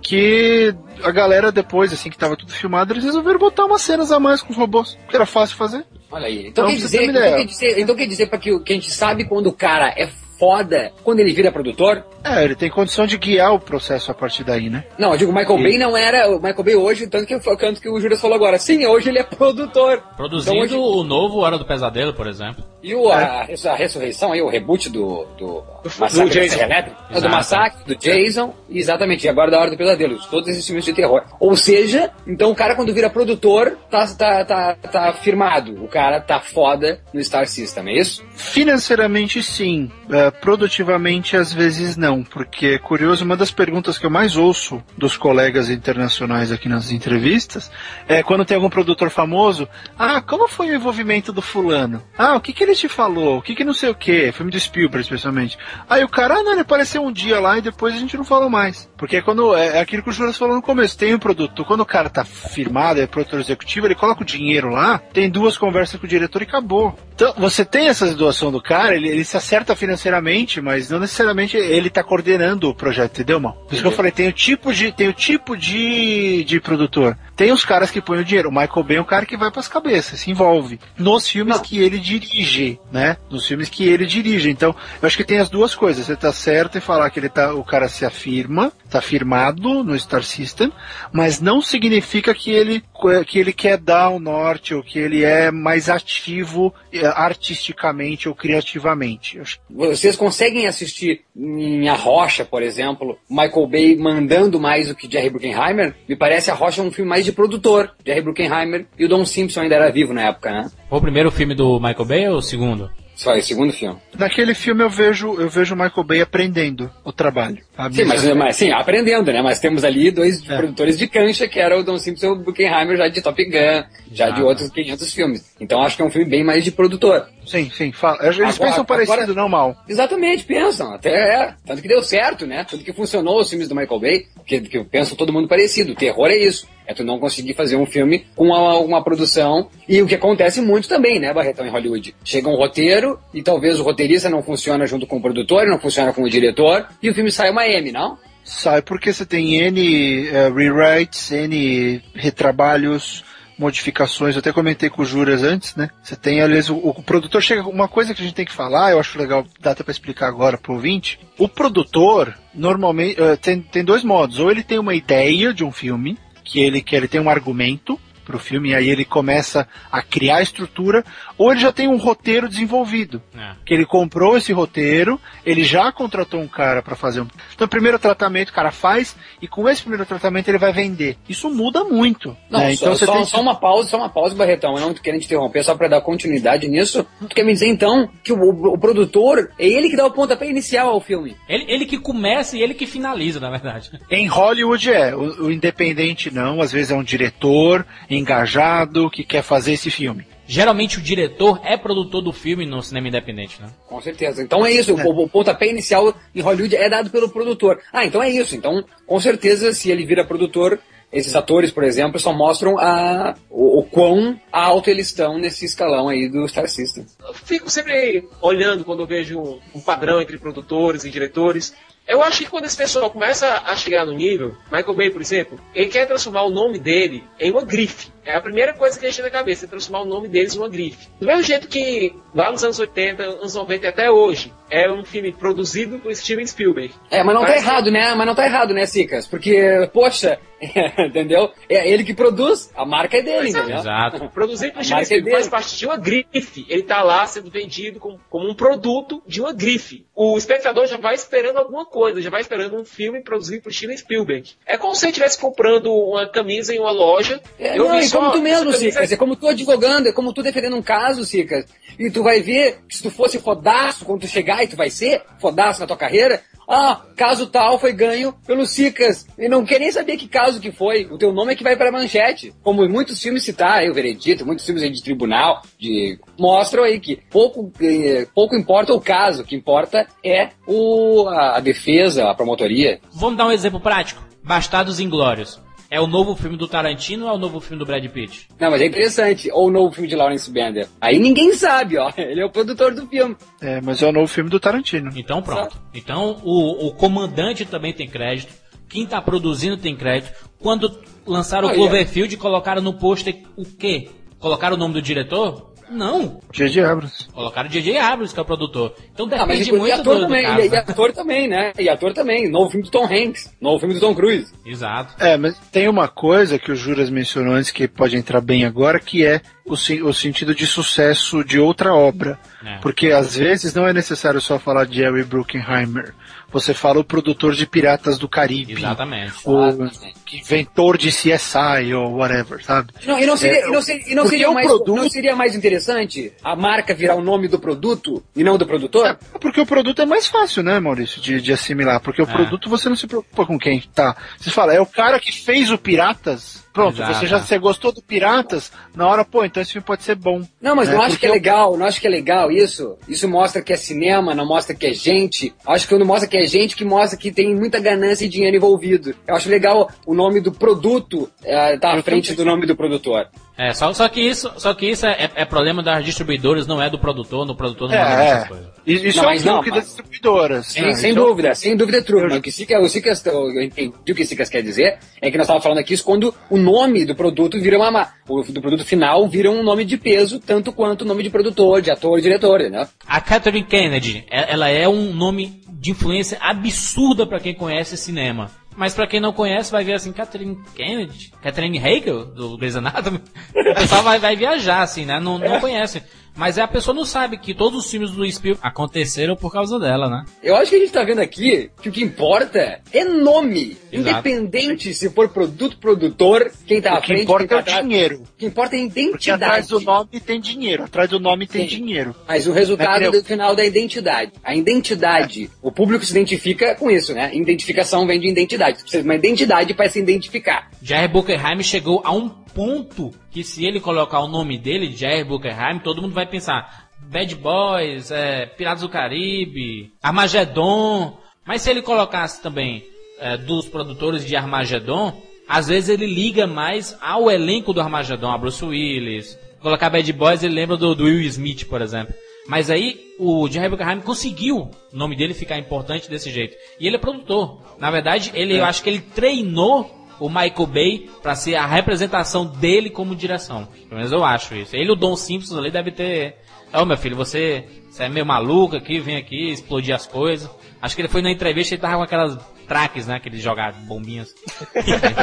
que 0.00 0.74
a 1.02 1.10
galera 1.10 1.52
depois, 1.52 1.92
assim 1.92 2.08
que 2.08 2.16
tava 2.16 2.36
tudo 2.36 2.52
filmado, 2.52 2.94
eles 2.94 3.04
resolveram 3.04 3.38
botar 3.38 3.66
umas 3.66 3.82
cenas 3.82 4.10
a 4.10 4.18
mais 4.18 4.40
com 4.40 4.52
os 4.52 4.58
robôs, 4.58 4.96
que 5.08 5.14
era 5.14 5.26
fácil 5.26 5.56
fazer. 5.56 5.84
Olha 6.10 6.26
aí. 6.26 6.46
Então, 6.46 6.64
Não, 6.64 6.70
quer 6.70 6.76
dizer, 6.76 7.02
então, 7.02 7.22
quer 7.22 7.44
dizer, 7.44 7.78
então 7.78 7.96
quer 7.96 8.06
dizer 8.06 8.26
pra 8.28 8.38
que, 8.38 8.60
que 8.60 8.72
a 8.72 8.76
gente 8.76 8.90
sabe 8.90 9.24
quando 9.24 9.48
o 9.48 9.52
cara 9.52 9.88
é 9.88 10.08
foda, 10.38 10.92
quando 11.04 11.20
ele 11.20 11.32
vira 11.32 11.50
produtor? 11.52 12.04
É, 12.24 12.44
ele 12.44 12.54
tem 12.54 12.68
condição 12.70 13.06
de 13.06 13.16
guiar 13.16 13.54
o 13.54 13.60
processo 13.60 14.10
a 14.10 14.14
partir 14.14 14.42
daí, 14.44 14.68
né? 14.68 14.84
Não, 14.98 15.12
eu 15.12 15.18
digo, 15.18 15.30
o 15.30 15.34
Michael 15.34 15.58
Bay 15.62 15.78
não 15.78 15.96
era. 15.96 16.28
O 16.30 16.36
Michael 16.36 16.62
Bay 16.64 16.74
hoje, 16.76 17.06
tanto 17.06 17.26
que, 17.26 17.38
tanto 17.38 17.80
que 17.80 17.88
o 17.88 18.00
Júlio 18.00 18.16
falou 18.16 18.36
agora. 18.36 18.58
Sim, 18.58 18.84
hoje 18.86 19.08
ele 19.10 19.18
é 19.18 19.22
produtor. 19.36 20.02
Produzindo 20.16 20.56
Então, 20.64 20.64
hoje- 20.80 20.98
o 21.00 21.04
novo 21.04 21.38
Hora 21.38 21.56
do 21.58 21.64
Pesadelo, 21.64 22.12
por 22.14 22.26
exemplo. 22.26 22.64
E 22.82 22.94
o, 22.94 23.10
a, 23.10 23.42
a 23.42 23.74
ressurreição 23.74 24.32
aí, 24.32 24.40
o 24.40 24.48
reboot 24.48 24.90
do, 24.90 25.26
do 25.38 25.64
Massacre 25.98 26.28
do 26.28 26.28
da 26.28 26.40
Jason. 26.40 26.60
Elétrica, 26.60 26.96
é 27.10 27.20
do. 27.20 27.28
Massacre, 27.28 27.84
do 27.84 27.96
Jason, 27.96 28.54
exatamente, 28.70 29.26
e 29.26 29.28
agora 29.28 29.50
da 29.50 29.58
Hora 29.58 29.70
do 29.70 29.76
Pesadelo, 29.76 30.18
todos 30.30 30.48
esses 30.48 30.64
filmes 30.66 30.84
de 30.84 30.92
terror. 30.92 31.22
Ou 31.40 31.56
seja, 31.56 32.10
então 32.26 32.50
o 32.50 32.54
cara 32.54 32.74
quando 32.74 32.92
vira 32.92 33.08
produtor, 33.10 33.78
tá, 33.90 34.06
tá, 34.06 34.44
tá, 34.44 34.74
tá 34.74 35.12
firmado, 35.14 35.82
o 35.82 35.88
cara 35.88 36.20
tá 36.20 36.38
foda 36.40 37.00
no 37.12 37.22
Star 37.24 37.46
System, 37.46 37.88
é 37.88 37.98
isso? 37.98 38.24
Financeiramente 38.34 39.42
sim, 39.42 39.90
É, 40.10 40.30
produtivamente 40.30 41.36
às 41.36 41.52
vezes 41.52 41.96
não, 41.96 42.22
porque 42.22 42.66
é 42.66 42.78
curioso, 42.78 43.24
uma 43.24 43.36
das 43.36 43.50
perguntas 43.50 43.98
que 43.98 44.06
eu 44.06 44.10
mais 44.10 44.36
ouço 44.36 44.82
dos 44.96 45.16
colegas 45.16 45.70
internacionais 45.70 46.52
aqui 46.52 46.68
nas 46.68 46.90
entrevistas 46.90 47.70
é 48.06 48.22
quando 48.22 48.44
tem 48.44 48.54
algum 48.54 48.70
produtor 48.70 49.10
famoso, 49.10 49.68
ah, 49.98 50.20
como 50.20 50.46
foi 50.46 50.70
o 50.70 50.74
envolvimento 50.74 51.32
do 51.32 51.42
fulano? 51.42 52.02
Ah, 52.16 52.36
o 52.36 52.40
que 52.40 52.52
que 52.52 52.65
ele 52.66 52.74
te 52.74 52.88
falou? 52.88 53.38
O 53.38 53.42
que 53.42 53.54
que 53.54 53.64
não 53.64 53.72
sei 53.72 53.90
o 53.90 53.94
que? 53.94 54.32
Filme 54.32 54.50
do 54.50 54.60
Spielberg 54.60 55.02
especialmente. 55.02 55.58
Aí 55.88 56.04
o 56.04 56.08
cara, 56.08 56.34
ah, 56.34 56.42
não, 56.42 56.52
ele 56.52 56.60
apareceu 56.60 57.02
um 57.02 57.12
dia 57.12 57.40
lá 57.40 57.58
e 57.58 57.62
depois 57.62 57.94
a 57.94 57.98
gente 57.98 58.16
não 58.16 58.24
falou 58.24 58.50
mais. 58.50 58.88
Porque 58.96 59.20
quando, 59.22 59.54
é, 59.54 59.76
é 59.76 59.80
aquilo 59.80 60.02
que 60.02 60.08
o 60.08 60.12
Juras 60.12 60.36
falou 60.36 60.56
no 60.56 60.62
começo, 60.62 60.96
tem 60.96 61.14
o 61.14 61.18
produto, 61.18 61.64
quando 61.64 61.80
o 61.80 61.86
cara 61.86 62.08
tá 62.08 62.24
firmado, 62.24 63.00
é 63.00 63.06
produtor 63.06 63.40
executivo, 63.40 63.86
ele 63.86 63.94
coloca 63.94 64.22
o 64.22 64.26
dinheiro 64.26 64.70
lá, 64.70 64.98
tem 65.12 65.30
duas 65.30 65.58
conversas 65.58 66.00
com 66.00 66.06
o 66.06 66.08
diretor 66.08 66.42
e 66.42 66.44
acabou. 66.44 66.96
Então, 67.14 67.32
você 67.38 67.64
tem 67.64 67.88
essa 67.88 68.14
doação 68.14 68.52
do 68.52 68.60
cara, 68.60 68.94
ele, 68.94 69.08
ele 69.08 69.24
se 69.24 69.36
acerta 69.36 69.74
financeiramente, 69.74 70.60
mas 70.60 70.90
não 70.90 70.98
necessariamente 70.98 71.56
ele 71.56 71.88
tá 71.88 72.02
coordenando 72.02 72.68
o 72.68 72.74
projeto, 72.74 73.12
entendeu, 73.12 73.40
mal? 73.40 73.54
Por 73.54 73.72
isso 73.72 73.82
que 73.82 73.88
eu 73.88 73.92
falei, 73.92 74.12
tem 74.12 74.28
o 74.28 74.32
tipo 74.32 74.72
de, 74.72 74.92
tem 74.92 75.08
o 75.08 75.12
tipo 75.12 75.56
de, 75.56 76.44
de 76.44 76.60
produtor. 76.60 77.16
Tem 77.34 77.52
os 77.52 77.64
caras 77.64 77.90
que 77.90 78.00
põem 78.00 78.20
o 78.20 78.24
dinheiro. 78.24 78.48
O 78.48 78.52
Michael 78.52 78.82
Bay 78.82 78.96
é 78.96 79.00
um 79.00 79.04
cara 79.04 79.26
que 79.26 79.36
vai 79.36 79.50
pras 79.50 79.68
cabeças, 79.68 80.20
se 80.20 80.30
envolve. 80.30 80.80
Nos 80.96 81.28
filmes 81.28 81.56
Não. 81.56 81.62
que 81.62 81.78
ele 81.78 81.98
dirige, 81.98 82.80
né? 82.90 83.18
Nos 83.30 83.46
filmes 83.46 83.68
que 83.68 83.86
ele 83.86 84.06
dirige. 84.06 84.50
Então, 84.50 84.74
eu 85.00 85.06
acho 85.06 85.16
que 85.16 85.24
tem 85.24 85.38
as 85.38 85.50
duas 85.50 85.74
coisas. 85.74 86.06
Você 86.06 86.16
tá 86.16 86.32
certo 86.32 86.78
em 86.78 86.80
falar 86.80 87.10
que 87.10 87.20
ele 87.20 87.28
tá, 87.28 87.52
o 87.52 87.62
cara 87.62 87.88
se 87.88 88.06
afirma, 88.06 88.72
tá 88.90 89.00
firmado 89.00 89.82
no 89.82 89.98
Star 89.98 90.22
System, 90.22 90.72
mas 91.12 91.40
não 91.40 91.60
significa 91.60 92.34
que 92.34 92.50
ele, 92.50 92.82
que 93.26 93.38
ele 93.38 93.52
quer 93.52 93.78
dar 93.78 94.10
o 94.10 94.18
norte 94.18 94.74
ou 94.74 94.82
que 94.82 94.98
ele 94.98 95.24
é 95.24 95.50
mais 95.50 95.88
ativo 95.88 96.72
eh, 96.92 97.06
artisticamente 97.06 98.28
ou 98.28 98.34
criativamente. 98.34 99.40
Vocês 99.70 100.16
conseguem 100.16 100.66
assistir 100.66 101.22
em 101.36 101.88
A 101.88 101.94
Rocha, 101.94 102.44
por 102.44 102.62
exemplo, 102.62 103.18
Michael 103.28 103.66
Bay 103.66 103.96
mandando 103.96 104.60
mais 104.60 104.88
do 104.88 104.94
que 104.94 105.10
Jerry 105.10 105.30
Bruckheimer? 105.30 105.94
Me 106.08 106.16
parece 106.16 106.50
A 106.50 106.54
Rocha 106.54 106.82
um 106.82 106.90
filme 106.90 107.08
mais 107.08 107.24
de 107.24 107.32
produtor. 107.32 107.90
Jerry 108.04 108.22
Bruckheimer 108.22 108.86
e 108.98 109.04
o 109.04 109.08
Don 109.08 109.24
Simpson 109.24 109.62
ainda 109.62 109.74
era 109.74 109.90
vivo 109.90 110.12
na 110.12 110.22
época, 110.22 110.50
né? 110.50 110.70
Foi 110.88 110.98
o 110.98 111.02
primeiro 111.02 111.30
filme 111.30 111.54
do 111.54 111.80
Michael 111.80 112.04
Bay 112.04 112.28
ou 112.28 112.38
o 112.38 112.42
segundo? 112.42 112.90
Só 113.16 113.34
o 113.34 113.40
segundo 113.42 113.72
filme. 113.72 113.96
Naquele 114.18 114.52
filme 114.54 114.84
eu 114.84 114.90
vejo, 114.90 115.40
eu 115.40 115.48
vejo 115.48 115.74
o 115.74 115.78
Michael 115.78 116.04
Bay 116.04 116.20
aprendendo 116.20 116.90
o 117.02 117.10
trabalho. 117.10 117.58
Sim, 117.90 118.04
mas, 118.04 118.24
mas 118.34 118.56
sim, 118.56 118.70
aprendendo, 118.70 119.32
né? 119.32 119.40
Mas 119.40 119.58
temos 119.58 119.84
ali 119.84 120.10
dois 120.10 120.48
É. 120.48 120.56
produtores 120.58 120.98
de 120.98 121.08
cancha, 121.08 121.48
que 121.48 121.58
era 121.58 121.78
o 121.78 121.82
Don 121.82 121.98
Simpson 121.98 122.26
e 122.26 122.30
o 122.30 122.36
Bruckheimer, 122.36 122.98
já 122.98 123.08
de 123.08 123.22
Top 123.22 123.42
Gun, 123.42 123.84
já 124.12 124.28
de 124.28 124.42
Ah, 124.42 124.44
outros 124.44 124.70
500 124.70 125.14
filmes. 125.14 125.54
Então 125.58 125.80
acho 125.82 125.96
que 125.96 126.02
é 126.02 126.04
um 126.04 126.10
filme 126.10 126.28
bem 126.28 126.44
mais 126.44 126.62
de 126.62 126.70
produtor. 126.70 127.26
Sim, 127.46 127.70
sim, 127.70 127.92
fala. 127.92 128.18
Eles 128.22 128.36
Agora- 128.40 128.52
pensam 128.70 128.84
parecido, 128.84 129.12
agora- 129.22 129.34
não 129.34 129.48
mal. 129.48 129.76
Exatamente, 129.88 130.44
pensam. 130.44 130.92
Até 130.92 131.10
é. 131.10 131.54
Tanto 131.64 131.80
que 131.80 131.88
deu 131.88 132.02
certo, 132.02 132.44
né? 132.44 132.66
Tanto 132.68 132.82
que 132.84 132.92
funcionou 132.92 133.40
os 133.40 133.48
filmes 133.48 133.68
do 133.68 133.74
Michael 133.74 134.00
Bay, 134.00 134.26
que, 134.44 134.60
que 134.62 134.84
pensam 134.84 135.16
todo 135.16 135.32
mundo 135.32 135.46
parecido. 135.48 135.92
O 135.92 135.94
terror 135.94 136.26
é 136.28 136.36
isso. 136.36 136.66
É 136.88 136.92
tu 136.94 137.02
não 137.04 137.18
conseguir 137.18 137.54
fazer 137.54 137.76
um 137.76 137.86
filme 137.86 138.26
com 138.34 138.46
uma, 138.46 138.78
uma 138.78 139.02
produção. 139.02 139.68
E 139.88 140.02
o 140.02 140.06
que 140.06 140.14
acontece 140.14 140.60
muito 140.60 140.88
também, 140.88 141.18
né, 141.20 141.32
Barretão, 141.32 141.66
em 141.66 141.70
Hollywood? 141.70 142.14
Chega 142.24 142.48
um 142.48 142.56
roteiro 142.56 143.18
e 143.34 143.42
talvez 143.42 143.78
o 143.80 143.82
roteirista 143.84 144.28
não 144.28 144.42
funciona 144.42 144.86
junto 144.86 145.06
com 145.06 145.16
o 145.16 145.22
produtor, 145.22 145.66
não 145.66 145.78
funciona 145.80 146.12
com 146.12 146.22
o 146.22 146.30
diretor, 146.30 146.86
e 147.02 147.08
o 147.10 147.14
filme 147.14 147.30
sai 147.32 147.50
uma 147.50 147.66
M, 147.66 147.90
não? 147.90 148.16
Sai 148.44 148.80
porque 148.82 149.12
você 149.12 149.26
tem 149.26 149.54
N 149.62 150.28
eh, 150.28 150.48
rewrites, 150.48 151.32
N 151.32 152.00
retrabalhos, 152.14 153.24
modificações. 153.58 154.34
Eu 154.34 154.40
até 154.40 154.52
comentei 154.52 154.90
com 154.90 155.02
o 155.02 155.04
Juras 155.06 155.42
antes, 155.42 155.74
né? 155.76 155.90
Você 156.02 156.16
tem, 156.16 156.40
aliás, 156.40 156.68
o, 156.70 156.76
o 156.76 157.02
produtor 157.02 157.42
chega. 157.42 157.62
Uma 157.62 157.88
coisa 157.88 158.14
que 158.14 158.20
a 158.20 158.24
gente 158.24 158.34
tem 158.34 158.44
que 158.44 158.52
falar, 158.52 158.92
eu 158.92 159.00
acho 159.00 159.18
legal, 159.18 159.46
dá 159.60 159.72
até 159.72 159.82
pra 159.82 159.92
explicar 159.92 160.28
agora 160.28 160.58
pro 160.58 160.74
ouvinte. 160.74 161.18
O 161.38 161.48
produtor, 161.48 162.36
normalmente, 162.54 163.20
eh, 163.20 163.36
tem, 163.36 163.60
tem 163.60 163.84
dois 163.84 164.04
modos. 164.04 164.38
Ou 164.38 164.50
ele 164.50 164.62
tem 164.62 164.78
uma 164.78 164.94
ideia 164.94 165.52
de 165.52 165.64
um 165.64 165.72
filme, 165.72 166.18
que 166.44 166.60
ele 166.60 166.80
quer, 166.80 166.96
ele 166.96 167.08
tem 167.08 167.20
um 167.20 167.30
argumento 167.30 167.98
pro 168.24 168.38
filme, 168.38 168.70
e 168.70 168.74
aí 168.74 168.90
ele 168.90 169.04
começa 169.04 169.68
a 169.90 170.02
criar 170.02 170.38
a 170.38 170.42
estrutura, 170.42 171.04
ou 171.38 171.50
ele 171.52 171.60
já 171.60 171.72
tem 171.72 171.88
um 171.88 171.96
roteiro 171.96 172.48
desenvolvido 172.48 173.22
É. 173.36 173.52
que 173.64 173.74
ele 173.74 173.84
comprou 173.86 174.36
esse 174.36 174.52
roteiro, 174.52 175.20
ele 175.44 175.62
já 175.64 175.90
contratou 175.92 176.40
um 176.40 176.48
cara 176.48 176.82
para 176.82 176.96
fazer 176.96 177.20
um. 177.20 177.26
Então, 177.54 177.66
o 177.66 177.70
primeiro 177.70 177.98
tratamento 177.98 178.50
o 178.50 178.52
cara 178.52 178.70
faz 178.70 179.16
e 179.40 179.46
com 179.48 179.68
esse 179.68 179.82
primeiro 179.82 180.06
tratamento 180.06 180.48
ele 180.48 180.58
vai 180.58 180.72
vender. 180.72 181.16
Isso 181.28 181.50
muda 181.50 181.84
muito. 181.84 182.36
Não, 182.50 182.60
né? 182.60 182.74
só, 182.74 182.86
Então 182.86 182.96
você 182.96 183.06
só- 183.06 183.12
tem 183.12 183.24
só 183.24 183.40
uma 183.40 183.54
pausa, 183.54 183.88
só 183.88 183.96
uma 183.96 184.08
pausa, 184.08 184.34
Barretão. 184.34 184.74
Eu 184.74 184.80
não 184.80 184.94
tô 184.94 185.00
querendo 185.02 185.20
te 185.20 185.26
interromper, 185.26 185.62
só 185.64 185.74
pra 185.74 185.88
dar 185.88 186.00
continuidade 186.00 186.68
nisso. 186.68 187.06
Tu 187.20 187.28
quer 187.34 187.44
me 187.44 187.52
dizer 187.52 187.68
então 187.68 188.08
que 188.22 188.32
o, 188.32 188.36
o- 188.38 188.74
o 188.74 188.78
produtor 188.78 189.50
é 189.58 189.66
ele 189.66 189.88
que 189.90 189.96
dá 189.96 190.06
o 190.06 190.10
pontapé 190.10 190.48
inicial 190.48 190.88
ao 190.88 191.00
filme? 191.00 191.36
Ele, 191.48 191.64
ele 191.68 191.86
que 191.86 191.98
começa 191.98 192.56
e 192.56 192.62
ele 192.62 192.74
que 192.74 192.86
finaliza, 192.86 193.40
na 193.40 193.50
verdade. 193.50 193.90
Em 194.10 194.26
Hollywood 194.26 194.90
é, 194.92 195.14
o, 195.14 195.44
o 195.46 195.52
independente 195.52 196.30
não, 196.32 196.60
às 196.60 196.72
vezes 196.72 196.90
é 196.90 196.94
um 196.96 197.02
diretor 197.02 197.84
engajado 198.08 199.10
que 199.10 199.22
quer 199.24 199.42
fazer 199.42 199.72
esse 199.72 199.90
filme. 199.90 200.26
Geralmente 200.46 200.98
o 200.98 201.02
diretor 201.02 201.60
é 201.64 201.76
produtor 201.76 202.22
do 202.22 202.32
filme 202.32 202.64
no 202.64 202.82
cinema 202.82 203.08
independente, 203.08 203.60
né? 203.60 203.68
Com 203.86 204.00
certeza. 204.00 204.42
Então 204.42 204.64
é 204.64 204.72
isso, 204.72 204.94
o, 204.94 205.24
o 205.24 205.28
pontapé 205.28 205.68
inicial 205.68 206.14
em 206.34 206.40
Hollywood 206.40 206.76
é 206.76 206.88
dado 206.88 207.10
pelo 207.10 207.28
produtor. 207.28 207.80
Ah, 207.92 208.04
então 208.04 208.22
é 208.22 208.30
isso. 208.30 208.54
Então, 208.54 208.84
com 209.06 209.20
certeza, 209.20 209.72
se 209.72 209.90
ele 209.90 210.06
vira 210.06 210.24
produtor, 210.24 210.78
esses 211.12 211.34
atores, 211.34 211.70
por 211.70 211.84
exemplo, 211.84 212.18
só 212.18 212.32
mostram 212.32 212.78
a, 212.78 213.34
o, 213.48 213.80
o 213.80 213.84
quão 213.84 214.38
alto 214.52 214.90
eles 214.90 215.06
estão 215.06 215.38
nesse 215.38 215.64
escalão 215.64 216.08
aí 216.08 216.28
do 216.28 216.46
Star 216.48 216.68
System. 216.68 217.06
Eu 217.26 217.34
fico 217.34 217.70
sempre 217.70 218.28
olhando 218.40 218.84
quando 218.84 219.00
eu 219.00 219.06
vejo 219.06 219.38
um, 219.38 219.60
um 219.74 219.80
padrão 219.80 220.20
entre 220.20 220.38
produtores 220.38 221.04
e 221.04 221.10
diretores. 221.10 221.74
Eu 222.06 222.22
acho 222.22 222.38
que 222.44 222.50
quando 222.50 222.66
esse 222.66 222.76
pessoal 222.76 223.10
começa 223.10 223.62
a 223.66 223.74
chegar 223.76 224.04
no 224.06 224.12
nível, 224.12 224.54
Michael 224.70 224.94
Bay, 224.94 225.10
por 225.10 225.20
exemplo, 225.20 225.58
ele 225.74 225.88
quer 225.90 226.06
transformar 226.06 226.42
o 226.42 226.50
nome 226.50 226.78
dele 226.78 227.24
em 227.40 227.50
uma 227.50 227.64
grife. 227.64 228.14
É 228.24 228.34
a 228.36 228.40
primeira 228.40 228.72
coisa 228.74 228.98
que 228.98 229.06
ele 229.06 229.14
tem 229.14 229.24
na 229.24 229.30
cabeça, 229.30 229.66
é 229.66 229.68
transformar 229.68 230.00
o 230.02 230.04
nome 230.04 230.26
deles 230.28 230.54
em 230.54 230.58
uma 230.58 230.68
grife. 230.68 231.08
Do 231.20 231.26
mesmo 231.26 231.42
jeito 231.44 231.68
que 231.68 232.12
lá 232.34 232.50
nos 232.50 232.62
anos 232.64 232.78
80, 232.78 233.22
anos 233.22 233.54
90 233.54 233.86
e 233.86 233.88
até 233.88 234.10
hoje, 234.10 234.52
é 234.68 234.90
um 234.90 235.04
filme 235.04 235.30
produzido 235.32 235.98
por 236.00 236.12
Steven 236.14 236.44
Spielberg. 236.46 236.92
É, 237.10 237.22
mas 237.22 237.34
não 237.34 237.42
tá 237.42 237.48
Parece- 237.48 237.64
errado, 237.66 237.90
né? 237.90 238.14
Mas 238.14 238.26
não 238.26 238.34
tá 238.34 238.44
errado, 238.44 238.74
né, 238.74 238.84
Sicas? 238.84 239.28
Porque, 239.28 239.88
poxa, 239.92 240.40
entendeu? 240.98 241.50
É 241.68 241.88
ele 241.88 242.02
que 242.02 242.14
produz, 242.14 242.72
a 242.74 242.84
marca 242.84 243.16
é 243.18 243.22
dele, 243.22 243.46
é. 243.48 243.50
entendeu? 243.50 243.76
Exato. 243.78 244.28
Produzido 244.30 244.72
por 244.72 244.80
A 244.80 244.84
Steven 244.84 245.02
é 245.02 245.04
Spielberg 245.04 245.30
faz 245.32 245.44
dele. 245.46 245.50
parte 245.62 245.76
de 245.76 245.86
uma 245.86 245.96
grife. 245.96 246.66
Ele 246.68 246.82
tá 246.82 247.02
lá 247.04 247.26
sendo 247.26 247.48
vendido 247.50 248.00
como, 248.00 248.20
como 248.28 248.48
um 248.50 248.54
produto 248.54 249.22
de 249.26 249.40
uma 249.40 249.52
grife. 249.52 250.04
O 250.14 250.36
espectador 250.36 250.86
já 250.88 250.96
vai 250.96 251.14
esperando 251.14 251.58
alguma 251.58 251.84
coisa, 251.84 251.95
já 252.18 252.30
vai 252.30 252.40
esperando 252.40 252.76
um 252.76 252.84
filme 252.84 253.20
produzido 253.22 253.62
por 253.62 253.72
Steven 253.72 253.96
Spielberg. 253.96 254.52
É 254.66 254.76
como 254.76 254.94
se 254.94 255.00
você 255.00 255.08
estivesse 255.08 255.38
comprando 255.38 255.92
uma 255.92 256.28
camisa 256.28 256.74
em 256.74 256.78
uma 256.78 256.90
loja. 256.90 257.40
É, 257.58 257.76
não, 257.76 258.02
só 258.02 258.18
como 258.18 258.32
tu 258.32 258.42
mesmo, 258.42 258.72
Sicas. 258.72 259.10
É 259.10 259.16
como 259.16 259.36
tu 259.36 259.48
advogando, 259.48 260.08
é 260.08 260.12
como 260.12 260.32
tu 260.32 260.42
defendendo 260.42 260.76
um 260.76 260.82
caso, 260.82 261.24
Sicas. 261.24 261.64
E 261.98 262.10
tu 262.10 262.22
vai 262.22 262.40
ver 262.40 262.78
que 262.88 262.96
se 262.96 263.02
tu 263.02 263.10
fosse 263.10 263.38
fodaço 263.38 264.04
quando 264.04 264.20
tu 264.20 264.28
chegar, 264.28 264.62
e 264.62 264.68
tu 264.68 264.76
vai 264.76 264.90
ser 264.90 265.22
fodaço 265.40 265.80
na 265.80 265.86
tua 265.86 265.96
carreira, 265.96 266.42
ah, 266.68 267.02
caso 267.16 267.46
tal 267.46 267.78
foi 267.78 267.92
ganho 267.92 268.32
pelo 268.46 268.66
Sicas. 268.66 269.26
E 269.38 269.48
não 269.48 269.64
quer 269.64 269.78
nem 269.78 269.92
saber 269.92 270.16
que 270.16 270.28
caso 270.28 270.60
que 270.60 270.72
foi. 270.72 271.06
O 271.06 271.18
teu 271.18 271.32
nome 271.32 271.52
é 271.52 271.56
que 271.56 271.62
vai 271.62 271.76
pra 271.76 271.92
manchete. 271.92 272.52
Como 272.62 272.88
muitos 272.88 273.20
filmes 273.20 273.44
citar, 273.44 273.78
aí, 273.78 273.90
o 273.90 273.94
Veredito, 273.94 274.44
muitos 274.44 274.64
filmes 274.64 274.82
aí 274.82 274.90
de 274.90 275.02
tribunal, 275.02 275.62
de 275.78 276.18
mostram 276.38 276.84
aí 276.84 276.98
que 276.98 277.16
pouco, 277.30 277.72
eh, 277.80 278.26
pouco 278.34 278.56
importa 278.56 278.92
o 278.92 279.00
caso, 279.00 279.42
o 279.42 279.44
que 279.44 279.56
importa 279.56 280.06
é 280.24 280.50
o, 280.66 281.28
a, 281.28 281.56
a 281.56 281.60
defesa, 281.60 282.28
a 282.28 282.34
promotoria. 282.34 283.00
Vamos 283.12 283.36
dar 283.36 283.46
um 283.46 283.52
exemplo 283.52 283.80
prático. 283.80 284.24
Bastardos 284.42 285.00
Inglórios. 285.00 285.65
É 285.90 286.00
o 286.00 286.06
novo 286.06 286.34
filme 286.34 286.56
do 286.56 286.66
Tarantino 286.66 287.26
ou 287.26 287.30
é 287.30 287.34
o 287.34 287.38
novo 287.38 287.60
filme 287.60 287.78
do 287.78 287.86
Brad 287.86 288.04
Pitt? 288.08 288.48
Não, 288.58 288.70
mas 288.70 288.80
é 288.80 288.86
interessante. 288.86 289.50
Ou 289.52 289.68
o 289.68 289.70
novo 289.70 289.92
filme 289.92 290.08
de 290.08 290.16
Lawrence 290.16 290.50
Bender. 290.50 290.88
Aí 291.00 291.18
ninguém 291.18 291.52
sabe, 291.54 291.96
ó. 291.96 292.10
Ele 292.18 292.40
é 292.40 292.44
o 292.44 292.50
produtor 292.50 292.94
do 292.94 293.06
filme. 293.06 293.36
É, 293.60 293.80
mas 293.80 294.02
é 294.02 294.06
o 294.06 294.12
novo 294.12 294.26
filme 294.26 294.50
do 294.50 294.58
Tarantino. 294.58 295.10
Então 295.14 295.40
pronto. 295.42 295.80
Então 295.94 296.40
o, 296.42 296.88
o 296.88 296.94
comandante 296.94 297.64
também 297.64 297.92
tem 297.92 298.08
crédito. 298.08 298.52
Quem 298.88 299.06
tá 299.06 299.20
produzindo 299.20 299.76
tem 299.76 299.96
crédito. 299.96 300.32
Quando 300.58 301.00
lançaram 301.24 301.68
o 301.68 301.70
Olha. 301.70 301.76
Cloverfield, 301.76 302.36
colocaram 302.36 302.82
no 302.82 302.94
pôster 302.94 303.42
o 303.56 303.64
quê? 303.64 304.08
Colocaram 304.38 304.76
o 304.76 304.78
nome 304.78 304.94
do 304.94 305.02
diretor? 305.02 305.72
Não. 305.90 306.40
J.J. 306.52 306.84
Abrams. 306.84 307.28
Colocaram 307.32 307.68
o 307.68 307.72
J.J. 307.72 307.98
Abrams, 307.98 308.32
que 308.32 308.40
é 308.40 308.42
o 308.42 308.46
produtor. 308.46 308.94
Então 309.12 309.26
Ah, 309.26 309.46
mas 309.46 309.58
depende 309.58 309.68
e 309.70 309.72
muito 309.72 309.92
ator 309.92 310.14
do, 310.14 310.20
do 310.20 310.26
também, 310.26 310.44
caso, 310.44 310.60
e, 310.60 310.66
e 310.66 310.70
né? 310.70 310.78
ator 310.78 311.12
também, 311.12 311.48
né? 311.48 311.72
E 311.78 311.88
ator 311.88 312.12
também. 312.12 312.50
Novo 312.50 312.70
filme 312.70 312.84
do 312.84 312.90
Tom 312.90 313.04
Hanks. 313.04 313.54
Novo 313.60 313.78
filme 313.78 313.94
do 313.94 314.00
Tom 314.00 314.14
Cruise. 314.14 314.52
Exato. 314.64 315.14
É, 315.22 315.36
mas 315.36 315.58
tem 315.70 315.88
uma 315.88 316.08
coisa 316.08 316.58
que 316.58 316.72
o 316.72 316.76
Juras 316.76 317.10
mencionou 317.10 317.54
antes 317.54 317.70
que 317.70 317.86
pode 317.86 318.16
entrar 318.16 318.40
bem 318.40 318.64
agora, 318.64 318.98
que 318.98 319.24
é 319.24 319.40
o, 319.64 319.74
o 319.74 320.14
sentido 320.14 320.54
de 320.54 320.66
sucesso 320.66 321.44
de 321.44 321.58
outra 321.58 321.94
obra. 321.94 322.38
É. 322.64 322.78
Porque 322.78 323.08
às 323.08 323.36
vezes 323.36 323.74
não 323.74 323.86
é 323.86 323.92
necessário 323.92 324.40
só 324.40 324.58
falar 324.58 324.86
de 324.86 324.96
Jerry 324.96 325.24
Bruckheimer. 325.24 326.14
Você 326.52 326.72
fala 326.72 327.00
o 327.00 327.04
produtor 327.04 327.54
de 327.54 327.66
Piratas 327.66 328.18
do 328.18 328.28
Caribe. 328.28 328.74
Exatamente. 328.74 329.34
O 329.44 329.66
Exatamente. 329.66 330.18
Inventor 330.34 330.96
de 330.98 331.08
CSI 331.10 331.94
ou 331.94 332.16
whatever, 332.16 332.62
sabe? 332.64 332.92
Não, 333.06 333.18
e 333.18 333.26
não 333.26 333.36
seria, 333.36 333.60
É, 333.60 333.68
e 333.68 333.70
não 333.70 333.82
seria, 333.82 334.12
e 334.12 334.14
não 334.14 334.26
seria 334.26 334.50
mais, 334.50 334.66
produto- 334.66 334.94
não 334.96 335.08
seria 335.08 335.36
mais 335.36 335.54
interessante 335.54 336.32
a 336.42 336.56
marca 336.56 336.94
virar 336.94 337.14
o 337.14 337.22
nome 337.22 337.48
do 337.48 337.58
produto 337.58 338.22
e 338.34 338.42
não 338.42 338.56
do 338.58 338.66
produtor? 338.66 339.18
Porque 339.40 339.60
o 339.60 339.66
produto 339.66 340.02
é 340.02 340.06
mais 340.06 340.26
fácil, 340.26 340.62
né, 340.62 340.80
Maurício, 340.80 341.20
de, 341.20 341.40
de 341.40 341.52
assimilar. 341.52 342.00
Porque 342.00 342.22
o 342.22 342.28
É. 342.28 342.32
produto 342.32 342.68
você 342.70 342.88
não 342.88 342.96
se 342.96 343.06
preocupa 343.06 343.46
com 343.46 343.58
quem 343.58 343.80
tá. 343.94 344.16
Você 344.38 344.50
fala, 344.50 344.74
é 344.74 344.80
o 344.80 344.86
cara 344.86 345.20
que 345.20 345.32
fez 345.32 345.70
o 345.70 345.78
Piratas. 345.78 346.64
Pronto, 346.72 346.96
Exato. 347.00 347.14
você 347.20 347.26
já 347.26 347.38
você 347.40 347.58
gostou 347.58 347.90
do 347.90 348.02
Piratas, 348.02 348.70
na 348.94 349.08
hora, 349.08 349.24
pô, 349.24 349.42
então 349.42 349.62
esse 349.62 349.72
filme 349.72 349.86
pode 349.86 350.02
ser 350.02 350.14
bom. 350.14 350.42
Não, 350.60 350.76
mas 350.76 350.90
É, 350.90 350.92
não 350.92 351.00
acho 351.00 351.12
porque 351.12 351.20
que 351.20 351.26
é 351.26 351.30
o- 351.30 351.32
legal, 351.32 351.76
não 351.78 351.86
acho 351.86 351.98
que 351.98 352.06
é 352.06 352.10
legal 352.10 352.52
isso. 352.52 352.98
Isso 353.08 353.26
mostra 353.26 353.62
que 353.62 353.72
é 353.72 353.76
cinema, 353.78 354.34
não 354.34 354.46
mostra 354.46 354.74
que 354.76 354.86
é 354.86 354.92
gente. 354.92 355.54
Acho 355.66 355.88
que 355.88 355.94
quando 355.94 356.04
mostra 356.04 356.28
que 356.28 356.36
é 356.36 356.44
gente, 356.44 356.76
que 356.76 356.84
mostra 356.84 357.18
que 357.18 357.32
tem 357.32 357.54
muita 357.54 357.80
ganância 357.80 358.26
e 358.26 358.28
dinheiro 358.28 358.56
envolvido. 358.58 359.14
Eu 359.26 359.34
acho 359.34 359.48
legal 359.48 359.90
o 360.04 360.14
nome 360.16 360.40
do 360.40 360.50
produto 360.50 361.30
eh, 361.44 361.78
tá 361.78 361.92
à 361.92 362.02
frente 362.02 362.34
do 362.34 362.44
nome 362.44 362.66
do 362.66 362.74
produtor. 362.74 363.28
É, 363.58 363.72
só, 363.72 363.90
só 363.94 364.06
que 364.08 364.20
isso, 364.20 364.52
só 364.58 364.74
que 364.74 364.84
isso 364.90 365.06
é, 365.06 365.30
é 365.34 365.44
problema 365.46 365.82
das 365.82 366.04
distribuidoras, 366.04 366.66
não 366.66 366.82
é 366.82 366.90
do 366.90 366.98
produtor, 366.98 367.46
no 367.46 367.54
produtor 367.56 367.88
não 367.88 367.94
É, 367.96 368.02
manda 368.02 368.22
essas 368.22 368.44
é. 368.44 368.48
coisas. 368.48 368.66
Isso 368.86 369.22
Não, 369.22 369.30
é 369.30 369.34
um 369.34 369.38
truque 369.42 369.70
mas- 369.70 369.78
das 369.78 369.84
distribuidoras. 369.86 370.66
Sem, 370.66 370.82
né? 370.82 370.94
sem 370.94 371.10
é 371.10 371.12
um- 371.12 371.16
dúvida, 371.16 371.54
sem 371.54 371.76
dúvida 371.76 371.98
é 371.98 372.02
true. 372.02 372.20
Eu- 372.30 372.38
o 372.38 372.42
que 372.42 372.52
Sicas, 372.52 372.82
o 372.84 372.88
Sicas, 372.88 373.24
eu 373.26 373.62
entendi 373.62 373.92
o 374.12 374.14
que 374.14 374.22
o 374.22 374.26
Sicas 374.26 374.48
quer 374.50 374.62
dizer, 374.62 374.98
é 375.22 375.30
que 375.30 375.36
nós 375.38 375.44
estávamos 375.44 375.62
falando 375.62 375.78
aqui 375.78 375.94
isso 375.94 376.04
quando 376.04 376.34
o 376.50 376.56
nome 376.58 377.04
do 377.06 377.14
produto 377.14 377.58
vira 377.58 377.78
uma, 377.78 377.90
ma- 377.90 378.12
o 378.28 378.42
do 378.42 378.60
produto 378.60 378.84
final 378.84 379.26
vira 379.26 379.50
um 379.50 379.62
nome 379.62 379.84
de 379.86 379.96
peso, 379.96 380.38
tanto 380.38 380.70
quanto 380.70 381.02
o 381.02 381.04
nome 381.06 381.22
de 381.22 381.30
produtor, 381.30 381.80
de 381.80 381.90
ator, 381.90 382.20
diretor, 382.20 382.60
né? 382.70 382.86
A 383.06 383.20
Catherine 383.22 383.64
Kennedy, 383.66 384.24
é- 384.30 384.52
ela 384.52 384.68
é 384.68 384.86
um 384.86 385.14
nome 385.14 385.62
de 385.68 385.90
influência 385.92 386.36
absurda 386.42 387.26
pra 387.26 387.40
quem 387.40 387.54
conhece 387.54 387.96
cinema. 387.96 388.50
Mas 388.76 388.94
pra 388.94 389.06
quem 389.06 389.20
não 389.20 389.32
conhece, 389.32 389.72
vai 389.72 389.82
ver 389.82 389.94
assim, 389.94 390.12
Catherine 390.12 390.58
Kennedy, 390.74 391.32
Catherine 391.42 391.78
Hegel, 391.78 392.26
do 392.26 392.58
Grey's 392.58 392.76
Anatomy. 392.76 393.20
O 393.56 393.74
pessoal 393.74 394.02
vai, 394.02 394.18
vai 394.18 394.36
viajar, 394.36 394.82
assim, 394.82 395.04
né? 395.04 395.18
Não, 395.18 395.38
não 395.38 395.58
conhece. 395.60 396.02
Mas 396.36 396.58
é 396.58 396.62
a 396.62 396.68
pessoa 396.68 396.94
não 396.94 397.04
sabe 397.04 397.38
que 397.38 397.54
todos 397.54 397.84
os 397.84 397.90
filmes 397.90 398.10
do 398.10 398.30
Spielberg 398.30 398.60
aconteceram 398.62 399.34
por 399.36 399.50
causa 399.52 399.78
dela, 399.78 400.08
né? 400.08 400.24
Eu 400.42 400.54
acho 400.56 400.70
que 400.70 400.76
a 400.76 400.78
gente 400.80 400.92
tá 400.92 401.02
vendo 401.02 401.20
aqui 401.20 401.70
que 401.80 401.88
o 401.88 401.92
que 401.92 402.02
importa 402.02 402.80
é 402.92 403.04
nome. 403.04 403.76
Exato. 403.90 404.10
Independente 404.10 404.92
se 404.94 405.08
for 405.10 405.28
produto, 405.30 405.78
produtor, 405.78 406.50
quem 406.66 406.80
tá 406.80 406.92
à 406.92 406.98
O 406.98 407.00
que 407.00 407.06
frente, 407.08 407.22
importa 407.22 407.46
quem 407.46 407.46
é 407.46 407.48
tá 407.48 407.56
o 407.56 407.60
atrás. 407.60 407.82
dinheiro. 407.88 408.16
O 408.22 408.36
que 408.38 408.46
importa 408.46 408.76
é 408.76 408.78
a 408.80 408.82
Porque 408.86 409.00
identidade. 409.00 409.44
atrás 409.44 409.68
do 409.68 409.80
nome 409.80 410.20
tem 410.24 410.40
dinheiro. 410.40 410.84
Atrás 410.84 411.08
do 411.10 411.18
nome 411.20 411.46
tem 411.46 411.62
Sim. 411.68 411.76
dinheiro. 411.76 412.14
Mas 412.28 412.46
o 412.46 412.52
resultado 412.52 413.02
é 413.02 413.10
do 413.10 413.24
final 413.24 413.56
da 413.56 413.64
identidade. 413.64 414.32
A 414.44 414.54
identidade. 414.54 415.50
O 415.62 415.72
público 415.72 416.04
se 416.04 416.10
identifica 416.12 416.74
com 416.74 416.90
isso, 416.90 417.14
né? 417.14 417.30
Identificação 417.34 418.06
vem 418.06 418.20
de 418.20 418.28
identidade. 418.28 418.76
Você 418.78 418.82
precisa 418.82 419.02
de 419.02 419.08
uma 419.08 419.14
identidade 419.16 419.72
para 419.74 419.88
se 419.88 419.98
identificar. 419.98 420.70
Jair 420.82 421.08
Buckenheim 421.08 421.62
chegou 421.62 422.02
a 422.04 422.12
um 422.12 422.30
ponto 422.56 423.12
que 423.30 423.44
se 423.44 423.66
ele 423.66 423.78
colocar 423.78 424.20
o 424.20 424.28
nome 424.28 424.56
dele, 424.56 424.96
Jair 424.96 425.26
Buckenheim, 425.26 425.78
todo 425.80 426.00
mundo 426.00 426.14
vai 426.14 426.24
pensar 426.24 426.88
Bad 426.98 427.34
Boys, 427.34 428.10
é, 428.10 428.46
Piratas 428.46 428.80
do 428.80 428.88
Caribe, 428.88 429.92
Armagedon. 430.02 431.18
Mas 431.46 431.60
se 431.60 431.70
ele 431.70 431.82
colocasse 431.82 432.42
também 432.42 432.82
é, 433.18 433.36
dos 433.36 433.68
produtores 433.68 434.24
de 434.24 434.34
Armagedon, 434.34 435.22
às 435.46 435.68
vezes 435.68 435.90
ele 435.90 436.06
liga 436.06 436.46
mais 436.46 436.96
ao 437.02 437.30
elenco 437.30 437.74
do 437.74 437.80
Armagedon, 437.80 438.30
a 438.30 438.38
Bruce 438.38 438.64
Willis. 438.64 439.38
Colocar 439.60 439.90
Bad 439.90 440.10
Boys, 440.14 440.42
ele 440.42 440.54
lembra 440.54 440.78
do, 440.78 440.94
do 440.94 441.04
Will 441.04 441.20
Smith, 441.20 441.66
por 441.66 441.82
exemplo. 441.82 442.14
Mas 442.48 442.70
aí 442.70 442.96
o 443.18 443.46
Jerry 443.48 443.68
Buckenheim 443.68 444.00
conseguiu 444.00 444.70
o 444.92 444.96
nome 444.96 445.14
dele 445.14 445.34
ficar 445.34 445.58
importante 445.58 446.08
desse 446.08 446.30
jeito. 446.30 446.56
E 446.80 446.86
ele 446.86 446.96
é 446.96 447.00
produtor. 447.00 447.60
Na 447.78 447.90
verdade, 447.90 448.30
ele, 448.34 448.56
eu 448.58 448.64
acho 448.64 448.82
que 448.82 448.88
ele 448.88 449.00
treinou 449.00 450.05
o 450.18 450.28
Michael 450.28 450.66
Bay 450.66 451.10
pra 451.22 451.34
ser 451.34 451.56
a 451.56 451.66
representação 451.66 452.46
dele 452.46 452.90
como 452.90 453.14
direção. 453.14 453.68
Pelo 453.88 453.96
menos 453.96 454.12
eu 454.12 454.24
acho 454.24 454.54
isso. 454.54 454.76
Ele 454.76 454.92
o 454.92 454.96
Don 454.96 455.16
Simpson 455.16 455.58
ali 455.58 455.70
deve 455.70 455.90
ter. 455.90 456.36
Ô 456.72 456.84
meu 456.84 456.96
filho, 456.96 457.16
você, 457.16 457.64
você 457.88 458.04
é 458.04 458.08
meio 458.08 458.26
maluco 458.26 458.76
aqui, 458.76 458.98
vem 458.98 459.16
aqui 459.16 459.50
explodir 459.50 459.94
as 459.94 460.06
coisas. 460.06 460.50
Acho 460.80 460.94
que 460.94 461.02
ele 461.02 461.08
foi 461.08 461.22
na 461.22 461.30
entrevista 461.30 461.74
e 461.74 461.78
tava 461.78 461.96
com 461.96 462.02
aquelas 462.02 462.38
traques, 462.66 463.06
né? 463.06 463.18
Que 463.20 463.28
ele 463.28 463.38
joga 463.38 463.72
bombinhas. 463.72 464.34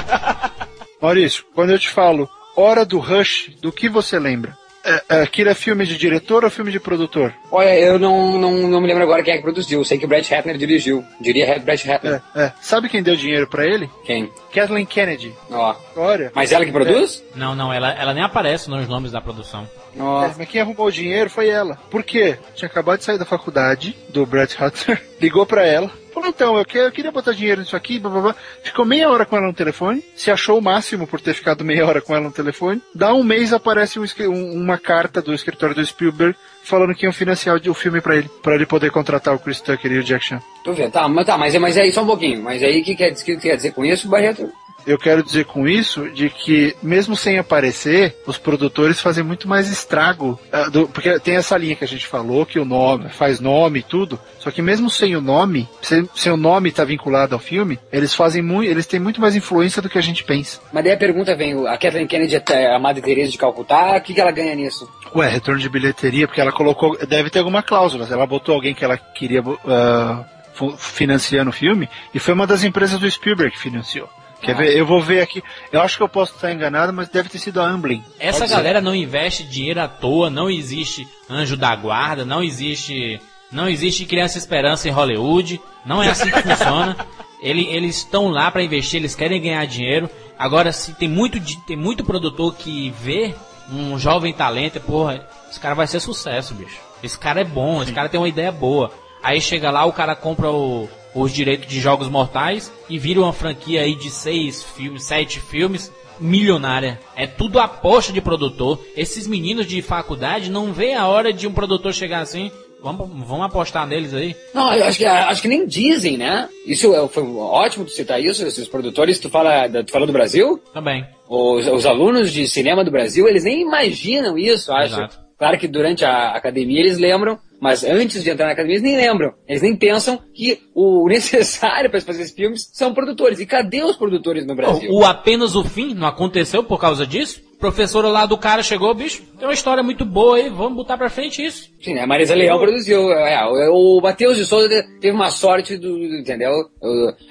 Maurício, 1.01 1.45
quando 1.53 1.71
eu 1.71 1.79
te 1.79 1.89
falo 1.89 2.29
Hora 2.55 2.85
do 2.85 2.99
Rush, 2.99 3.51
do 3.61 3.71
que 3.71 3.89
você 3.89 4.19
lembra? 4.19 4.55
É, 4.83 5.01
é, 5.09 5.21
aquilo 5.21 5.49
é 5.49 5.53
filme 5.53 5.85
de 5.85 5.97
diretor 5.97 6.43
ou 6.43 6.49
filme 6.49 6.71
de 6.71 6.79
produtor? 6.79 7.33
Olha, 7.49 7.79
eu 7.79 7.97
não, 7.97 8.37
não, 8.37 8.67
não 8.67 8.81
me 8.81 8.87
lembro 8.87 9.03
agora 9.03 9.23
quem 9.23 9.33
é 9.33 9.37
que 9.37 9.43
produziu. 9.43 9.79
Eu 9.79 9.85
sei 9.85 9.97
que 9.97 10.05
o 10.05 10.07
Brett 10.07 10.33
Ratner 10.33 10.57
dirigiu. 10.57 11.03
Diria 11.21 11.57
Brett 11.59 11.87
Ratner. 11.87 12.21
É, 12.35 12.43
é. 12.43 12.53
Sabe 12.61 12.89
quem 12.89 13.01
deu 13.01 13.15
dinheiro 13.15 13.47
pra 13.47 13.65
ele? 13.65 13.89
Quem? 14.03 14.29
Kathleen 14.53 14.85
Kennedy. 14.85 15.33
Ó. 15.49 15.75
Olha. 15.95 16.31
Mas 16.35 16.51
ela 16.51 16.65
que 16.65 16.71
produz? 16.71 17.23
Não, 17.33 17.55
não, 17.55 17.71
ela, 17.71 17.91
ela 17.93 18.13
nem 18.13 18.23
aparece 18.23 18.69
nos 18.69 18.87
nomes 18.87 19.11
da 19.11 19.21
produção. 19.21 19.67
Ó. 19.99 20.25
É, 20.25 20.33
mas 20.37 20.47
quem 20.49 20.61
arrumou 20.61 20.87
o 20.87 20.91
dinheiro 20.91 21.29
foi 21.29 21.49
ela. 21.49 21.75
Por 21.89 22.03
quê? 22.03 22.37
Tinha 22.55 22.67
acabado 22.69 22.99
de 22.99 23.05
sair 23.05 23.17
da 23.17 23.25
faculdade 23.25 23.95
do 24.09 24.25
Brett 24.25 24.55
Ratner, 24.57 25.01
ligou 25.21 25.45
pra 25.45 25.65
ela, 25.65 25.91
falou 26.13 26.29
então, 26.29 26.57
eu, 26.57 26.65
que- 26.65 26.77
eu 26.77 26.91
queria 26.91 27.11
botar 27.11 27.31
dinheiro 27.33 27.61
nisso 27.61 27.75
aqui, 27.75 27.99
blá, 27.99 28.09
blá, 28.09 28.21
blá. 28.21 28.35
ficou 28.63 28.85
meia 28.85 29.09
hora 29.09 29.25
com 29.25 29.35
ela 29.37 29.47
no 29.47 29.53
telefone, 29.53 30.03
se 30.15 30.29
achou 30.31 30.57
o 30.57 30.61
máximo 30.61 31.05
por 31.07 31.19
ter 31.21 31.33
ficado 31.33 31.63
meia 31.65 31.85
hora 31.85 32.01
com 32.01 32.13
ela 32.15 32.23
no 32.25 32.31
telefone. 32.31 32.81
Dá 32.93 33.13
um 33.13 33.23
mês 33.23 33.53
aparece 33.53 33.99
um 33.99 34.03
um- 34.27 34.53
uma 34.61 34.77
carta 34.77 35.21
do 35.21 35.33
escritório 35.33 35.75
do 35.75 35.85
Spielberg 35.85 36.35
falando 36.63 36.95
que 36.95 37.05
iam 37.05 37.13
financiar 37.13 37.55
o, 37.57 37.73
filme 37.73 37.99
pra 38.01 38.15
ele, 38.15 38.29
pra 38.41 38.55
ele 38.55 38.65
poder 38.65 38.89
contratar 38.91 39.33
o 39.35 39.39
Chris 39.39 39.59
Tucker 39.61 39.91
e 39.91 39.97
o 39.99 40.03
Jack 40.03 40.23
Chan. 40.25 40.39
Tô 40.63 40.71
vendo. 40.73 40.91
Tá, 40.91 41.07
mas, 41.09 41.25
tá, 41.25 41.37
mas, 41.37 41.55
mas 41.55 41.77
aí 41.77 41.91
só 41.91 42.03
um 42.03 42.07
pouquinho. 42.07 42.41
Mas 42.41 42.63
aí 42.63 42.81
o 42.81 42.83
que, 42.83 42.95
quer, 42.95 43.11
que 43.13 43.35
quer 43.37 43.55
dizer 43.57 43.73
com 43.73 43.83
isso, 43.83 44.07
Barreto? 44.07 44.49
Eu 44.85 44.97
quero 44.97 45.23
dizer 45.23 45.45
com 45.45 45.67
isso 45.67 46.09
de 46.09 46.29
que, 46.29 46.75
mesmo 46.81 47.15
sem 47.15 47.37
aparecer, 47.37 48.15
os 48.25 48.37
produtores 48.37 48.99
fazem 48.99 49.23
muito 49.23 49.47
mais 49.47 49.69
estrago. 49.69 50.39
Uh, 50.51 50.71
do, 50.71 50.87
porque 50.87 51.19
tem 51.19 51.35
essa 51.35 51.57
linha 51.57 51.75
que 51.75 51.83
a 51.83 51.87
gente 51.87 52.07
falou, 52.07 52.45
que 52.45 52.59
o 52.59 52.65
nome 52.65 53.09
faz 53.09 53.39
nome 53.39 53.79
e 53.79 53.83
tudo. 53.83 54.19
Só 54.39 54.51
que 54.51 54.61
mesmo 54.61 54.89
sem 54.89 55.15
o 55.15 55.21
nome, 55.21 55.67
sem, 55.81 56.07
sem 56.15 56.31
o 56.31 56.37
nome 56.37 56.69
estar 56.69 56.83
tá 56.83 56.87
vinculado 56.87 57.33
ao 57.33 57.39
filme, 57.39 57.79
eles 57.91 58.13
fazem 58.13 58.41
muito, 58.41 58.69
eles 58.69 58.85
têm 58.85 58.99
muito 58.99 59.21
mais 59.21 59.35
influência 59.35 59.81
do 59.81 59.89
que 59.89 59.97
a 59.97 60.01
gente 60.01 60.23
pensa. 60.23 60.59
Mas 60.71 60.83
daí 60.83 60.93
a 60.93 60.97
pergunta 60.97 61.35
vem, 61.35 61.67
a 61.67 61.77
Kathleen 61.77 62.07
Kennedy 62.07 62.35
a 62.35 62.79
Madre 62.79 63.01
Teresa 63.01 63.31
de 63.31 63.37
Calcutá, 63.37 63.97
o 63.97 64.01
que, 64.01 64.13
que 64.13 64.21
ela 64.21 64.31
ganha 64.31 64.55
nisso? 64.55 64.89
Ué, 65.15 65.29
retorno 65.29 65.61
de 65.61 65.69
bilheteria, 65.69 66.27
porque 66.27 66.41
ela 66.41 66.51
colocou, 66.51 66.97
deve 67.05 67.29
ter 67.29 67.39
alguma 67.39 67.61
cláusula. 67.61 68.07
Ela 68.09 68.25
botou 68.25 68.55
alguém 68.55 68.73
que 68.73 68.83
ela 68.83 68.97
queria 68.97 69.41
uh, 69.41 70.77
financiando 70.77 71.49
o 71.49 71.53
filme, 71.53 71.89
e 72.13 72.19
foi 72.19 72.33
uma 72.33 72.47
das 72.47 72.63
empresas 72.63 72.99
do 72.99 73.09
Spielberg 73.09 73.53
que 73.53 73.61
financiou. 73.61 74.09
Quer 74.43 74.55
ver? 74.55 74.77
Eu 74.77 74.85
vou 74.85 75.01
ver 75.01 75.21
aqui. 75.21 75.41
Eu 75.71 75.81
acho 75.81 75.97
que 75.97 76.03
eu 76.03 76.09
posso 76.09 76.35
estar 76.35 76.51
enganado, 76.51 76.91
mas 76.91 77.07
deve 77.09 77.29
ter 77.29 77.39
sido 77.39 77.61
a 77.61 77.65
Amblin. 77.65 78.03
Essa 78.19 78.39
Pode 78.41 78.51
galera 78.51 78.79
ser. 78.79 78.85
não 78.85 78.93
investe 78.93 79.43
dinheiro 79.43 79.81
à 79.81 79.87
toa, 79.87 80.29
não 80.29 80.49
existe 80.49 81.07
anjo 81.29 81.55
da 81.55 81.75
guarda, 81.75 82.25
não 82.25 82.43
existe. 82.43 83.19
Não 83.51 83.69
existe 83.69 84.05
criança 84.05 84.37
esperança 84.37 84.87
em 84.87 84.91
Hollywood. 84.91 85.61
Não 85.85 86.01
é 86.03 86.09
assim 86.09 86.29
que 86.29 86.41
funciona. 86.43 86.97
Ele, 87.41 87.65
eles 87.67 87.97
estão 87.97 88.29
lá 88.29 88.49
para 88.49 88.63
investir, 88.63 88.99
eles 88.99 89.15
querem 89.15 89.41
ganhar 89.41 89.65
dinheiro. 89.65 90.09
Agora, 90.37 90.71
se 90.71 90.93
tem 90.93 91.07
muito, 91.07 91.39
tem 91.65 91.77
muito 91.77 92.03
produtor 92.03 92.55
que 92.55 92.89
vê 93.01 93.35
um 93.71 93.97
jovem 93.97 94.33
talento, 94.33 94.79
porra, 94.81 95.25
esse 95.49 95.59
cara 95.59 95.75
vai 95.75 95.87
ser 95.87 95.99
sucesso, 95.99 96.53
bicho. 96.53 96.79
Esse 97.01 97.17
cara 97.17 97.41
é 97.41 97.43
bom, 97.43 97.81
esse 97.83 97.93
cara 97.93 98.09
tem 98.09 98.19
uma 98.19 98.29
ideia 98.29 98.51
boa. 98.51 98.91
Aí 99.21 99.39
chega 99.39 99.71
lá, 99.71 99.85
o 99.85 99.93
cara 99.93 100.15
compra 100.15 100.49
o, 100.51 100.89
os 101.13 101.31
direitos 101.31 101.67
de 101.67 101.79
jogos 101.79 102.09
mortais 102.09 102.71
e 102.89 102.97
vira 102.97 103.19
uma 103.21 103.33
franquia 103.33 103.81
aí 103.81 103.95
de 103.95 104.09
seis 104.09 104.63
filmes, 104.63 105.03
sete 105.03 105.39
filmes, 105.39 105.91
milionária. 106.19 106.99
É 107.15 107.27
tudo 107.27 107.59
aposta 107.59 108.11
de 108.11 108.21
produtor. 108.21 108.79
Esses 108.95 109.27
meninos 109.27 109.65
de 109.65 109.81
faculdade 109.81 110.51
não 110.51 110.73
vê 110.73 110.93
a 110.93 111.07
hora 111.07 111.33
de 111.33 111.47
um 111.47 111.53
produtor 111.53 111.93
chegar 111.93 112.21
assim. 112.21 112.51
Vamos, 112.81 113.07
vamos 113.25 113.45
apostar 113.45 113.87
neles 113.87 114.13
aí? 114.13 114.35
Não, 114.53 114.73
eu 114.73 114.83
acho 114.83 114.97
que, 114.97 115.05
acho 115.05 115.41
que 115.41 115.47
nem 115.47 115.65
dizem, 115.65 116.17
né? 116.17 116.49
Isso 116.67 116.93
é, 116.93 117.07
foi 117.07 117.23
ótimo 117.23 117.85
tu 117.85 117.91
citar 117.91 118.21
isso, 118.21 118.45
esses 118.45 118.67
produtores. 118.67 119.19
Tu 119.19 119.29
fala, 119.29 119.69
tu 119.69 119.89
fala 119.89 120.05
do 120.05 120.11
Brasil? 120.11 120.61
Também. 120.73 121.05
Os, 121.29 121.65
os 121.65 121.85
alunos 121.85 122.29
de 122.31 122.45
cinema 122.45 122.83
do 122.83 122.91
Brasil, 122.91 123.25
eles 123.25 123.45
nem 123.45 123.61
imaginam 123.61 124.37
isso, 124.37 124.71
acho. 124.73 124.95
Exato. 124.95 125.23
Claro 125.37 125.57
que 125.57 125.67
durante 125.67 126.03
a 126.03 126.31
academia 126.35 126.81
eles 126.81 126.97
lembram, 126.97 127.39
mas 127.63 127.81
antes 127.85 128.21
de 128.21 128.29
entrar 128.29 128.47
na 128.47 128.51
academia 128.51 128.75
eles 128.75 128.83
nem 128.83 128.97
lembram. 128.97 129.33
Eles 129.47 129.61
nem 129.61 129.73
pensam 129.73 130.19
que 130.33 130.59
o 130.75 131.07
necessário 131.07 131.89
para 131.89 132.01
fazer 132.01 132.23
esses 132.23 132.35
filmes 132.35 132.69
são 132.73 132.93
produtores. 132.93 133.39
E 133.39 133.45
cadê 133.45 133.81
os 133.81 133.95
produtores 133.95 134.45
no 134.45 134.53
Brasil? 134.53 134.91
O, 134.91 134.99
o 134.99 135.05
apenas 135.05 135.55
o 135.55 135.63
fim 135.63 135.93
não 135.93 136.05
aconteceu 136.05 136.61
por 136.61 136.77
causa 136.77 137.07
disso? 137.07 137.41
professora 137.63 138.09
lá 138.09 138.25
do 138.25 138.37
cara 138.37 138.61
chegou, 138.61 138.93
bicho, 138.93 139.23
tem 139.39 139.47
uma 139.47 139.53
história 139.53 139.81
muito 139.81 140.03
boa 140.03 140.35
aí, 140.35 140.49
vamos 140.49 140.75
botar 140.75 140.97
pra 140.97 141.09
frente 141.09 141.41
isso. 141.41 141.69
Sim, 141.79 141.97
a 141.97 142.05
Marisa 142.05 142.35
Leão 142.35 142.59
produziu. 142.59 143.09
É, 143.13 143.39
o 143.69 144.01
Matheus 144.01 144.35
de 144.35 144.45
Souza 144.45 144.67
teve 144.99 145.15
uma 145.15 145.29
sorte 145.31 145.77
do, 145.77 145.97
entendeu? 145.97 146.51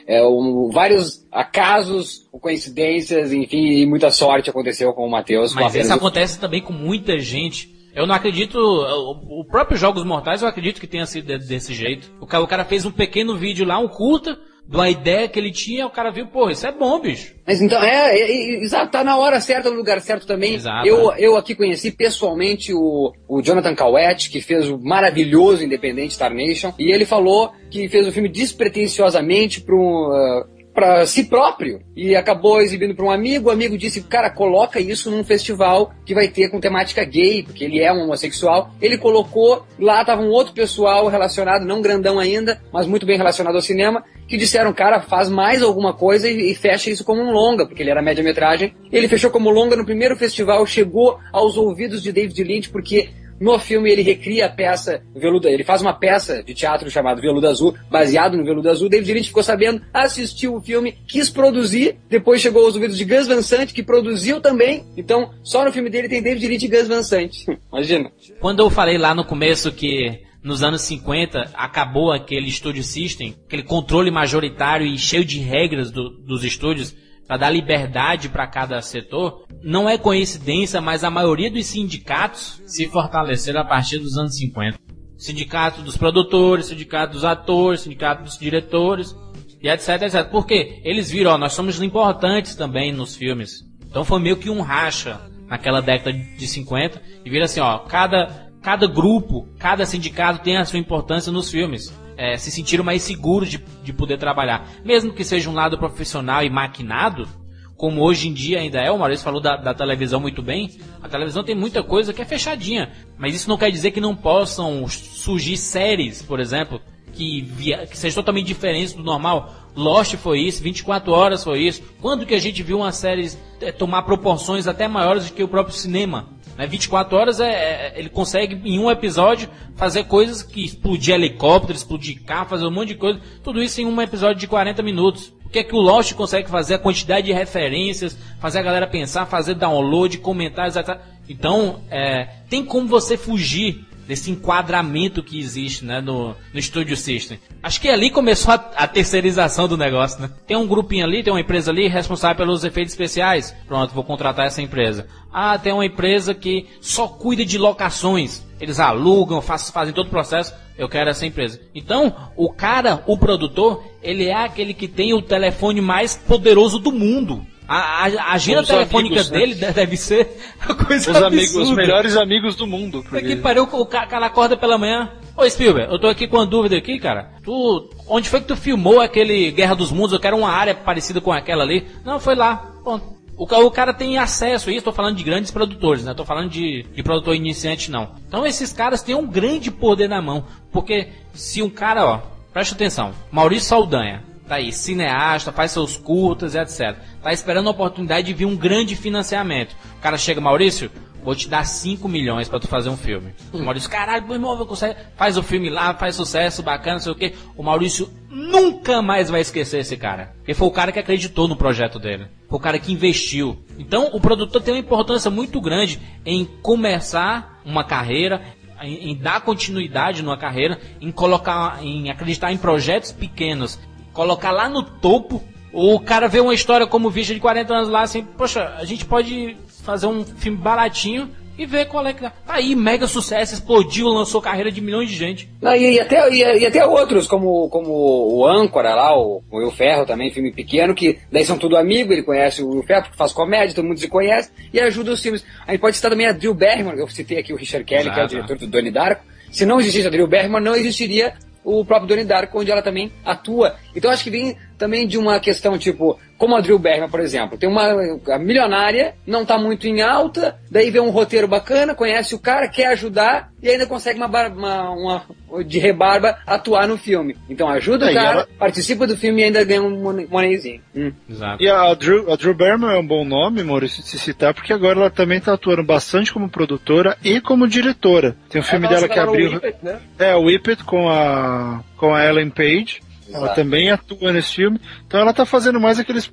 É, 0.06 0.26
um, 0.26 0.70
vários 0.72 1.22
acasos, 1.30 2.26
coincidências, 2.40 3.30
enfim, 3.30 3.82
e 3.82 3.86
muita 3.86 4.10
sorte 4.10 4.48
aconteceu 4.48 4.94
com 4.94 5.06
o 5.06 5.10
Matheus. 5.10 5.54
Mas 5.54 5.74
isso 5.74 5.92
acontece 5.92 6.40
também 6.40 6.62
com 6.62 6.72
muita 6.72 7.18
gente. 7.18 7.81
Eu 7.94 8.06
não 8.06 8.14
acredito. 8.14 8.56
O 8.56 9.44
próprio 9.44 9.76
Jogos 9.76 10.04
Mortais 10.04 10.42
eu 10.42 10.48
acredito 10.48 10.80
que 10.80 10.86
tenha 10.86 11.06
sido 11.06 11.38
desse 11.38 11.74
jeito. 11.74 12.10
O 12.20 12.26
cara, 12.26 12.42
o 12.42 12.48
cara 12.48 12.64
fez 12.64 12.86
um 12.86 12.90
pequeno 12.90 13.36
vídeo 13.36 13.66
lá, 13.66 13.78
um 13.78 13.88
curta, 13.88 14.38
de 14.66 14.76
uma 14.76 14.88
ideia 14.88 15.28
que 15.28 15.38
ele 15.38 15.50
tinha, 15.50 15.86
o 15.86 15.90
cara 15.90 16.10
viu, 16.10 16.26
pô, 16.26 16.48
isso 16.48 16.66
é 16.66 16.72
bom, 16.72 16.98
bicho. 17.00 17.34
Mas 17.46 17.60
então, 17.60 17.82
é, 17.82 18.16
é, 18.16 18.64
é, 18.64 18.86
tá 18.86 19.04
na 19.04 19.16
hora 19.18 19.40
certa, 19.40 19.70
no 19.70 19.76
lugar 19.76 20.00
certo 20.00 20.26
também. 20.26 20.54
Exato, 20.54 20.86
eu, 20.86 21.12
é. 21.12 21.16
eu 21.18 21.36
aqui 21.36 21.54
conheci 21.54 21.90
pessoalmente 21.90 22.72
o, 22.72 23.12
o 23.28 23.42
Jonathan 23.42 23.74
Cowett, 23.74 24.30
que 24.30 24.40
fez 24.40 24.70
o 24.70 24.78
maravilhoso 24.78 25.64
Independente 25.64 26.14
Star 26.14 26.32
Nation, 26.32 26.72
e 26.78 26.90
ele 26.90 27.04
falou 27.04 27.52
que 27.70 27.88
fez 27.88 28.06
o 28.06 28.12
filme 28.12 28.28
despretensiosamente 28.28 29.60
para 29.60 29.74
um, 29.74 30.08
uh, 30.08 30.61
para 30.74 31.06
si 31.06 31.24
próprio 31.24 31.80
e 31.94 32.16
acabou 32.16 32.60
exibindo 32.60 32.94
para 32.94 33.04
um 33.04 33.10
amigo. 33.10 33.48
O 33.48 33.52
amigo 33.52 33.76
disse: 33.76 34.02
Cara, 34.02 34.30
coloca 34.30 34.80
isso 34.80 35.10
num 35.10 35.24
festival 35.24 35.92
que 36.04 36.14
vai 36.14 36.28
ter 36.28 36.48
com 36.48 36.60
temática 36.60 37.04
gay, 37.04 37.42
porque 37.42 37.64
ele 37.64 37.80
é 37.80 37.92
um 37.92 38.04
homossexual. 38.04 38.70
Ele 38.80 38.98
colocou, 38.98 39.64
lá 39.78 40.04
tava 40.04 40.22
um 40.22 40.30
outro 40.30 40.52
pessoal 40.52 41.08
relacionado, 41.08 41.66
não 41.66 41.82
grandão 41.82 42.18
ainda, 42.18 42.60
mas 42.72 42.86
muito 42.86 43.06
bem 43.06 43.16
relacionado 43.16 43.54
ao 43.54 43.62
cinema, 43.62 44.04
que 44.26 44.36
disseram: 44.36 44.72
Cara, 44.72 45.00
faz 45.00 45.28
mais 45.28 45.62
alguma 45.62 45.92
coisa 45.92 46.28
e, 46.28 46.50
e 46.50 46.54
fecha 46.54 46.90
isso 46.90 47.04
como 47.04 47.20
um 47.20 47.30
longa, 47.30 47.66
porque 47.66 47.82
ele 47.82 47.90
era 47.90 48.02
média-metragem. 48.02 48.74
Ele 48.90 49.08
fechou 49.08 49.30
como 49.30 49.50
longa 49.50 49.76
no 49.76 49.84
primeiro 49.84 50.16
festival, 50.16 50.66
chegou 50.66 51.18
aos 51.32 51.56
ouvidos 51.56 52.02
de 52.02 52.12
David 52.12 52.42
Lynch, 52.42 52.70
porque 52.70 53.10
no 53.40 53.58
filme 53.58 53.90
ele 53.90 54.02
recria 54.02 54.46
a 54.46 54.48
peça 54.48 55.02
Veludo, 55.14 55.48
ele 55.48 55.64
faz 55.64 55.82
uma 55.82 55.92
peça 55.92 56.42
de 56.42 56.54
teatro 56.54 56.90
chamada 56.90 57.20
Veludo 57.20 57.46
Azul, 57.46 57.74
baseado 57.90 58.36
no 58.36 58.44
Veludo 58.44 58.68
Azul. 58.68 58.88
David 58.88 59.12
Lynch 59.12 59.28
ficou 59.28 59.42
sabendo, 59.42 59.82
assistiu 59.92 60.54
o 60.54 60.60
filme, 60.60 60.96
quis 61.06 61.30
produzir, 61.30 61.96
depois 62.08 62.40
chegou 62.40 62.64
aos 62.64 62.74
ouvidos 62.74 62.96
de 62.96 63.04
Gus 63.04 63.26
Van 63.26 63.42
Sant, 63.42 63.72
que 63.72 63.82
produziu 63.82 64.40
também. 64.40 64.84
Então, 64.96 65.30
só 65.42 65.64
no 65.64 65.72
filme 65.72 65.90
dele 65.90 66.08
tem 66.08 66.22
David 66.22 66.46
Lynch 66.46 66.66
e 66.66 66.68
Gus 66.68 66.88
Van 66.88 67.02
Sant. 67.02 67.46
Imagina. 67.72 68.10
Quando 68.40 68.60
eu 68.60 68.70
falei 68.70 68.98
lá 68.98 69.14
no 69.14 69.24
começo 69.24 69.72
que 69.72 70.20
nos 70.42 70.62
anos 70.62 70.82
50 70.82 71.50
acabou 71.54 72.12
aquele 72.12 72.50
studio 72.50 72.82
system, 72.82 73.36
aquele 73.46 73.62
controle 73.62 74.10
majoritário 74.10 74.86
e 74.86 74.98
cheio 74.98 75.24
de 75.24 75.38
regras 75.38 75.90
do, 75.90 76.10
dos 76.10 76.44
estúdios, 76.44 76.94
para 77.32 77.38
dar 77.38 77.50
liberdade 77.50 78.28
para 78.28 78.46
cada 78.46 78.78
setor, 78.82 79.46
não 79.62 79.88
é 79.88 79.96
coincidência, 79.96 80.82
mas 80.82 81.02
a 81.02 81.08
maioria 81.08 81.50
dos 81.50 81.64
sindicatos 81.64 82.60
se 82.66 82.86
fortaleceram 82.88 83.62
a 83.62 83.64
partir 83.64 83.98
dos 84.00 84.18
anos 84.18 84.36
50. 84.36 84.78
Sindicato 85.16 85.80
dos 85.80 85.96
produtores, 85.96 86.66
sindicato 86.66 87.14
dos 87.14 87.24
atores, 87.24 87.80
sindicato 87.80 88.22
dos 88.22 88.36
diretores, 88.38 89.16
e 89.62 89.68
etc, 89.70 90.02
etc. 90.02 90.28
Por 90.30 90.46
quê? 90.46 90.82
Eles 90.84 91.10
viram, 91.10 91.30
ó, 91.30 91.38
nós 91.38 91.54
somos 91.54 91.80
importantes 91.80 92.54
também 92.54 92.92
nos 92.92 93.16
filmes. 93.16 93.64
Então 93.88 94.04
foi 94.04 94.20
meio 94.20 94.36
que 94.36 94.50
um 94.50 94.60
racha 94.60 95.18
naquela 95.48 95.80
década 95.80 96.12
de 96.12 96.46
50, 96.46 97.00
e 97.24 97.30
viram 97.30 97.46
assim, 97.46 97.60
ó, 97.60 97.78
cada, 97.78 98.50
cada 98.60 98.86
grupo, 98.86 99.48
cada 99.58 99.86
sindicato 99.86 100.44
tem 100.44 100.58
a 100.58 100.66
sua 100.66 100.78
importância 100.78 101.32
nos 101.32 101.50
filmes 101.50 101.90
é, 102.22 102.36
se 102.36 102.52
sentiram 102.52 102.84
mais 102.84 103.02
seguros 103.02 103.50
de, 103.50 103.58
de 103.82 103.92
poder 103.92 104.16
trabalhar. 104.16 104.70
Mesmo 104.84 105.12
que 105.12 105.24
seja 105.24 105.50
um 105.50 105.54
lado 105.54 105.76
profissional 105.76 106.44
e 106.44 106.48
maquinado, 106.48 107.28
como 107.76 108.00
hoje 108.00 108.28
em 108.28 108.32
dia 108.32 108.60
ainda 108.60 108.78
é, 108.78 108.92
o 108.92 108.96
Maurício 108.96 109.24
falou 109.24 109.40
da, 109.40 109.56
da, 109.56 109.74
televisão 109.74 110.20
muito 110.20 110.40
bem, 110.40 110.70
a 111.02 111.08
televisão 111.08 111.42
tem 111.42 111.56
muita 111.56 111.82
coisa 111.82 112.12
que 112.12 112.22
é 112.22 112.24
fechadinha. 112.24 112.92
Mas 113.18 113.34
isso 113.34 113.48
não 113.48 113.58
quer 113.58 113.72
dizer 113.72 113.90
que 113.90 114.00
não 114.00 114.14
possam 114.14 114.86
surgir 114.86 115.56
séries, 115.56 116.22
por 116.22 116.38
exemplo, 116.38 116.80
que, 117.12 117.40
via, 117.40 117.88
que 117.88 117.98
sejam 117.98 118.22
totalmente 118.22 118.46
diferentes 118.46 118.92
do 118.92 119.02
normal. 119.02 119.52
Lost 119.74 120.14
foi 120.14 120.42
isso, 120.42 120.62
24 120.62 121.10
horas 121.10 121.42
foi 121.42 121.66
isso. 121.66 121.82
Quando 122.00 122.24
que 122.24 122.36
a 122.36 122.40
gente 122.40 122.62
viu 122.62 122.78
uma 122.78 122.92
série 122.92 123.32
é, 123.60 123.72
tomar 123.72 124.02
proporções 124.02 124.68
até 124.68 124.86
maiores 124.86 125.26
do 125.26 125.34
que 125.34 125.42
o 125.42 125.48
próprio 125.48 125.74
cinema? 125.74 126.28
Né? 126.56 126.66
24 126.66 127.16
horas 127.16 127.40
é, 127.40 127.50
é, 127.50 127.92
ele 127.96 128.08
consegue 128.08 128.60
em 128.64 128.78
um 128.78 128.90
episódio 128.90 129.48
fazer 129.76 130.04
coisas 130.04 130.42
que 130.42 130.64
explodir 130.64 131.14
helicóptero, 131.14 131.76
explodir 131.76 132.22
carro, 132.22 132.48
fazer 132.48 132.66
um 132.66 132.70
monte 132.70 132.88
de 132.88 132.94
coisa. 132.96 133.20
Tudo 133.42 133.62
isso 133.62 133.80
em 133.80 133.86
um 133.86 134.00
episódio 134.00 134.38
de 134.38 134.46
40 134.46 134.82
minutos. 134.82 135.32
O 135.44 135.48
que 135.48 135.58
é 135.58 135.64
que 135.64 135.74
o 135.74 135.80
Lost 135.80 136.14
consegue 136.14 136.48
fazer? 136.48 136.74
A 136.74 136.78
quantidade 136.78 137.26
de 137.26 137.32
referências, 137.32 138.16
fazer 138.40 138.58
a 138.58 138.62
galera 138.62 138.86
pensar, 138.86 139.26
fazer 139.26 139.54
download, 139.54 140.16
comentários, 140.18 140.76
etc. 140.76 140.98
Então, 141.28 141.80
é, 141.90 142.28
tem 142.48 142.64
como 142.64 142.88
você 142.88 143.16
fugir 143.16 143.84
desse 144.06 144.30
enquadramento 144.30 145.22
que 145.22 145.38
existe 145.38 145.84
né, 145.84 146.00
no, 146.00 146.34
no 146.52 146.62
Studio 146.62 146.96
System. 146.96 147.38
Acho 147.62 147.80
que 147.80 147.88
ali 147.88 148.10
começou 148.10 148.52
a, 148.54 148.56
a, 148.76 148.86
terceirização 148.86 149.68
do 149.68 149.76
negócio. 149.76 150.20
Né? 150.20 150.30
Tem 150.46 150.56
um 150.56 150.66
grupinho 150.66 151.04
ali, 151.04 151.22
tem 151.22 151.32
uma 151.32 151.40
empresa 151.40 151.70
ali 151.70 151.88
responsável 151.88 152.36
pelos 152.36 152.64
efeitos 152.64 152.92
especiais. 152.92 153.54
Pronto, 153.66 153.94
vou 153.94 154.04
contratar 154.04 154.46
essa 154.46 154.62
empresa. 154.62 155.06
Ah, 155.32 155.58
tem 155.58 155.72
uma 155.72 155.86
empresa 155.86 156.34
que 156.34 156.66
só 156.80 157.08
cuida 157.08 157.44
de 157.44 157.58
locações. 157.58 158.44
Eles 158.60 158.78
alugam, 158.78 159.40
faz, 159.40 159.70
fazem 159.70 159.94
todo 159.94 160.06
o 160.06 160.10
processo. 160.10 160.54
Eu 160.76 160.88
quero 160.88 161.10
essa 161.10 161.26
empresa. 161.26 161.60
Então, 161.74 162.30
o 162.36 162.52
cara, 162.52 163.02
o 163.06 163.16
produtor, 163.16 163.82
ele 164.02 164.26
é 164.26 164.34
aquele 164.34 164.74
que 164.74 164.88
tem 164.88 165.14
o 165.14 165.22
telefone 165.22 165.80
mais 165.80 166.16
poderoso 166.16 166.78
do 166.78 166.92
mundo. 166.92 167.46
A, 167.74 168.06
a, 168.06 168.32
agenda 168.34 168.62
telefônica 168.62 169.14
amigos, 169.14 169.30
né? 169.30 169.38
dele 169.38 169.54
né? 169.54 169.72
deve 169.72 169.96
ser 169.96 170.28
a 170.60 170.74
coisa 170.74 171.10
os 171.10 171.22
amigos, 171.22 171.56
Os 171.56 171.70
melhores 171.70 172.18
amigos 172.18 172.54
do 172.54 172.66
mundo. 172.66 173.02
Porque... 173.02 173.28
que 173.28 173.36
pariu, 173.36 173.62
o 173.62 173.86
cara 173.86 174.26
acorda 174.26 174.58
pela 174.58 174.76
manhã. 174.76 175.10
Ô 175.34 175.48
Spielberg, 175.48 175.90
eu 175.90 175.98
tô 175.98 176.06
aqui 176.06 176.28
com 176.28 176.36
uma 176.36 176.44
dúvida 176.44 176.76
aqui, 176.76 176.98
cara. 176.98 177.30
Tu, 177.42 177.90
onde 178.06 178.28
foi 178.28 178.42
que 178.42 178.48
tu 178.48 178.56
filmou 178.56 179.00
aquele 179.00 179.50
Guerra 179.52 179.74
dos 179.74 179.90
Mundos? 179.90 180.12
Eu 180.12 180.20
quero 180.20 180.36
uma 180.36 180.50
área 180.50 180.74
parecida 180.74 181.18
com 181.18 181.32
aquela 181.32 181.62
ali. 181.62 181.86
Não, 182.04 182.20
foi 182.20 182.34
lá. 182.34 182.56
Pronto. 182.84 183.06
O, 183.38 183.44
o 183.44 183.70
cara 183.70 183.94
tem 183.94 184.18
acesso 184.18 184.68
a 184.68 184.72
isso, 184.72 184.80
estou 184.80 184.92
falando 184.92 185.16
de 185.16 185.24
grandes 185.24 185.50
produtores, 185.50 186.04
né? 186.04 186.12
Tô 186.12 186.26
falando 186.26 186.50
de, 186.50 186.82
de 186.82 187.02
produtor 187.02 187.34
iniciante, 187.34 187.90
não. 187.90 188.10
Então 188.28 188.46
esses 188.46 188.70
caras 188.70 189.02
têm 189.02 189.14
um 189.14 189.26
grande 189.26 189.70
poder 189.70 190.08
na 190.08 190.20
mão. 190.20 190.44
Porque 190.70 191.08
se 191.32 191.62
um 191.62 191.70
cara, 191.70 192.04
ó, 192.04 192.20
presta 192.52 192.74
atenção, 192.74 193.12
Maurício 193.30 193.70
Saldanha, 193.70 194.22
tá 194.48 194.56
aí, 194.56 194.72
cineasta, 194.72 195.52
faz 195.52 195.72
seus 195.72 195.96
curtas 195.96 196.54
e 196.54 196.58
etc. 196.58 196.96
Tá 197.22 197.32
esperando 197.32 197.68
a 197.68 197.72
oportunidade 197.72 198.26
de 198.26 198.34
vir 198.34 198.46
um 198.46 198.56
grande 198.56 198.96
financiamento. 198.96 199.74
O 199.98 200.00
cara 200.00 200.18
chega, 200.18 200.40
Maurício, 200.40 200.90
vou 201.22 201.34
te 201.34 201.48
dar 201.48 201.64
5 201.64 202.08
milhões 202.08 202.48
pra 202.48 202.58
tu 202.58 202.66
fazer 202.66 202.88
um 202.88 202.96
filme. 202.96 203.34
O 203.52 203.58
Maurício, 203.58 203.88
caralho, 203.88 204.26
meu 204.26 204.34
irmão, 204.34 204.66
consegue. 204.66 204.96
Faz 205.16 205.36
o 205.36 205.42
filme 205.42 205.70
lá, 205.70 205.94
faz 205.94 206.16
sucesso, 206.16 206.62
bacana, 206.62 206.94
não 206.94 207.00
sei 207.00 207.12
o 207.12 207.16
quê. 207.16 207.34
O 207.56 207.62
Maurício 207.62 208.10
nunca 208.28 209.00
mais 209.00 209.30
vai 209.30 209.40
esquecer 209.40 209.80
esse 209.80 209.96
cara. 209.96 210.32
Porque 210.38 210.54
foi 210.54 210.68
o 210.68 210.72
cara 210.72 210.92
que 210.92 210.98
acreditou 210.98 211.46
no 211.46 211.56
projeto 211.56 211.98
dele. 211.98 212.26
Foi 212.48 212.58
o 212.58 212.62
cara 212.62 212.78
que 212.78 212.92
investiu. 212.92 213.62
Então, 213.78 214.10
o 214.12 214.20
produtor 214.20 214.60
tem 214.60 214.74
uma 214.74 214.80
importância 214.80 215.30
muito 215.30 215.60
grande 215.60 216.00
em 216.26 216.44
começar 216.44 217.60
uma 217.64 217.84
carreira, 217.84 218.42
em, 218.82 219.12
em 219.12 219.16
dar 219.16 219.40
continuidade 219.40 220.22
numa 220.22 220.36
carreira, 220.36 220.78
em 221.00 221.12
colocar, 221.12 221.82
em 221.82 222.10
acreditar 222.10 222.52
em 222.52 222.58
projetos 222.58 223.12
pequenos, 223.12 223.78
colocar 224.12 224.50
lá 224.50 224.68
no 224.68 224.82
topo. 224.82 225.42
O 225.72 225.98
cara 225.98 226.28
vê 226.28 226.40
uma 226.40 226.54
história 226.54 226.86
como 226.86 227.10
Vigia 227.10 227.34
de 227.34 227.40
40 227.40 227.74
anos 227.74 227.88
lá, 227.88 228.02
assim, 228.02 228.22
poxa, 228.22 228.74
a 228.78 228.84
gente 228.84 229.06
pode 229.06 229.56
fazer 229.82 230.06
um 230.06 230.22
filme 230.24 230.58
baratinho 230.58 231.30
e 231.56 231.66
ver 231.66 231.86
qual 231.86 232.06
é 232.06 232.12
que 232.12 232.22
dá. 232.22 232.30
Tá 232.30 232.54
aí, 232.54 232.74
mega 232.74 233.06
sucesso, 233.06 233.54
explodiu, 233.54 234.08
lançou 234.08 234.40
carreira 234.40 234.70
de 234.70 234.80
milhões 234.80 235.08
de 235.08 235.16
gente. 235.16 235.48
Não, 235.60 235.74
e, 235.74 235.94
e 235.94 236.00
até, 236.00 236.30
e, 236.30 236.60
e 236.60 236.66
até 236.66 236.84
outros, 236.86 237.26
como, 237.26 237.68
como 237.68 237.90
o 237.90 238.46
Âncora 238.46 238.94
lá, 238.94 239.16
o, 239.16 239.42
o 239.50 239.58
Will 239.58 239.70
Ferro 239.70 240.06
também, 240.06 240.30
filme 240.30 240.52
pequeno, 240.52 240.94
que 240.94 241.18
daí 241.30 241.44
são 241.44 241.58
tudo 241.58 241.76
amigo, 241.76 242.12
ele 242.12 242.22
conhece 242.22 242.62
o 242.62 242.70
Will 242.70 242.82
Ferro, 242.82 243.02
porque 243.02 243.16
faz 243.16 243.32
comédia, 243.32 243.74
todo 243.74 243.86
mundo 243.86 244.00
se 244.00 244.08
conhece, 244.08 244.50
e 244.72 244.80
ajuda 244.80 245.12
os 245.12 245.22
filmes. 245.22 245.44
A 245.66 245.72
gente 245.72 245.80
pode 245.80 245.96
citar 245.96 246.10
também 246.10 246.26
a 246.26 246.32
Drew 246.32 246.54
Barrymore, 246.54 246.98
eu 246.98 247.08
citei 247.08 247.38
aqui 247.38 247.52
o 247.52 247.56
Richard 247.56 247.84
Kelly, 247.84 248.04
que 248.04 248.08
é 248.08 248.12
o 248.12 248.26
Exato. 248.26 248.28
diretor 248.34 248.58
do 248.58 248.66
Donnie 248.66 248.90
Darko. 248.90 249.24
Se 249.50 249.66
não 249.66 249.78
existisse 249.78 250.06
a 250.06 250.10
Drew 250.10 250.26
Barrymore, 250.26 250.64
não 250.64 250.74
existiria 250.74 251.34
o 251.64 251.84
próprio 251.84 252.08
Donnie 252.08 252.24
Darko, 252.24 252.58
onde 252.58 252.70
ela 252.70 252.82
também 252.82 253.12
atua. 253.24 253.76
Então 253.94 254.10
acho 254.10 254.24
que 254.24 254.30
vem 254.30 254.56
também 254.78 255.06
de 255.06 255.16
uma 255.18 255.38
questão, 255.38 255.78
tipo, 255.78 256.18
como 256.36 256.56
a 256.56 256.60
Drew 256.60 256.78
Barrymore, 256.78 257.10
por 257.10 257.20
exemplo, 257.20 257.56
tem 257.56 257.68
uma 257.68 257.84
a 258.32 258.38
milionária, 258.38 259.14
não 259.26 259.44
tá 259.44 259.56
muito 259.58 259.86
em 259.86 260.00
alta, 260.02 260.56
daí 260.70 260.90
vê 260.90 260.98
um 260.98 261.10
roteiro 261.10 261.46
bacana, 261.46 261.94
conhece 261.94 262.34
o 262.34 262.38
cara, 262.38 262.68
quer 262.68 262.86
ajudar 262.86 263.50
e 263.62 263.68
ainda 263.68 263.86
consegue 263.86 264.18
uma, 264.18 264.26
uma, 264.48 264.90
uma- 264.90 265.24
de 265.64 265.78
rebarba 265.78 266.38
atuar 266.46 266.88
no 266.88 266.96
filme. 266.98 267.36
Então 267.48 267.68
ajuda 267.68 268.06
É, 268.08 268.10
o 268.10 268.14
cara, 268.14 268.30
ela- 268.40 268.48
participa 268.58 269.06
do 269.06 269.16
filme 269.16 269.42
e 269.42 269.44
ainda 269.44 269.62
ganha 269.64 269.82
um 269.82 270.02
mone- 270.02 270.26
moneyzinho. 270.28 270.80
Hum. 270.96 271.12
Exato. 271.30 271.62
E 271.62 271.68
a 271.68 271.94
Drew, 271.94 272.32
a 272.32 272.36
Drew 272.36 272.54
Barrymore 272.54 272.94
é 272.96 272.98
um 272.98 273.06
bom 273.06 273.24
nome, 273.24 273.62
Maurício, 273.62 274.02
de 274.02 274.08
se 274.08 274.18
citar, 274.18 274.52
porque 274.52 274.72
agora 274.72 274.98
ela 274.98 275.10
também 275.10 275.40
tá 275.40 275.52
atuando 275.54 275.84
bastante 275.84 276.32
como 276.32 276.48
produtora 276.48 277.16
e 277.22 277.40
como 277.40 277.68
diretora. 277.68 278.34
Tem 278.48 278.60
um 278.60 278.64
filme 278.64 278.86
Ela 278.86 278.94
dela 278.96 279.08
que 279.08 279.16
no 279.16 279.22
abriu. 279.28 279.52
Whippet, 279.52 279.76
né? 279.82 280.00
É, 280.18 280.34
o 280.34 280.42
Whippet 280.46 280.82
com 280.84 281.08
a, 281.08 281.84
com 281.96 282.12
a 282.14 282.24
Ellen 282.26 282.50
Page. 282.50 283.00
Ela 283.32 283.44
Exato. 283.46 283.54
também 283.54 283.90
atua 283.90 284.32
nesse 284.32 284.54
filme. 284.54 284.80
Então 285.06 285.20
ela 285.20 285.32
tá 285.32 285.44
fazendo 285.46 285.80
mais 285.80 285.98
aqueles. 285.98 286.32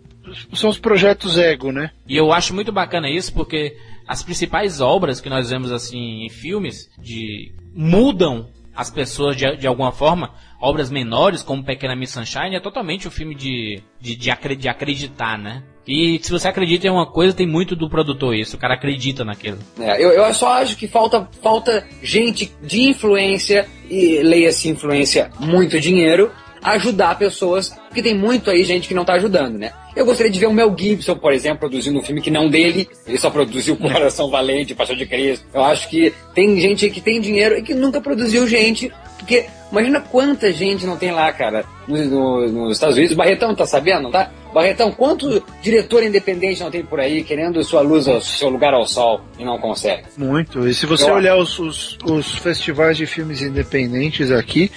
São 0.53 0.69
os 0.69 0.77
projetos 0.77 1.37
ego, 1.37 1.71
né? 1.71 1.91
E 2.07 2.15
eu 2.17 2.31
acho 2.31 2.53
muito 2.53 2.71
bacana 2.71 3.09
isso 3.09 3.33
porque 3.33 3.75
as 4.07 4.21
principais 4.23 4.79
obras 4.81 5.19
que 5.21 5.29
nós 5.29 5.49
vemos 5.49 5.71
assim 5.71 6.25
em 6.25 6.29
filmes 6.29 6.89
de 6.99 7.51
mudam 7.73 8.47
as 8.75 8.89
pessoas 8.89 9.35
de, 9.35 9.57
de 9.57 9.67
alguma 9.67 9.91
forma. 9.91 10.31
Obras 10.61 10.91
menores, 10.91 11.41
como 11.41 11.63
Pequena 11.63 11.95
Miss 11.95 12.11
Sunshine, 12.11 12.53
é 12.55 12.59
totalmente 12.59 13.07
um 13.07 13.11
filme 13.11 13.33
de, 13.33 13.81
de, 13.99 14.15
de, 14.15 14.29
acre- 14.29 14.57
de 14.57 14.67
acreditar, 14.67 15.37
né? 15.37 15.63
E 15.87 16.19
se 16.21 16.29
você 16.31 16.49
acredita 16.49 16.85
em 16.85 16.89
uma 16.89 17.05
coisa, 17.05 17.33
tem 17.33 17.47
muito 17.47 17.75
do 17.77 17.89
produtor 17.89 18.35
isso. 18.35 18.57
O 18.57 18.59
cara 18.59 18.73
acredita 18.73 19.23
naquilo. 19.23 19.57
É, 19.79 20.03
eu, 20.03 20.09
eu 20.11 20.33
só 20.33 20.61
acho 20.61 20.75
que 20.75 20.85
falta, 20.87 21.27
falta 21.41 21.87
gente 22.03 22.51
de 22.61 22.81
influência, 22.89 23.67
e 23.89 24.21
leia-se 24.21 24.67
influência, 24.69 25.31
muito 25.39 25.79
dinheiro, 25.79 26.29
ajudar 26.61 27.17
pessoas, 27.17 27.69
porque 27.87 28.01
tem 28.01 28.15
muito 28.15 28.49
aí 28.49 28.63
gente 28.63 28.87
que 28.87 28.93
não 28.93 29.05
tá 29.05 29.13
ajudando, 29.13 29.57
né? 29.57 29.71
Eu 29.95 30.05
gostaria 30.05 30.31
de 30.31 30.39
ver 30.39 30.47
o 30.47 30.53
Mel 30.53 30.75
Gibson, 30.77 31.15
por 31.15 31.33
exemplo, 31.33 31.59
produzindo 31.59 31.99
um 31.99 32.03
filme 32.03 32.21
que 32.21 32.31
não 32.31 32.49
dele, 32.49 32.87
ele 33.07 33.17
só 33.17 33.29
produziu 33.29 33.75
Coração 33.77 34.29
Valente, 34.29 34.75
Paixão 34.75 34.95
de 34.95 35.05
Cristo. 35.05 35.45
Eu 35.53 35.63
acho 35.63 35.89
que 35.89 36.13
tem 36.33 36.59
gente 36.59 36.89
que 36.89 37.01
tem 37.01 37.19
dinheiro 37.19 37.57
e 37.57 37.63
que 37.63 37.73
nunca 37.73 37.99
produziu 37.99 38.47
gente, 38.47 38.91
porque 39.19 39.45
imagina 39.71 40.01
quanta 40.01 40.51
gente 40.51 40.85
não 40.85 40.97
tem 40.97 41.11
lá, 41.11 41.31
cara, 41.31 41.63
no- 41.87 42.05
no- 42.05 42.47
nos 42.65 42.77
Estados 42.77 42.97
Unidos. 42.97 43.15
Barretão, 43.15 43.53
tá 43.53 43.65
sabendo, 43.65 44.03
não 44.03 44.11
tá? 44.11 44.31
Barretão, 44.51 44.91
quanto 44.91 45.43
diretor 45.61 46.01
independente 46.01 46.63
não 46.63 46.71
tem 46.71 46.83
por 46.83 46.99
aí 46.99 47.23
querendo 47.23 47.63
sua 47.63 47.81
luz, 47.81 48.07
ao, 48.07 48.19
seu 48.19 48.49
lugar 48.49 48.73
ao 48.73 48.87
sol 48.87 49.21
e 49.37 49.45
não 49.45 49.59
consegue? 49.59 50.05
Muito. 50.17 50.67
E 50.67 50.73
se 50.73 50.87
você 50.87 51.07
Eu- 51.07 51.13
olhar 51.13 51.35
os, 51.37 51.59
os, 51.59 51.97
os 52.03 52.35
festivais 52.39 52.97
de 52.97 53.05
filmes 53.05 53.43
independentes 53.43 54.31
aqui, 54.31 54.71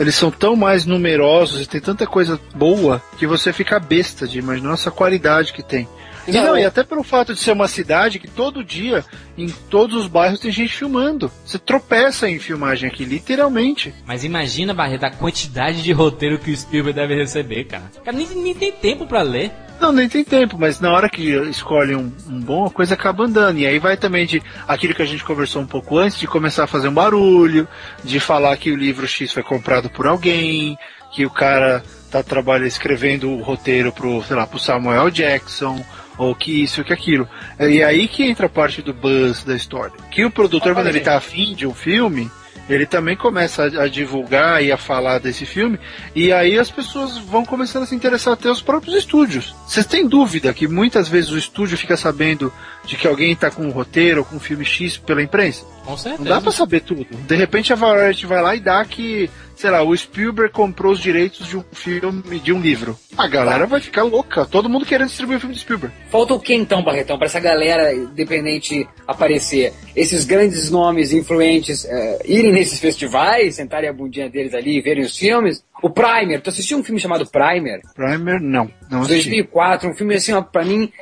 eles 0.00 0.14
são 0.14 0.30
tão 0.30 0.56
mais 0.56 0.86
numerosos 0.86 1.60
e 1.60 1.66
tem 1.68 1.78
tanta 1.80 2.06
coisa 2.06 2.40
boa 2.54 3.02
que 3.18 3.26
você 3.26 3.52
fica 3.52 3.78
besta 3.78 4.26
de 4.26 4.38
imaginar 4.38 4.72
essa 4.72 4.90
qualidade 4.90 5.52
que 5.52 5.62
tem. 5.62 5.86
E, 6.28 6.32
Não, 6.32 6.48
não, 6.48 6.58
e 6.58 6.64
até 6.64 6.84
pelo 6.84 7.02
fato 7.02 7.32
de 7.32 7.40
ser 7.40 7.52
uma 7.52 7.66
cidade 7.66 8.18
que 8.18 8.28
todo 8.28 8.62
dia, 8.62 9.02
em 9.36 9.48
todos 9.48 9.96
os 9.96 10.06
bairros, 10.06 10.38
tem 10.38 10.52
gente 10.52 10.74
filmando. 10.74 11.32
Você 11.44 11.58
tropeça 11.58 12.28
em 12.28 12.38
filmagem 12.38 12.88
aqui, 12.88 13.04
literalmente. 13.04 13.94
Mas 14.06 14.24
imagina, 14.24 14.74
Barreto, 14.74 15.04
a 15.04 15.10
quantidade 15.10 15.82
de 15.82 15.90
roteiro 15.90 16.38
que 16.38 16.50
o 16.50 16.56
Spielberg 16.56 17.00
deve 17.00 17.14
receber, 17.14 17.64
cara. 17.64 17.90
O 17.96 18.00
cara 18.02 18.16
nem, 18.16 18.26
nem 18.26 18.54
tem 18.54 18.70
tempo 18.70 19.06
pra 19.06 19.22
ler. 19.22 19.50
Não, 19.80 19.92
nem 19.92 20.08
tem 20.08 20.24
tempo, 20.24 20.58
mas 20.58 20.80
na 20.80 20.92
hora 20.92 21.08
que 21.08 21.22
escolhe 21.48 21.94
um, 21.94 22.12
um 22.28 22.40
bom, 22.40 22.66
a 22.66 22.70
coisa 22.70 22.94
acaba 22.94 23.24
andando. 23.24 23.58
E 23.58 23.66
aí 23.66 23.78
vai 23.78 23.96
também 23.96 24.26
de 24.26 24.42
aquilo 24.66 24.94
que 24.94 25.02
a 25.02 25.06
gente 25.06 25.24
conversou 25.24 25.62
um 25.62 25.66
pouco 25.66 25.96
antes, 25.96 26.18
de 26.18 26.26
começar 26.26 26.64
a 26.64 26.66
fazer 26.66 26.88
um 26.88 26.94
barulho, 26.94 27.66
de 28.02 28.18
falar 28.18 28.56
que 28.56 28.72
o 28.72 28.76
livro 28.76 29.06
X 29.06 29.32
foi 29.32 29.42
comprado 29.42 29.88
por 29.88 30.06
alguém, 30.06 30.76
que 31.12 31.24
o 31.24 31.30
cara 31.30 31.82
tá 32.10 32.22
trabalhando, 32.22 32.66
escrevendo 32.66 33.30
o 33.30 33.42
roteiro 33.42 33.92
pro, 33.92 34.22
sei 34.24 34.36
lá, 34.36 34.46
pro 34.46 34.58
Samuel 34.58 35.10
Jackson, 35.10 35.84
ou 36.18 36.34
que 36.34 36.62
isso, 36.62 36.84
que 36.84 36.92
aquilo. 36.92 37.28
E 37.58 37.82
aí 37.82 38.08
que 38.08 38.24
entra 38.24 38.46
a 38.46 38.50
parte 38.50 38.82
do 38.82 38.92
buzz 38.92 39.44
da 39.44 39.54
história. 39.54 39.92
Que 40.10 40.24
o 40.24 40.30
produtor, 40.30 40.74
quando 40.74 40.88
ele 40.88 41.00
tá 41.00 41.16
afim 41.16 41.54
de 41.54 41.66
um 41.66 41.72
filme, 41.72 42.30
ele 42.68 42.84
também 42.84 43.16
começa 43.16 43.62
a, 43.62 43.84
a 43.84 43.88
divulgar 43.88 44.62
e 44.62 44.70
a 44.70 44.76
falar 44.76 45.18
desse 45.18 45.46
filme, 45.46 45.78
e 46.14 46.32
aí 46.32 46.58
as 46.58 46.70
pessoas 46.70 47.16
vão 47.16 47.44
começando 47.44 47.84
a 47.84 47.86
se 47.86 47.94
interessar 47.94 48.34
até 48.34 48.50
os 48.50 48.60
próprios 48.60 48.94
estúdios. 48.94 49.54
Vocês 49.66 49.86
têm 49.86 50.06
dúvida 50.06 50.52
que 50.52 50.68
muitas 50.68 51.08
vezes 51.08 51.30
o 51.30 51.38
estúdio 51.38 51.78
fica 51.78 51.96
sabendo 51.96 52.52
de 52.84 52.96
que 52.96 53.06
alguém 53.06 53.34
tá 53.34 53.50
com 53.50 53.64
um 53.64 53.70
roteiro 53.70 54.20
ou 54.20 54.24
com 54.24 54.36
um 54.36 54.40
filme 54.40 54.64
X 54.64 54.98
pela 54.98 55.22
imprensa? 55.22 55.64
Com 55.88 55.92
Não 55.92 55.96
certeza. 55.98 56.28
dá 56.28 56.38
pra 56.38 56.52
saber 56.52 56.80
tudo. 56.80 57.06
De 57.26 57.34
repente 57.34 57.72
a 57.72 57.76
Variety 57.76 58.26
vai 58.26 58.42
lá 58.42 58.54
e 58.54 58.60
dá 58.60 58.84
que, 58.84 59.30
sei 59.56 59.70
lá, 59.70 59.82
o 59.82 59.96
Spielberg 59.96 60.52
comprou 60.52 60.92
os 60.92 61.00
direitos 61.00 61.46
de 61.46 61.56
um 61.56 61.64
filme, 61.72 62.38
de 62.40 62.52
um 62.52 62.60
livro. 62.60 62.94
A 63.16 63.26
galera 63.26 63.66
vai 63.66 63.80
ficar 63.80 64.02
louca, 64.02 64.44
todo 64.44 64.68
mundo 64.68 64.84
querendo 64.84 65.08
distribuir 65.08 65.38
o 65.38 65.40
filme 65.40 65.54
do 65.54 65.58
Spielberg. 65.60 65.94
Falta 66.10 66.34
o 66.34 66.40
que 66.40 66.52
então, 66.52 66.82
Barretão, 66.84 67.16
pra 67.16 67.24
essa 67.26 67.40
galera 67.40 67.94
independente 67.94 68.86
aparecer? 69.06 69.72
Esses 69.96 70.26
grandes 70.26 70.70
nomes 70.70 71.10
influentes 71.14 71.86
eh, 71.86 72.18
irem 72.26 72.52
nesses 72.52 72.78
festivais, 72.78 73.54
sentarem 73.54 73.88
a 73.88 73.92
bundinha 73.92 74.28
deles 74.28 74.52
ali 74.52 74.76
e 74.76 74.82
verem 74.82 75.04
os 75.04 75.16
filmes? 75.16 75.64
O 75.82 75.88
Primer, 75.88 76.42
tu 76.42 76.50
assistiu 76.50 76.76
um 76.76 76.84
filme 76.84 77.00
chamado 77.00 77.24
Primer? 77.26 77.80
Primer, 77.94 78.38
não. 78.42 78.70
Não 78.90 79.00
assisti. 79.00 79.30
2004, 79.30 79.88
um 79.88 79.94
filme 79.94 80.16
assim, 80.16 80.32
ó, 80.34 80.42
pra 80.42 80.66
mim, 80.66 80.92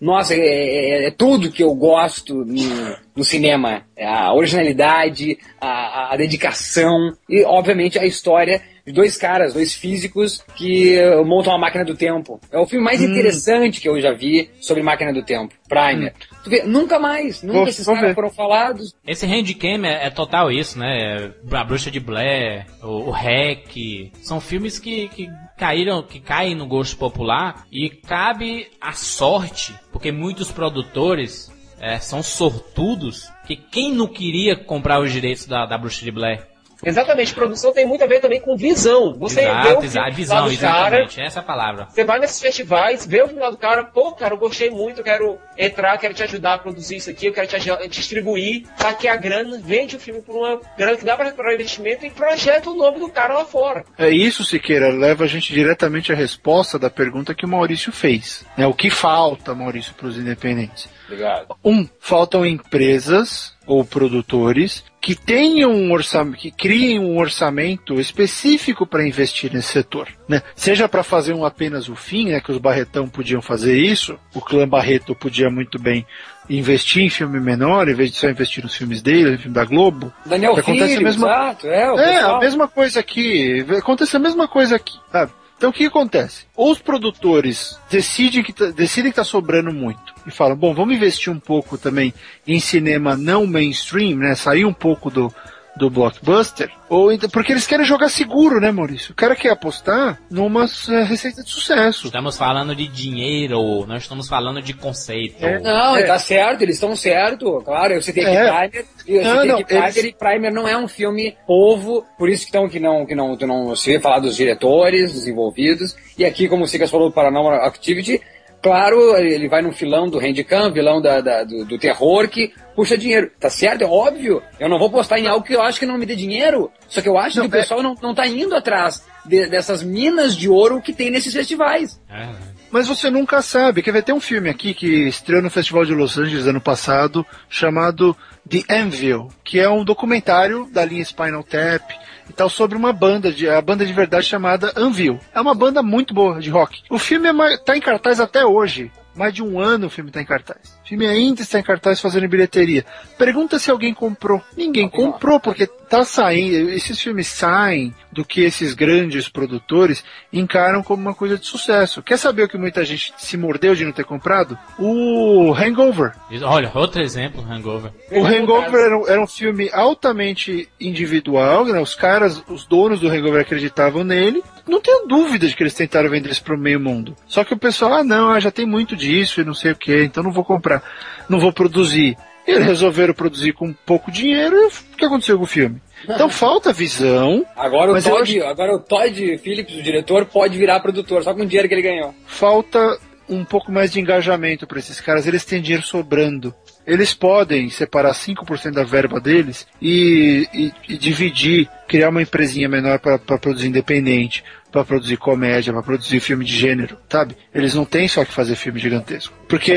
nossa, 0.00 0.34
é, 0.34 0.38
é- 0.38 1.06
é 1.06 1.10
tudo 1.10 1.50
que 1.50 1.62
eu 1.62 1.74
gosto 1.74 2.44
no, 2.44 2.96
no 3.16 3.24
cinema. 3.24 3.82
É 3.96 4.06
A 4.06 4.32
originalidade, 4.32 5.38
a, 5.60 6.12
a 6.12 6.16
dedicação 6.16 7.12
e, 7.28 7.44
obviamente, 7.44 7.98
a 7.98 8.04
história 8.06 8.60
de 8.84 8.92
dois 8.92 9.16
caras, 9.16 9.54
dois 9.54 9.72
físicos 9.74 10.42
que 10.56 10.96
montam 11.24 11.52
a 11.54 11.58
máquina 11.58 11.84
do 11.84 11.94
tempo. 11.94 12.40
É 12.50 12.58
o 12.58 12.66
filme 12.66 12.84
mais 12.84 13.00
interessante 13.00 13.80
que 13.80 13.88
eu 13.88 14.00
já 14.00 14.12
vi 14.12 14.50
sobre 14.60 14.82
máquina 14.82 15.12
do 15.12 15.22
tempo. 15.22 15.54
Primer. 15.68 16.12
Tu 16.42 16.50
vê, 16.50 16.62
nunca 16.64 16.98
mais, 16.98 17.42
nunca 17.44 17.58
Vou- 17.60 17.68
esses 17.68 17.86
vou 17.86 17.94
caras 17.94 18.10
ver. 18.10 18.14
foram 18.16 18.30
falados. 18.30 18.92
Esse 19.06 19.24
Handicam 19.24 19.84
é, 19.86 20.06
é 20.06 20.10
total 20.10 20.50
isso, 20.50 20.78
né? 20.80 21.30
A 21.52 21.62
Bruxa 21.64 21.92
de 21.92 22.00
Blair, 22.00 22.66
o, 22.82 23.08
o 23.08 23.10
Hack. 23.10 24.10
São 24.20 24.40
filmes 24.40 24.80
que, 24.80 25.06
que 25.10 25.28
caíram, 25.56 26.02
que 26.02 26.20
caem 26.20 26.54
no 26.54 26.66
gosto 26.66 26.96
popular 26.96 27.66
e 27.70 27.88
cabe 27.88 28.70
a 28.80 28.92
sorte, 28.92 29.74
porque 29.92 30.12
muitos 30.12 30.50
produtores 30.50 31.50
é, 31.80 31.98
são 31.98 32.22
sortudos, 32.22 33.28
que 33.46 33.56
quem 33.56 33.92
não 33.92 34.06
queria 34.06 34.56
comprar 34.56 35.00
os 35.00 35.12
direitos 35.12 35.46
da, 35.46 35.66
da 35.66 35.76
Bruxa 35.76 36.04
de 36.04 36.10
Blair? 36.10 36.51
Exatamente, 36.84 37.34
produção 37.34 37.72
tem 37.72 37.86
muito 37.86 38.02
a 38.02 38.06
ver 38.06 38.20
também 38.20 38.40
com 38.40 38.56
visão. 38.56 39.14
Você 39.14 39.42
vê 39.42 39.46
o 39.46 39.82
exato, 39.82 39.84
exato, 39.84 40.14
visão, 40.14 40.48
do 40.48 40.58
cara, 40.58 40.96
exatamente, 40.96 41.20
essa 41.20 41.38
é 41.38 41.40
a 41.40 41.44
palavra. 41.44 41.86
Você 41.88 42.04
vai 42.04 42.18
nesses 42.18 42.40
festivais, 42.40 43.06
vê 43.06 43.22
o 43.22 43.26
filme 43.26 43.40
lá 43.40 43.50
do 43.50 43.56
cara, 43.56 43.84
pô, 43.84 44.12
cara, 44.12 44.34
eu 44.34 44.38
gostei 44.38 44.70
muito, 44.70 44.98
eu 44.98 45.04
quero 45.04 45.38
entrar, 45.56 45.96
quero 45.98 46.14
te 46.14 46.22
ajudar 46.22 46.54
a 46.54 46.58
produzir 46.58 46.96
isso 46.96 47.10
aqui, 47.10 47.26
eu 47.26 47.32
quero 47.32 47.46
te 47.46 47.88
distribuir, 47.88 48.66
tá 48.76 48.90
aqui 48.90 49.06
a 49.06 49.16
grana, 49.16 49.60
vende 49.62 49.96
o 49.96 50.00
filme 50.00 50.20
por 50.20 50.36
uma 50.36 50.60
grana 50.76 50.96
que 50.96 51.04
dá 51.04 51.14
pra 51.14 51.26
recuperar 51.26 51.52
o 51.52 51.54
investimento 51.54 52.04
e 52.04 52.10
projeta 52.10 52.70
o 52.70 52.74
nome 52.74 52.98
do 52.98 53.08
cara 53.08 53.34
lá 53.34 53.44
fora. 53.44 53.84
É 53.96 54.10
isso, 54.10 54.44
Siqueira, 54.44 54.88
leva 54.88 55.24
a 55.24 55.28
gente 55.28 55.52
diretamente 55.52 56.12
à 56.12 56.14
resposta 56.16 56.78
da 56.78 56.90
pergunta 56.90 57.34
que 57.34 57.44
o 57.44 57.48
Maurício 57.48 57.92
fez. 57.92 58.44
É 58.56 58.66
o 58.66 58.74
que 58.74 58.90
falta, 58.90 59.54
Maurício, 59.54 59.94
para 59.94 60.08
os 60.08 60.18
independentes. 60.18 60.88
Obrigado. 61.06 61.56
Um, 61.64 61.88
faltam 62.00 62.44
empresas 62.44 63.54
ou 63.66 63.84
produtores 63.84 64.84
que 65.02 65.16
tenham 65.16 65.72
um 65.72 65.90
orçamento, 65.92 66.38
que 66.38 66.52
criem 66.52 67.00
um 67.00 67.18
orçamento 67.18 67.98
específico 68.00 68.86
para 68.86 69.04
investir 69.04 69.52
nesse 69.52 69.72
setor, 69.72 70.08
né? 70.28 70.40
Seja 70.54 70.88
para 70.88 71.02
fazer 71.02 71.32
um 71.34 71.44
apenas 71.44 71.88
o 71.88 71.96
fim, 71.96 72.28
né? 72.28 72.40
Que 72.40 72.52
os 72.52 72.58
Barretão 72.58 73.08
podiam 73.08 73.42
fazer 73.42 73.76
isso, 73.76 74.16
o 74.32 74.40
clã 74.40 74.66
Barreto 74.66 75.12
podia 75.12 75.50
muito 75.50 75.76
bem 75.76 76.06
investir 76.48 77.02
em 77.02 77.10
filme 77.10 77.40
menor, 77.40 77.88
em 77.88 77.94
vez 77.94 78.12
de 78.12 78.16
só 78.18 78.28
investir 78.30 78.62
nos 78.62 78.76
filmes 78.76 79.02
dele, 79.02 79.32
no 79.32 79.38
filme 79.38 79.54
da 79.54 79.64
Globo. 79.64 80.12
Daniel 80.24 80.54
Que 80.54 80.60
acontece 80.60 80.88
Filho, 80.94 81.00
a 81.00 81.04
mesma- 81.10 81.26
exato, 81.26 81.66
é, 81.66 81.82
É, 82.14 82.20
a 82.20 82.38
mesma 82.38 82.68
coisa 82.68 83.00
aqui. 83.00 83.66
Acontece 83.76 84.16
a 84.16 84.20
mesma 84.20 84.46
coisa 84.46 84.76
aqui, 84.76 84.98
sabe? 85.10 85.32
Então 85.62 85.70
o 85.70 85.72
que 85.72 85.86
acontece? 85.86 86.44
Ou 86.56 86.72
os 86.72 86.80
produtores 86.80 87.78
decidem 87.88 88.42
que, 88.42 88.52
tá- 88.52 88.72
decidem 88.72 89.12
que 89.12 89.16
tá 89.16 89.22
sobrando 89.22 89.72
muito 89.72 90.12
e 90.26 90.30
falam, 90.32 90.56
bom, 90.56 90.74
vamos 90.74 90.96
investir 90.96 91.32
um 91.32 91.38
pouco 91.38 91.78
também 91.78 92.12
em 92.44 92.58
cinema 92.58 93.16
não 93.16 93.46
mainstream, 93.46 94.16
né? 94.16 94.34
Sair 94.34 94.64
um 94.64 94.72
pouco 94.72 95.08
do, 95.08 95.32
do 95.76 95.88
blockbuster, 95.88 96.70
ou 96.88 97.10
então- 97.10 97.30
porque 97.30 97.50
eles 97.52 97.66
querem 97.66 97.84
jogar 97.86 98.08
seguro, 98.10 98.60
né, 98.60 98.70
Maurício? 98.70 99.12
O 99.12 99.14
cara 99.14 99.34
quer 99.34 99.50
apostar 99.50 100.20
numa 100.30 100.64
eh, 100.64 101.02
receita 101.04 101.42
de 101.42 101.48
sucesso. 101.50 102.06
Estamos 102.06 102.36
falando 102.36 102.76
de 102.76 102.86
dinheiro, 102.86 103.86
não 103.86 103.96
estamos 103.96 104.28
falando 104.28 104.60
de 104.60 104.74
conceito. 104.74 105.44
É. 105.44 105.58
Não, 105.60 105.96
É. 105.96 106.02
tá 106.04 106.18
certo, 106.18 106.62
eles 106.62 106.76
estão 106.76 106.94
certo. 106.94 107.62
Claro, 107.64 107.94
eu 107.94 108.02
citei 108.02 108.24
É. 108.24 108.48
Primer, 108.68 108.84
e 109.06 109.14
eu 109.16 109.22
Não, 109.24 109.30
citei 109.34 109.48
não, 109.48 109.62
Primer, 109.62 109.98
eles- 109.98 110.14
Primer 110.18 110.52
não 110.52 110.68
é 110.68 110.76
um 110.76 110.86
filme 110.88 111.36
povo, 111.46 112.04
por 112.18 112.28
isso 112.28 112.44
que, 112.46 112.52
tão, 112.52 112.68
que, 112.68 112.78
não, 112.78 113.06
que 113.06 113.14
não, 113.14 113.36
tu 113.36 113.46
não 113.46 113.74
se 113.74 113.92
vê 113.92 114.00
falar 114.00 114.18
dos 114.20 114.36
diretores, 114.36 115.12
dos 115.12 115.26
envolvidos, 115.26 115.96
e 116.18 116.24
aqui, 116.24 116.48
como 116.48 116.64
o 116.64 116.68
Sigas 116.68 116.90
falou 116.90 117.08
do 117.08 117.14
Paranormal 117.14 117.64
Activity, 117.64 118.20
claro, 118.62 119.16
ele 119.16 119.48
vai 119.48 119.60
no 119.60 119.72
filão 119.72 120.08
do 120.08 120.18
Handicam, 120.20 120.70
vilão 120.72 121.00
da, 121.00 121.20
da- 121.20 121.44
do, 121.44 121.64
do 121.64 121.78
terror, 121.78 122.28
que 122.28 122.52
puxa 122.76 122.96
dinheiro. 122.96 123.30
Tá 123.40 123.50
certo, 123.50 123.82
é 123.82 123.86
óbvio, 123.86 124.42
eu 124.60 124.68
não 124.68 124.78
vou 124.78 124.88
postar 124.90 125.18
em 125.18 125.26
algo 125.26 125.44
que 125.44 125.54
eu 125.54 125.62
acho 125.62 125.78
que 125.80 125.86
não 125.86 125.98
me 125.98 126.06
dê 126.06 126.14
dinheiro, 126.16 126.70
só 126.88 127.00
que 127.02 127.08
eu 127.08 127.18
acho 127.18 127.38
Não, 127.38 127.48
que 127.48 127.54
o 127.54 127.58
é- 127.58 127.60
pessoal 127.60 127.82
não, 127.82 127.94
não 128.00 128.14
tá 128.14 128.26
indo 128.26 128.54
atrás 128.54 129.04
de- 129.26 129.46
dessas 129.48 129.82
minas 129.82 130.36
de 130.36 130.48
ouro 130.48 130.80
que 130.80 130.92
tem 130.92 131.10
nesses 131.10 131.32
festivais. 131.34 132.00
É, 132.10 132.28
Mas 132.70 132.88
você 132.88 133.10
nunca 133.10 133.42
sabe. 133.42 133.82
Quer 133.82 133.92
ver? 133.92 134.02
Tem 134.02 134.14
um 134.14 134.20
filme 134.20 134.48
aqui 134.48 134.72
que 134.72 135.06
estreou 135.06 135.42
no 135.42 135.50
Festival 135.50 135.84
de 135.84 135.94
Los 135.94 136.16
Angeles 136.16 136.46
ano 136.46 136.60
passado, 136.60 137.26
chamado 137.48 138.16
The 138.48 138.62
Anvil, 138.74 139.28
que 139.44 139.60
é 139.60 139.68
um 139.68 139.84
documentário 139.84 140.66
da 140.72 140.82
linha 140.84 141.04
Spinal 141.04 141.42
Tap 141.44 141.82
e 142.28 142.32
tal, 142.32 142.48
sobre 142.48 142.76
uma 142.76 142.92
banda, 142.92 143.32
de, 143.32 143.48
a 143.48 143.60
banda 143.60 143.84
de 143.84 143.92
verdade 143.92 144.26
chamada 144.26 144.72
Anvil. 144.76 145.18
É 145.34 145.40
uma 145.40 145.54
banda 145.54 145.82
muito 145.82 146.14
boa 146.14 146.40
de 146.40 146.50
rock. 146.50 146.82
O 146.90 146.98
filme 146.98 147.28
é 147.28 147.32
mais, 147.32 147.60
tá 147.60 147.76
em 147.76 147.80
cartaz 147.80 148.20
até 148.20 148.44
hoje. 148.44 148.90
Mais 149.14 149.34
de 149.34 149.42
um 149.42 149.60
ano 149.60 149.86
o 149.86 149.90
filme 149.90 150.10
está 150.10 150.22
em 150.22 150.24
cartaz. 150.26 150.80
O 150.92 150.94
filme 150.94 151.06
ainda 151.06 151.40
está 151.40 151.58
em 151.58 151.62
cartaz 151.62 152.00
fazendo 152.02 152.28
bilheteria. 152.28 152.84
Pergunta 153.16 153.58
se 153.58 153.70
alguém 153.70 153.94
comprou. 153.94 154.42
Ninguém 154.54 154.90
comprou, 154.90 155.40
porque 155.40 155.66
tá 155.66 156.04
saindo. 156.04 156.68
Esses 156.68 157.00
filmes 157.00 157.28
saem 157.28 157.94
do 158.12 158.26
que 158.26 158.42
esses 158.42 158.74
grandes 158.74 159.26
produtores 159.26 160.04
encaram 160.30 160.82
como 160.82 161.00
uma 161.00 161.14
coisa 161.14 161.38
de 161.38 161.46
sucesso. 161.46 162.02
Quer 162.02 162.18
saber 162.18 162.42
o 162.42 162.48
que 162.48 162.58
muita 162.58 162.84
gente 162.84 163.14
se 163.16 163.38
mordeu 163.38 163.74
de 163.74 163.86
não 163.86 163.92
ter 163.92 164.04
comprado? 164.04 164.58
O 164.78 165.54
Hangover. 165.54 166.12
Olha, 166.42 166.70
outro 166.74 167.00
exemplo, 167.00 167.42
Hangover. 167.42 167.90
O 168.10 168.26
Hangover 168.26 168.80
era, 168.84 168.98
um- 168.98 169.08
era 169.08 169.22
um 169.22 169.26
filme 169.26 169.70
altamente 169.72 170.68
individual, 170.78 171.64
né? 171.64 171.80
Os 171.80 171.94
caras, 171.94 172.42
os 172.48 172.66
donos 172.66 173.00
do 173.00 173.08
Hangover 173.08 173.40
acreditavam 173.40 174.04
nele. 174.04 174.42
Não 174.68 174.80
tenho 174.80 175.06
dúvida 175.08 175.48
de 175.48 175.56
que 175.56 175.62
eles 175.62 175.74
tentaram 175.74 176.08
vender 176.08 176.30
isso 176.30 176.42
pro 176.44 176.56
meio 176.56 176.78
mundo. 176.78 177.16
Só 177.26 177.42
que 177.42 177.52
o 177.54 177.58
pessoal, 177.58 177.94
ah 177.94 178.04
não, 178.04 178.30
ah, 178.30 178.38
já 178.38 178.50
tem 178.50 178.64
muito 178.64 178.94
disso 178.94 179.40
e 179.40 179.44
não 179.44 179.54
sei 179.54 179.72
o 179.72 179.76
que, 179.76 180.04
então 180.04 180.22
não 180.22 180.30
vou 180.30 180.44
comprar, 180.44 180.81
não 181.28 181.38
vou 181.40 181.52
produzir. 181.52 182.16
Eles 182.46 182.66
resolveram 182.66 183.14
produzir 183.14 183.52
com 183.52 183.72
pouco 183.72 184.10
dinheiro 184.10 184.56
e 184.56 184.66
o 184.66 184.96
que 184.96 185.04
aconteceu 185.04 185.38
com 185.38 185.44
o 185.44 185.46
filme? 185.46 185.80
Então 186.04 186.28
falta 186.28 186.72
visão, 186.72 187.46
Agora 187.56 187.92
o, 187.92 188.02
Todd, 188.02 188.42
agora 188.42 188.74
o 188.74 188.80
Todd 188.80 189.38
Phillips, 189.38 189.76
o 189.76 189.82
diretor, 189.82 190.24
pode 190.26 190.58
virar 190.58 190.80
produtor, 190.80 191.22
só 191.22 191.32
com 191.32 191.42
o 191.42 191.46
dinheiro 191.46 191.68
que 191.68 191.74
ele 191.74 191.82
ganhou. 191.82 192.12
falta 192.26 192.98
um 193.28 193.44
pouco 193.44 193.70
mais 193.70 193.92
de 193.92 194.00
engajamento 194.00 194.66
para 194.66 194.80
esses 194.80 195.00
caras. 195.00 195.26
Eles 195.26 195.44
têm 195.44 195.62
dinheiro 195.62 195.84
sobrando. 195.86 196.52
Eles 196.84 197.14
podem 197.14 197.70
separar 197.70 198.12
5% 198.12 198.72
da 198.72 198.82
verba 198.82 199.20
deles 199.20 199.64
e, 199.80 200.46
e- 200.52 200.72
e 200.88 200.98
dividir, 200.98 201.68
criar 201.92 202.08
uma 202.08 202.22
empresinha 202.22 202.70
menor 202.70 202.98
para 202.98 203.18
produzir 203.18 203.68
independente, 203.68 204.42
para 204.72 204.82
produzir 204.82 205.18
comédia, 205.18 205.70
para 205.74 205.82
produzir 205.82 206.18
filme 206.20 206.42
de 206.42 206.56
gênero, 206.56 206.96
sabe? 207.10 207.36
Eles 207.54 207.74
não 207.74 207.84
têm 207.84 208.08
só 208.08 208.24
que 208.24 208.32
fazer 208.32 208.56
filme 208.56 208.80
gigantesco. 208.80 209.34
Porque 209.46 209.72
é, 209.72 209.76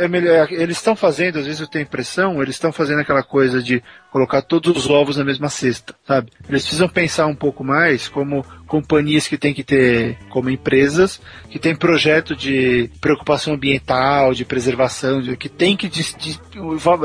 é- 0.00 0.04
é 0.04 0.08
melhor. 0.08 0.50
Eles 0.50 0.78
estão 0.78 0.96
fazendo, 0.96 1.38
às 1.38 1.46
vezes 1.46 1.60
eu 1.60 1.68
tenho 1.68 1.84
a 1.84 1.86
impressão, 1.86 2.42
eles 2.42 2.56
estão 2.56 2.72
fazendo 2.72 2.98
aquela 3.00 3.22
coisa 3.22 3.62
de 3.62 3.80
colocar 4.10 4.42
todos 4.42 4.76
os 4.76 4.90
ovos 4.90 5.16
na 5.16 5.24
mesma 5.24 5.48
cesta, 5.48 5.94
sabe? 6.04 6.32
Eles 6.48 6.62
precisam 6.62 6.88
pensar 6.88 7.26
um 7.28 7.36
pouco 7.36 7.62
mais 7.62 8.08
como 8.08 8.44
companhias 8.66 9.28
que 9.28 9.38
têm 9.38 9.54
que 9.54 9.62
ter, 9.62 10.18
como 10.28 10.50
empresas, 10.50 11.20
que 11.48 11.60
têm 11.60 11.76
projeto 11.76 12.34
de 12.34 12.90
preocupação 13.00 13.54
ambiental, 13.54 14.34
de 14.34 14.44
preservação, 14.44 15.22
de- 15.22 15.36
que 15.36 15.48
tem 15.48 15.76
que, 15.76 15.88
dis- 15.88 16.16
di- 16.18 16.40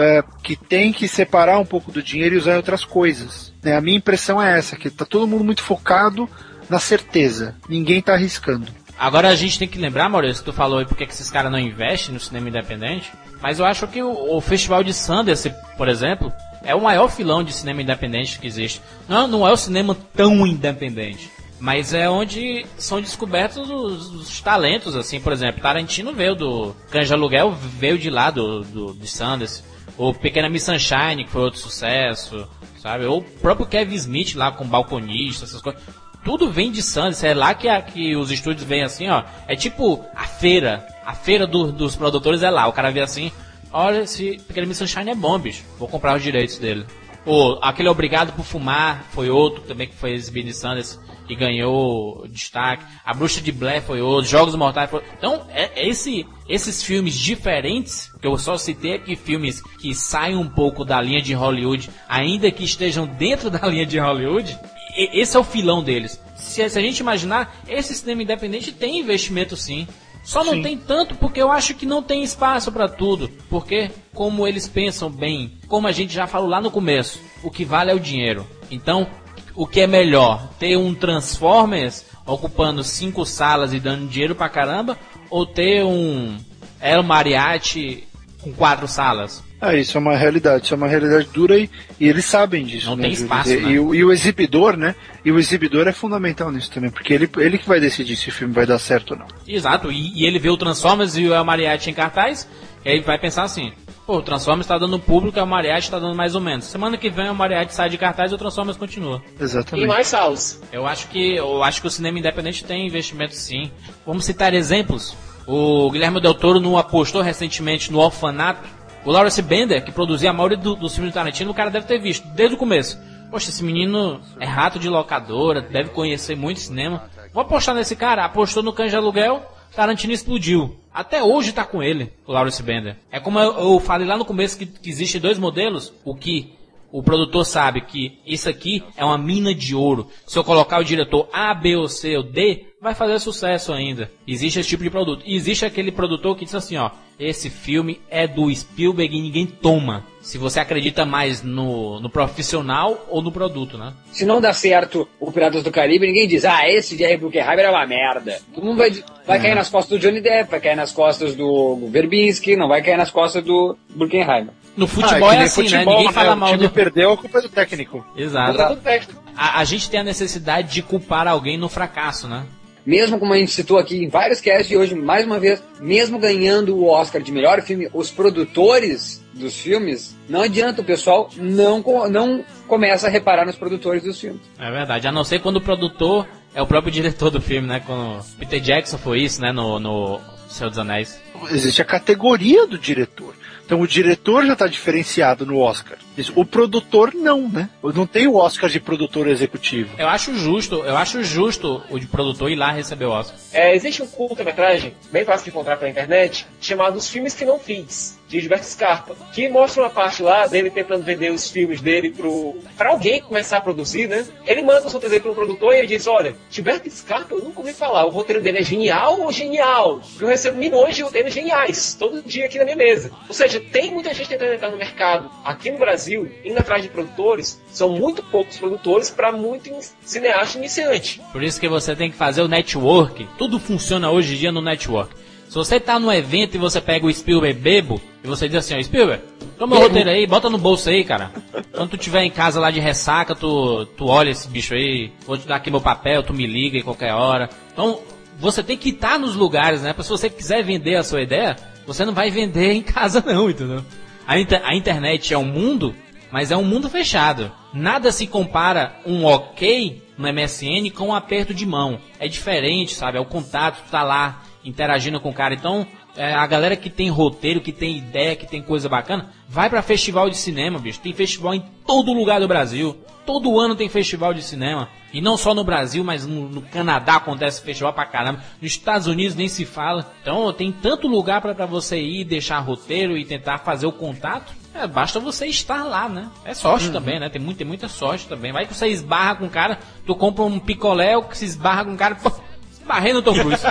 é, 0.01 0.24
que 0.43 0.55
tem 0.55 0.91
que 0.91 1.08
separar 1.08 1.60
um 1.60 1.66
pouco 1.66 1.91
do 1.91 2.01
dinheiro 2.01 2.34
e 2.34 2.38
usar 2.39 2.53
em 2.53 2.58
outras 2.58 2.84
coisas. 2.84 3.55
Né? 3.68 3.76
A 3.76 3.82
minha 3.82 3.97
impressão 3.97 4.41
é 4.41 4.57
essa, 4.57 4.78
que 4.78 4.89
tá 4.89 5.03
todo 5.03 5.28
mundo 5.28 5.43
muito 5.43 5.61
focado 5.61 6.30
na 6.70 6.80
certeza. 6.80 7.55
Ninguém 7.68 8.01
tá 8.01 8.13
arriscando. 8.13 8.72
Agora 8.97 9.28
a 9.28 9.36
gente 9.36 9.59
tem 9.59 9.68
que 9.68 9.78
lembrar, 9.78 10.09
Maurício, 10.09 10.43
tu 10.43 10.53
falou 10.53 10.80
aí 10.80 10.86
porque 10.86 11.05
que 11.05 11.13
esses 11.13 11.30
caras 11.30 11.51
não 11.51 11.59
investem 11.59 12.13
no 12.13 12.20
cinema 12.20 12.49
independente, 12.49 13.11
mas 13.41 13.59
eu 13.59 13.65
acho 13.65 13.88
que 13.88 14.01
o, 14.01 14.36
o 14.36 14.41
Festival 14.41 14.84
de 14.84 14.93
Sundance, 14.93 15.53
por 15.78 15.88
exemplo, 15.88 16.32
é 16.63 16.74
o 16.74 16.82
maior 16.82 17.09
filão 17.09 17.43
de 17.43 17.53
cinema 17.53 17.82
independente 17.82 18.39
que 18.39 18.47
existe. 18.47 18.82
Não, 19.07 19.28
não 19.28 19.47
é 19.47 19.51
o 19.51 19.57
cinema 19.57 19.95
tão 20.15 20.47
independente, 20.47 21.30
mas 21.59 21.93
é 21.93 22.09
onde 22.09 22.65
são 22.78 22.99
descobertos 22.99 23.70
os, 23.70 24.07
os 24.15 24.41
talentos, 24.41 24.95
assim, 24.95 25.20
por 25.20 25.32
exemplo, 25.32 25.61
Tarantino 25.61 26.13
veio 26.13 26.36
do 26.36 26.76
Canja 26.89 27.13
Aluguel, 27.13 27.51
veio 27.51 27.99
de 27.99 28.09
lá 28.09 28.32
do, 28.32 28.61
do 28.61 28.93
de 28.93 29.07
Sundance, 29.07 29.61
o 29.95 30.11
Pequena 30.11 30.49
Miss 30.49 30.63
Sunshine, 30.63 31.24
que 31.24 31.30
foi 31.32 31.41
outro 31.43 31.59
sucesso, 31.59 32.47
sabe? 32.88 33.05
Ou 33.05 33.19
o 33.19 33.23
próprio 33.23 33.67
Kevin 33.67 33.95
Smith 33.95 34.35
lá 34.35 34.51
com 34.51 34.65
Balconista, 34.65 35.45
essas 35.45 35.61
coisas 35.61 35.81
tudo 36.23 36.51
vem 36.51 36.71
de 36.71 36.81
Sundance, 36.81 37.25
é 37.25 37.33
lá 37.33 37.53
que, 37.53 37.69
a- 37.69 37.81
que 37.81 38.13
os 38.15 38.29
estúdios 38.31 38.65
vêm 38.67 38.83
assim, 38.83 39.07
ó. 39.07 39.23
É 39.47 39.55
tipo 39.55 40.03
a 40.13 40.25
feira. 40.25 40.85
A 41.05 41.13
feira 41.13 41.47
do- 41.47 41.71
dos 41.71 41.95
produtores 41.95 42.43
é 42.43 42.49
lá. 42.49 42.67
O 42.67 42.73
cara 42.73 42.91
vê 42.91 42.99
assim, 42.99 43.31
olha, 43.71 43.99
esse 44.01 44.38
Pequeno 44.45 44.67
Miss 44.67 44.77
Sunshine 44.77 45.11
é 45.11 45.15
bom, 45.15 45.39
bicho. 45.39 45.63
Vou 45.79 45.88
comprar 45.88 46.17
os 46.17 46.21
direitos 46.23 46.57
dele. 46.57 46.85
Ou 47.28 47.59
aquele 47.61 47.89
Obrigado 47.89 48.32
por 48.32 48.45
Fumar 48.45 49.03
foi 49.11 49.30
outro 49.30 49.61
também 49.63 49.86
que 49.88 49.95
foi 49.95 50.13
exibido 50.13 50.47
em 50.49 50.53
Sundance 50.53 50.97
e 51.30 51.36
ganhou 51.36 52.25
destaque. 52.30 52.86
A 53.03 53.13
Bruxa 53.13 53.41
de 53.41 53.51
Blair 53.51 53.82
foi 53.82 54.01
outro. 54.01 54.30
Jogos 54.30 54.55
Mortais 54.55 54.89
foi 54.89 55.03
Então, 55.17 55.45
é, 55.49 55.82
é 55.82 55.89
esse, 55.89 56.25
esses 56.47 56.82
filmes 56.82 57.19
diferentes, 57.19 58.09
que 58.21 58.25
eu 58.25 58.38
só 58.38 58.57
citei 58.57 58.93
aqui 58.93 59.17
filmes 59.17 59.61
que 59.61 59.93
saem 59.93 60.38
um 60.38 60.47
pouco 60.47 60.86
da 60.86 61.01
linha 61.01 61.21
de 61.21 61.34
Hollywood, 61.34 61.89
ainda 62.07 62.49
que 62.49 62.63
estejam 62.63 63.05
dentro 63.05 63.49
da 63.51 63.67
linha 63.67 63.86
de 63.86 63.99
Hollywood, 63.99 64.57
e- 64.95 65.19
esse 65.21 65.36
é 65.36 65.39
o 65.39 65.43
filão 65.43 65.84
deles. 65.84 66.21
Se, 66.38 66.69
se 66.69 66.80
a 66.80 66.82
gente 66.82 66.99
imaginar, 66.99 67.61
esse 67.67 67.93
cinema 67.93 68.23
independente 68.23 68.71
tem 68.71 68.99
investimento 68.99 69.57
sim. 69.57 69.86
Só 70.28 70.43
não 70.43 70.55
Sim. 70.55 70.61
tem 70.61 70.78
tanto 70.78 71.15
porque 71.15 71.41
eu 71.41 71.49
acho 71.49 71.73
que 71.73 71.86
não 71.86 72.03
tem 72.03 72.21
espaço 72.21 72.69
para 72.69 72.89
tudo. 72.89 73.30
Porque, 73.49 73.89
como 74.13 74.45
eles 74.45 74.67
pensam 74.67 75.09
bem, 75.09 75.53
como 75.69 75.88
a 75.88 75.93
gente 75.93 76.13
já 76.13 76.28
falou 76.28 76.49
lá 76.49 76.59
no 76.59 76.69
começo, 76.69 77.21
o 77.41 77.49
que 77.49 77.63
vale 77.63 77.91
é 77.91 77.95
o 77.95 77.99
dinheiro. 77.99 78.45
Então, 78.69 79.07
o 79.55 79.65
que 79.65 79.80
é 79.80 79.88
melhor? 79.88 80.49
Ter 80.59 80.78
um 80.78 80.93
Transformers 80.93 82.05
ocupando 82.25 82.84
cinco 82.84 83.25
salas 83.25 83.71
e 83.71 83.80
dando 83.80 84.05
dinheiro 84.09 84.36
pra 84.36 84.49
caramba? 84.49 84.99
Ou 85.30 85.45
ter 85.45 85.86
um 85.86 86.36
El 86.82 87.03
Mariachi 87.03 88.05
com 88.41 88.51
quatro 88.51 88.86
salas? 88.86 89.41
Ah, 89.60 89.74
isso 89.76 89.97
é 89.97 89.99
uma 90.01 90.16
realidade, 90.16 90.66
isso 90.66 90.74
é 90.74 90.78
uma 90.78 90.88
realidade 90.88 91.28
dura 91.34 91.58
e, 91.58 91.70
e 91.99 92.08
eles 92.08 92.26
sabem 92.26 92.64
disso. 92.64 92.89
Não 92.89 92.95
né, 92.95 93.03
tem 93.03 93.12
Júlio? 93.16 93.26
espaço, 93.26 93.49
E, 93.51 93.58
né? 93.60 93.72
e 93.72 93.80
o, 93.80 93.95
e 93.95 94.03
o 94.05 94.12
exibidor, 94.12 94.78
né? 94.78 94.95
E 95.26 95.32
o 95.32 95.39
exibidor 95.39 95.88
é 95.88 95.91
fundamental 95.91 96.51
nisso 96.51 96.72
também, 96.72 96.89
porque 96.91 97.14
ele, 97.14 97.30
ele 97.38 97.58
que 97.58 97.68
vai 97.68 97.80
decidir 97.80 98.16
se 98.16 98.30
o 98.30 98.32
filme 98.32 98.53
vai 98.53 98.66
dar 98.66 98.78
certo 98.80 99.12
ou 99.12 99.18
não. 99.20 99.28
Exato, 99.47 99.91
e, 99.91 100.14
e 100.16 100.26
ele 100.26 100.38
vê 100.39 100.49
o 100.49 100.58
Transformers 100.58 101.18
e 101.18 101.28
o 101.28 101.34
El 101.34 101.43
Mariachi 101.43 101.89
em 101.89 101.93
cartaz, 101.93 102.47
e 102.86 102.89
aí 102.89 102.99
vai 103.01 103.18
pensar 103.18 103.43
assim, 103.43 103.74
pô, 104.05 104.18
o 104.18 104.22
Transformers 104.22 104.68
tá 104.68 104.78
dando 104.78 104.99
público, 104.99 105.38
o 105.38 105.41
El 105.41 105.47
Mariachi 105.47 105.89
tá 105.89 105.97
dando 105.97 106.16
mais 106.16 106.36
ou 106.36 106.41
menos. 106.41 106.66
Semana 106.66 106.95
que 106.95 107.10
vem 107.10 107.26
o 107.26 107.30
El 107.30 107.34
Mariachi 107.34 107.74
sai 107.74 107.89
de 107.89 107.97
cartaz 107.97 108.32
e 108.32 108.36
o 108.36 108.38
Transformers 108.38 108.78
continua. 108.78 109.22
E 109.39 109.43
Exatamente. 109.43 109.88
mais 109.88 110.12
House. 110.12 110.62
Eu 110.72 110.86
acho 110.86 111.08
que 111.08 111.36
eu 111.36 111.64
acho 111.64 111.82
que 111.82 111.88
o 111.88 111.91
cinema 111.91 112.20
independente 112.20 112.64
tem 112.64 112.86
investimento 112.86 113.36
sim. 113.36 113.72
Vamos 114.05 114.24
citar 114.24 114.53
exemplos. 114.53 115.18
O 115.45 115.89
Guilherme 115.89 116.22
Del 116.22 116.34
Toro 116.34 116.60
não 116.60 116.78
apostou 116.78 117.22
recentemente 117.22 117.91
no 117.91 117.99
Orfanato. 117.99 118.76
O 119.06 119.12
Lawrence 119.12 119.41
Bender, 119.41 119.84
que 119.86 119.91
produzia 119.91 120.30
a 120.30 120.34
maioria 120.34 120.58
do- 120.58 120.76
dos 120.76 120.93
filmes 120.93 121.12
do 121.12 121.16
Tarantino, 121.16 121.52
o 121.52 121.54
cara 121.54 121.70
deve 121.72 121.86
ter 121.88 122.00
visto 122.00 122.28
desde 122.30 122.56
o 122.56 122.58
começo. 122.60 123.00
Poxa, 123.32 123.50
esse 123.50 123.64
menino 123.64 124.20
é 124.39 124.45
rato 124.45 124.80
de 124.80 124.89
locadora, 124.89 125.62
deve 125.62 125.89
conhecer 125.89 126.36
muito 126.36 126.60
cinema. 126.60 127.10
Vou 127.34 127.41
apostar 127.41 127.76
nesse 127.76 127.95
cara. 127.95 128.24
Apostou 128.26 128.64
no 128.64 128.74
Canja 128.74 128.98
Aluguel, 128.98 129.43
Tarantino 129.76 130.14
explodiu. 130.14 130.78
Até 130.93 131.22
hoje 131.24 131.52
tá 131.54 131.64
com 131.64 131.84
ele, 131.84 132.12
o 132.26 132.32
Lawrence 132.32 132.62
Bender. 132.64 132.98
É 133.12 133.20
como 133.20 133.39
eu, 133.39 133.54
eu 133.74 133.80
falei 133.80 134.08
lá 134.08 134.18
no 134.18 134.26
começo 134.26 134.58
que, 134.58 134.66
que 134.66 134.89
existe 134.89 135.20
dois 135.20 135.38
modelos, 135.38 135.93
o 136.04 136.16
que 136.16 136.54
o 136.91 137.04
produtor 137.04 137.45
sabe 137.45 137.82
que 137.82 138.18
isso 138.26 138.50
aqui 138.50 138.82
é 138.95 139.04
uma 139.04 139.18
mina 139.18 139.54
de 139.54 139.76
ouro. 139.76 140.08
Se 140.26 140.39
eu 140.39 140.43
colocar 140.43 140.80
o 140.80 140.86
diretor 140.86 141.28
A, 141.34 141.54
B 141.54 141.76
ou 141.76 141.88
C 141.89 142.16
ou 142.18 142.24
D, 142.24 142.66
vai 142.88 142.95
fazer 142.95 143.19
sucesso 143.19 143.73
ainda. 143.73 144.09
Existe 144.27 144.59
esse 144.59 144.69
tipo 144.69 144.83
de 144.83 144.89
produto. 144.89 145.23
E 145.25 145.35
existe 145.35 145.65
aquele 145.65 145.91
produtor 145.91 146.35
que 146.35 146.45
diz 146.45 146.55
assim, 146.55 146.77
ó, 146.77 146.91
esse 147.19 147.49
filme 147.49 147.99
é 148.09 148.27
do 148.27 148.53
Spielberg 148.53 149.15
e 149.15 149.21
ninguém 149.21 149.45
toma. 149.45 150.03
Se 150.21 150.38
você 150.38 150.59
acredita 150.59 151.05
mais 151.05 151.41
no, 151.41 151.99
no 151.99 152.09
profissional 152.09 153.05
ou 153.09 153.21
no 153.21 153.31
produto, 153.31 153.77
né? 153.77 153.93
Se 154.11 154.25
não 154.25 154.41
dá 154.41 154.53
certo 154.53 155.07
o 155.19 155.31
Piratas 155.31 155.63
do 155.63 155.71
Caribe, 155.71 156.07
ninguém 156.07 156.27
diz, 156.27 156.45
ah, 156.45 156.67
esse 156.67 156.97
Jerry 156.97 157.17
Bruckheimer 157.17 157.65
é 157.65 157.69
uma 157.69 157.85
merda. 157.88 158.39
Todo 158.53 158.65
mundo 158.65 158.77
vai, 158.77 158.91
vai 159.25 159.41
cair 159.41 159.55
nas 159.55 159.69
costas 159.69 159.97
do 159.97 160.01
Johnny 160.01 160.21
Depp, 160.21 160.51
vai 160.51 160.59
cair 160.59 160.75
nas 160.75 160.91
costas 160.91 161.35
do 161.35 161.88
Verbinski, 161.89 162.55
não 162.55 162.67
vai 162.67 162.81
cair 162.81 162.97
nas 162.97 163.11
costas 163.11 163.43
do 163.43 163.77
Bruckheimer. 163.89 164.49
No 164.75 164.85
futebol 164.85 165.29
Ah, 165.29 165.33
é, 165.33 165.35
que 165.35 165.38
nem 165.38 165.45
assim, 165.45 165.63
futebol, 165.63 165.85
né? 165.85 165.99
Ninguém 165.99 166.13
fala 166.13 166.33
O 166.35 166.38
mal 166.38 166.49
time 166.51 166.67
do... 166.67 166.69
perdeu, 166.69 167.11
a 167.13 167.17
culpa 167.17 167.39
é 167.39 167.41
do 167.41 167.49
técnico. 167.49 168.05
Exato. 168.15 168.57
Tudo 168.57 168.81
técnico. 168.81 169.23
A, 169.35 169.59
a 169.59 169.63
gente 169.63 169.89
tem 169.89 169.99
a 169.99 170.03
necessidade 170.03 170.71
de 170.71 170.83
culpar 170.83 171.27
alguém 171.27 171.57
no 171.57 171.67
fracasso, 171.67 172.27
né? 172.27 172.45
Mesmo 172.88 173.19
como 173.19 173.33
a 173.33 173.38
gente 173.38 173.51
citou 173.51 173.77
aqui 173.77 174.01
em 174.01 174.07
vários 174.07 174.39
casts 174.39 174.71
e 174.71 174.77
hoje, 174.77 174.95
mais 174.95 175.25
uma 175.25 175.38
vez, 175.38 175.61
mesmo 175.81 176.17
ganhando 176.17 176.77
o 176.77 176.88
Oscar 176.88 177.21
de 177.21 177.33
melhor 177.33 177.61
filme, 177.61 177.89
os 177.93 178.09
produtores 178.09 179.21
dos 179.33 179.59
filmes, 179.59 180.17
não 180.29 180.41
adianta 180.41 180.81
o 180.81 180.85
pessoal 180.85 181.29
não, 181.35 181.83
não 182.09 182.45
começa 182.65 183.07
a 183.07 183.09
reparar 183.09 183.45
nos 183.45 183.57
produtores 183.57 184.03
dos 184.03 184.17
filmes. 184.17 184.39
É 184.57 184.71
verdade. 184.71 185.05
A 185.05 185.11
não 185.11 185.25
ser 185.25 185.39
quando 185.39 185.57
o 185.57 185.61
produtor 185.61 186.25
é 186.55 186.61
o 186.61 186.65
próprio 186.65 186.89
diretor 186.93 187.29
do 187.29 187.41
filme, 187.41 187.67
né? 187.67 187.83
Quando 187.85 188.23
Peter 188.39 188.61
Jackson 188.61 188.97
foi 188.97 189.19
isso, 189.19 189.41
né? 189.41 189.51
No, 189.51 189.81
no 189.81 190.21
Senhor 190.47 190.69
dos 190.69 190.79
Anéis. 190.79 191.21
Existe 191.51 191.81
a 191.81 191.85
categoria 191.85 192.65
do 192.65 192.77
diretor. 192.77 193.35
Então 193.68 193.82
o 193.82 193.88
diretor 193.88 194.45
já 194.45 194.53
está 194.53 194.65
diferenciado 194.65 195.45
no 195.45 195.59
Oscar. 195.59 195.97
O 196.36 196.45
produtor 196.45 197.13
não, 197.13 197.49
né? 197.49 197.70
Não 197.84 198.07
tem 198.07 198.26
o 198.26 198.36
Oscar 198.36 198.70
de 198.70 198.80
produtor 198.80 199.28
executivo. 199.28 199.93
Eu 199.97 200.07
acho 200.07 200.34
justo, 200.38 200.76
eu 200.86 200.95
acho 200.95 201.22
justo 201.22 201.84
o 201.89 201.99
de 201.99 202.05
produtor 202.05 202.49
ir 202.49 202.55
lá 202.55 202.72
receber 202.72 203.03
o 203.03 203.11
Oscar. 203.11 203.38
É, 203.51 203.76
existe 203.76 204.01
um 204.01 204.07
curta-metragem, 204.07 204.93
bem 205.11 205.26
fácil 205.26 205.43
de 205.43 205.49
encontrar 205.49 205.76
pela 205.76 205.91
internet, 205.91 206.47
chamado 206.61 206.95
Os 206.95 207.09
Filmes 207.09 207.34
Que 207.34 207.43
Não 207.43 207.59
Fiz, 207.59 208.18
de 208.28 208.39
Gilberto 208.39 208.65
Scarpa, 208.65 209.15
que 209.34 209.47
mostra 209.47 209.84
uma 209.84 209.89
parte 209.89 210.21
lá 210.21 210.45
dele 210.47 210.69
tentando 210.69 211.03
vender 211.03 211.32
os 211.32 211.49
filmes 211.49 211.80
dele 211.82 212.11
pro, 212.11 212.57
pra 212.78 212.89
alguém 212.89 213.21
começar 213.21 213.57
a 213.57 213.61
produzir, 213.61 214.07
né? 214.07 214.25
Ele 214.45 214.61
manda 214.61 214.82
o 214.88 214.89
roteiro 214.89 215.09
dele 215.09 215.21
pro 215.21 215.34
produtor 215.36 215.73
e 215.73 215.78
ele 215.80 215.88
diz, 215.88 216.07
olha, 216.07 216.36
Gilberto 216.49 216.89
Scarpa 216.89 217.34
eu 217.34 217.39
nunca 217.43 217.59
ouvi 217.59 217.73
falar, 217.73 218.05
o 218.05 218.09
roteiro 218.09 218.41
dele 218.41 218.59
é 218.59 218.63
genial 218.63 219.21
ou 219.21 219.32
genial? 219.32 220.01
Eu 220.19 220.28
recebo 220.28 220.57
milhões 220.57 220.95
de 220.95 221.03
roteiros 221.03 221.34
geniais, 221.34 221.93
todo 221.93 222.21
dia 222.21 222.45
aqui 222.45 222.57
na 222.57 222.65
minha 222.65 222.75
mesa. 222.75 223.11
Ou 223.28 223.34
seja, 223.34 223.59
tem 223.59 223.91
muita 223.91 224.13
gente 224.13 224.28
tentando 224.30 224.53
entrar 224.53 224.71
no 224.71 224.78
mercado. 224.78 225.30
Aqui 225.45 225.71
no 225.71 225.78
Brasil, 225.78 226.30
indo 226.43 226.59
atrás 226.59 226.84
de 226.84 226.89
produtores, 226.89 227.61
são 227.71 227.89
muito 227.89 228.21
poucos 228.23 228.57
produtores 228.57 229.09
para 229.09 229.32
muito 229.32 229.69
in- 229.69 229.80
cineasta 230.01 230.57
iniciante. 230.57 231.21
Por 231.32 231.41
isso 231.43 231.59
que 231.59 231.67
você 231.69 231.95
tem 231.95 232.11
que 232.11 232.17
fazer 232.17 232.41
o 232.41 232.47
network. 232.47 233.28
Tudo 233.38 233.59
funciona 233.59 234.11
hoje 234.11 234.36
em 234.36 234.38
dia 234.38 234.51
no 234.51 234.61
network. 234.61 235.15
Se 235.48 235.56
você 235.56 235.80
tá 235.80 235.98
num 236.00 236.12
evento 236.12 236.56
e 236.56 236.58
você 236.58 236.80
pega 236.82 237.06
o 237.06 237.14
Spielberg 237.14 237.60
bebo 237.60 238.02
e 238.24 238.28
você 238.28 238.48
diz 238.48 238.58
assim, 238.58 238.78
ó, 238.78 238.84
Spielberg, 238.84 239.24
toma 239.58 239.76
o 239.76 239.80
roteiro 239.80 240.10
aí, 240.10 240.28
bota 240.28 240.50
no 240.50 240.58
bolso 240.58 240.89
aí, 240.89 241.04
cara. 241.04 241.32
Quando 241.72 241.91
tu 241.91 241.98
tiver 241.98 242.24
em 242.24 242.30
casa 242.32 242.60
lá 242.60 242.70
de 242.70 242.80
ressaca, 242.80 243.34
tu, 243.34 243.86
tu 243.98 244.06
olha 244.08 244.30
esse 244.30 244.48
bicho 244.50 244.74
aí, 244.74 245.12
vou 245.26 245.38
te 245.38 245.48
dar 245.48 245.56
aqui 245.56 245.72
meu 245.72 245.80
papel, 245.82 246.22
tu 246.24 246.34
me 246.34 246.45
liga 246.45 246.78
em 246.78 246.84
qualquer 246.84 247.14
hora. 247.14 247.50
Então, 247.72 248.02
você 248.39 248.62
tem 248.62 248.78
que 248.78 248.89
estar 248.89 249.18
nos 249.18 249.36
lugares, 249.36 249.82
né? 249.82 249.93
Pra 249.93 250.04
se 250.04 250.10
você 250.10 250.30
quiser 250.30 250.64
vender 250.64 250.95
a 250.95 251.04
sua 251.04 251.22
ideia, 251.22 251.56
você 251.88 252.04
não 252.04 252.14
vai 252.14 252.30
vender 252.30 252.74
em 252.74 252.82
casa 252.84 253.24
não, 253.26 253.50
entendeu? 253.50 253.84
A, 254.28 254.38
inter- 254.38 254.62
a 254.66 254.76
internet 254.76 255.34
é 255.34 255.38
um 255.38 255.45
mundo, 255.45 255.95
mas 256.30 256.52
é 256.52 256.58
um 256.58 256.64
mundo 256.66 256.89
fechado. 256.89 257.50
Nada 257.74 258.12
se 258.12 258.28
compara 258.28 259.00
um 259.06 259.24
ok 259.24 260.04
no 260.18 260.28
MSN 260.32 260.89
com 260.93 261.08
um 261.08 261.16
aperto 261.16 261.54
de 261.54 261.66
mão. 261.66 262.00
É 262.20 262.28
diferente, 262.28 262.93
sabe? 262.93 263.18
É 263.18 263.22
o 263.22 263.26
contato, 263.26 263.78
tu 263.86 263.89
tá 263.89 264.04
lá 264.04 264.43
interagindo 264.64 265.20
com 265.20 265.30
o 265.30 265.34
cara. 265.34 265.53
Então, 265.53 265.86
é, 266.16 266.34
a 266.34 266.45
galera 266.47 266.76
que 266.76 266.89
tem 266.89 267.10
roteiro, 267.10 267.62
que 267.62 267.72
tem 267.72 267.97
ideia, 267.97 268.36
que 268.36 268.47
tem 268.47 268.62
coisa 268.62 268.89
bacana, 268.89 269.30
vai 269.47 269.70
pra 269.70 269.82
festival 269.82 270.30
de 270.30 270.38
cinema, 270.38 270.80
bicho. 270.80 270.99
Tem 270.99 271.14
festival 271.14 271.53
em 271.53 271.64
todo 271.86 272.14
lugar 272.14 272.39
do 272.39 272.47
Brasil. 272.47 272.97
Todo 273.26 273.60
ano 273.60 273.76
tem 273.76 273.88
festival 273.88 274.34
de 274.34 274.41
cinema. 274.41 274.89
E 275.14 275.22
não 275.22 275.38
só 275.38 275.53
no 275.53 275.64
Brasil, 275.64 276.03
mas 276.03 276.26
no, 276.26 276.49
no 276.49 276.62
Canadá 276.62 277.16
acontece 277.16 277.62
festival 277.62 277.93
pra 277.93 278.05
caramba. 278.05 278.41
Nos 278.62 278.72
Estados 278.72 279.08
Unidos 279.08 279.36
nem 279.36 279.47
se 279.47 279.66
fala. 279.66 280.12
Então 280.22 280.51
tem 280.53 280.72
tanto 280.72 281.08
lugar 281.08 281.41
pra 281.41 281.53
pra 281.53 281.66
você 281.66 281.99
ir, 281.99 282.24
deixar 282.24 282.60
roteiro 282.60 283.18
e 283.18 283.26
tentar 283.26 283.60
fazer 283.60 283.86
o 283.86 283.91
contato. 283.91 284.53
É, 284.74 284.86
basta 284.86 285.20
você 285.20 285.47
estar 285.47 285.84
lá, 285.84 286.08
né? 286.08 286.30
É 286.45 286.53
sorte 286.53 286.91
também, 286.91 287.20
né? 287.20 287.30
Tem, 287.30 287.41
muito, 287.41 287.58
tem 287.58 287.66
muita 287.66 287.88
sorte 287.88 288.28
também. 288.28 288.51
Vai 288.51 288.68
que 288.68 288.74
você 288.76 288.88
esbarra 288.88 289.36
com 289.36 289.45
o 289.45 289.49
cara, 289.49 289.80
tu 290.05 290.16
compra 290.16 290.43
um 290.43 290.60
picolé, 290.60 291.20
que 291.24 291.38
se 291.38 291.45
esbarra 291.45 291.84
com 291.84 291.93
o 291.93 291.97
cara, 291.97 292.16
pô, 292.16 292.32
esbarrei 292.72 293.12
no 293.12 293.24
Tom 293.24 293.34
Cruise. 293.39 293.64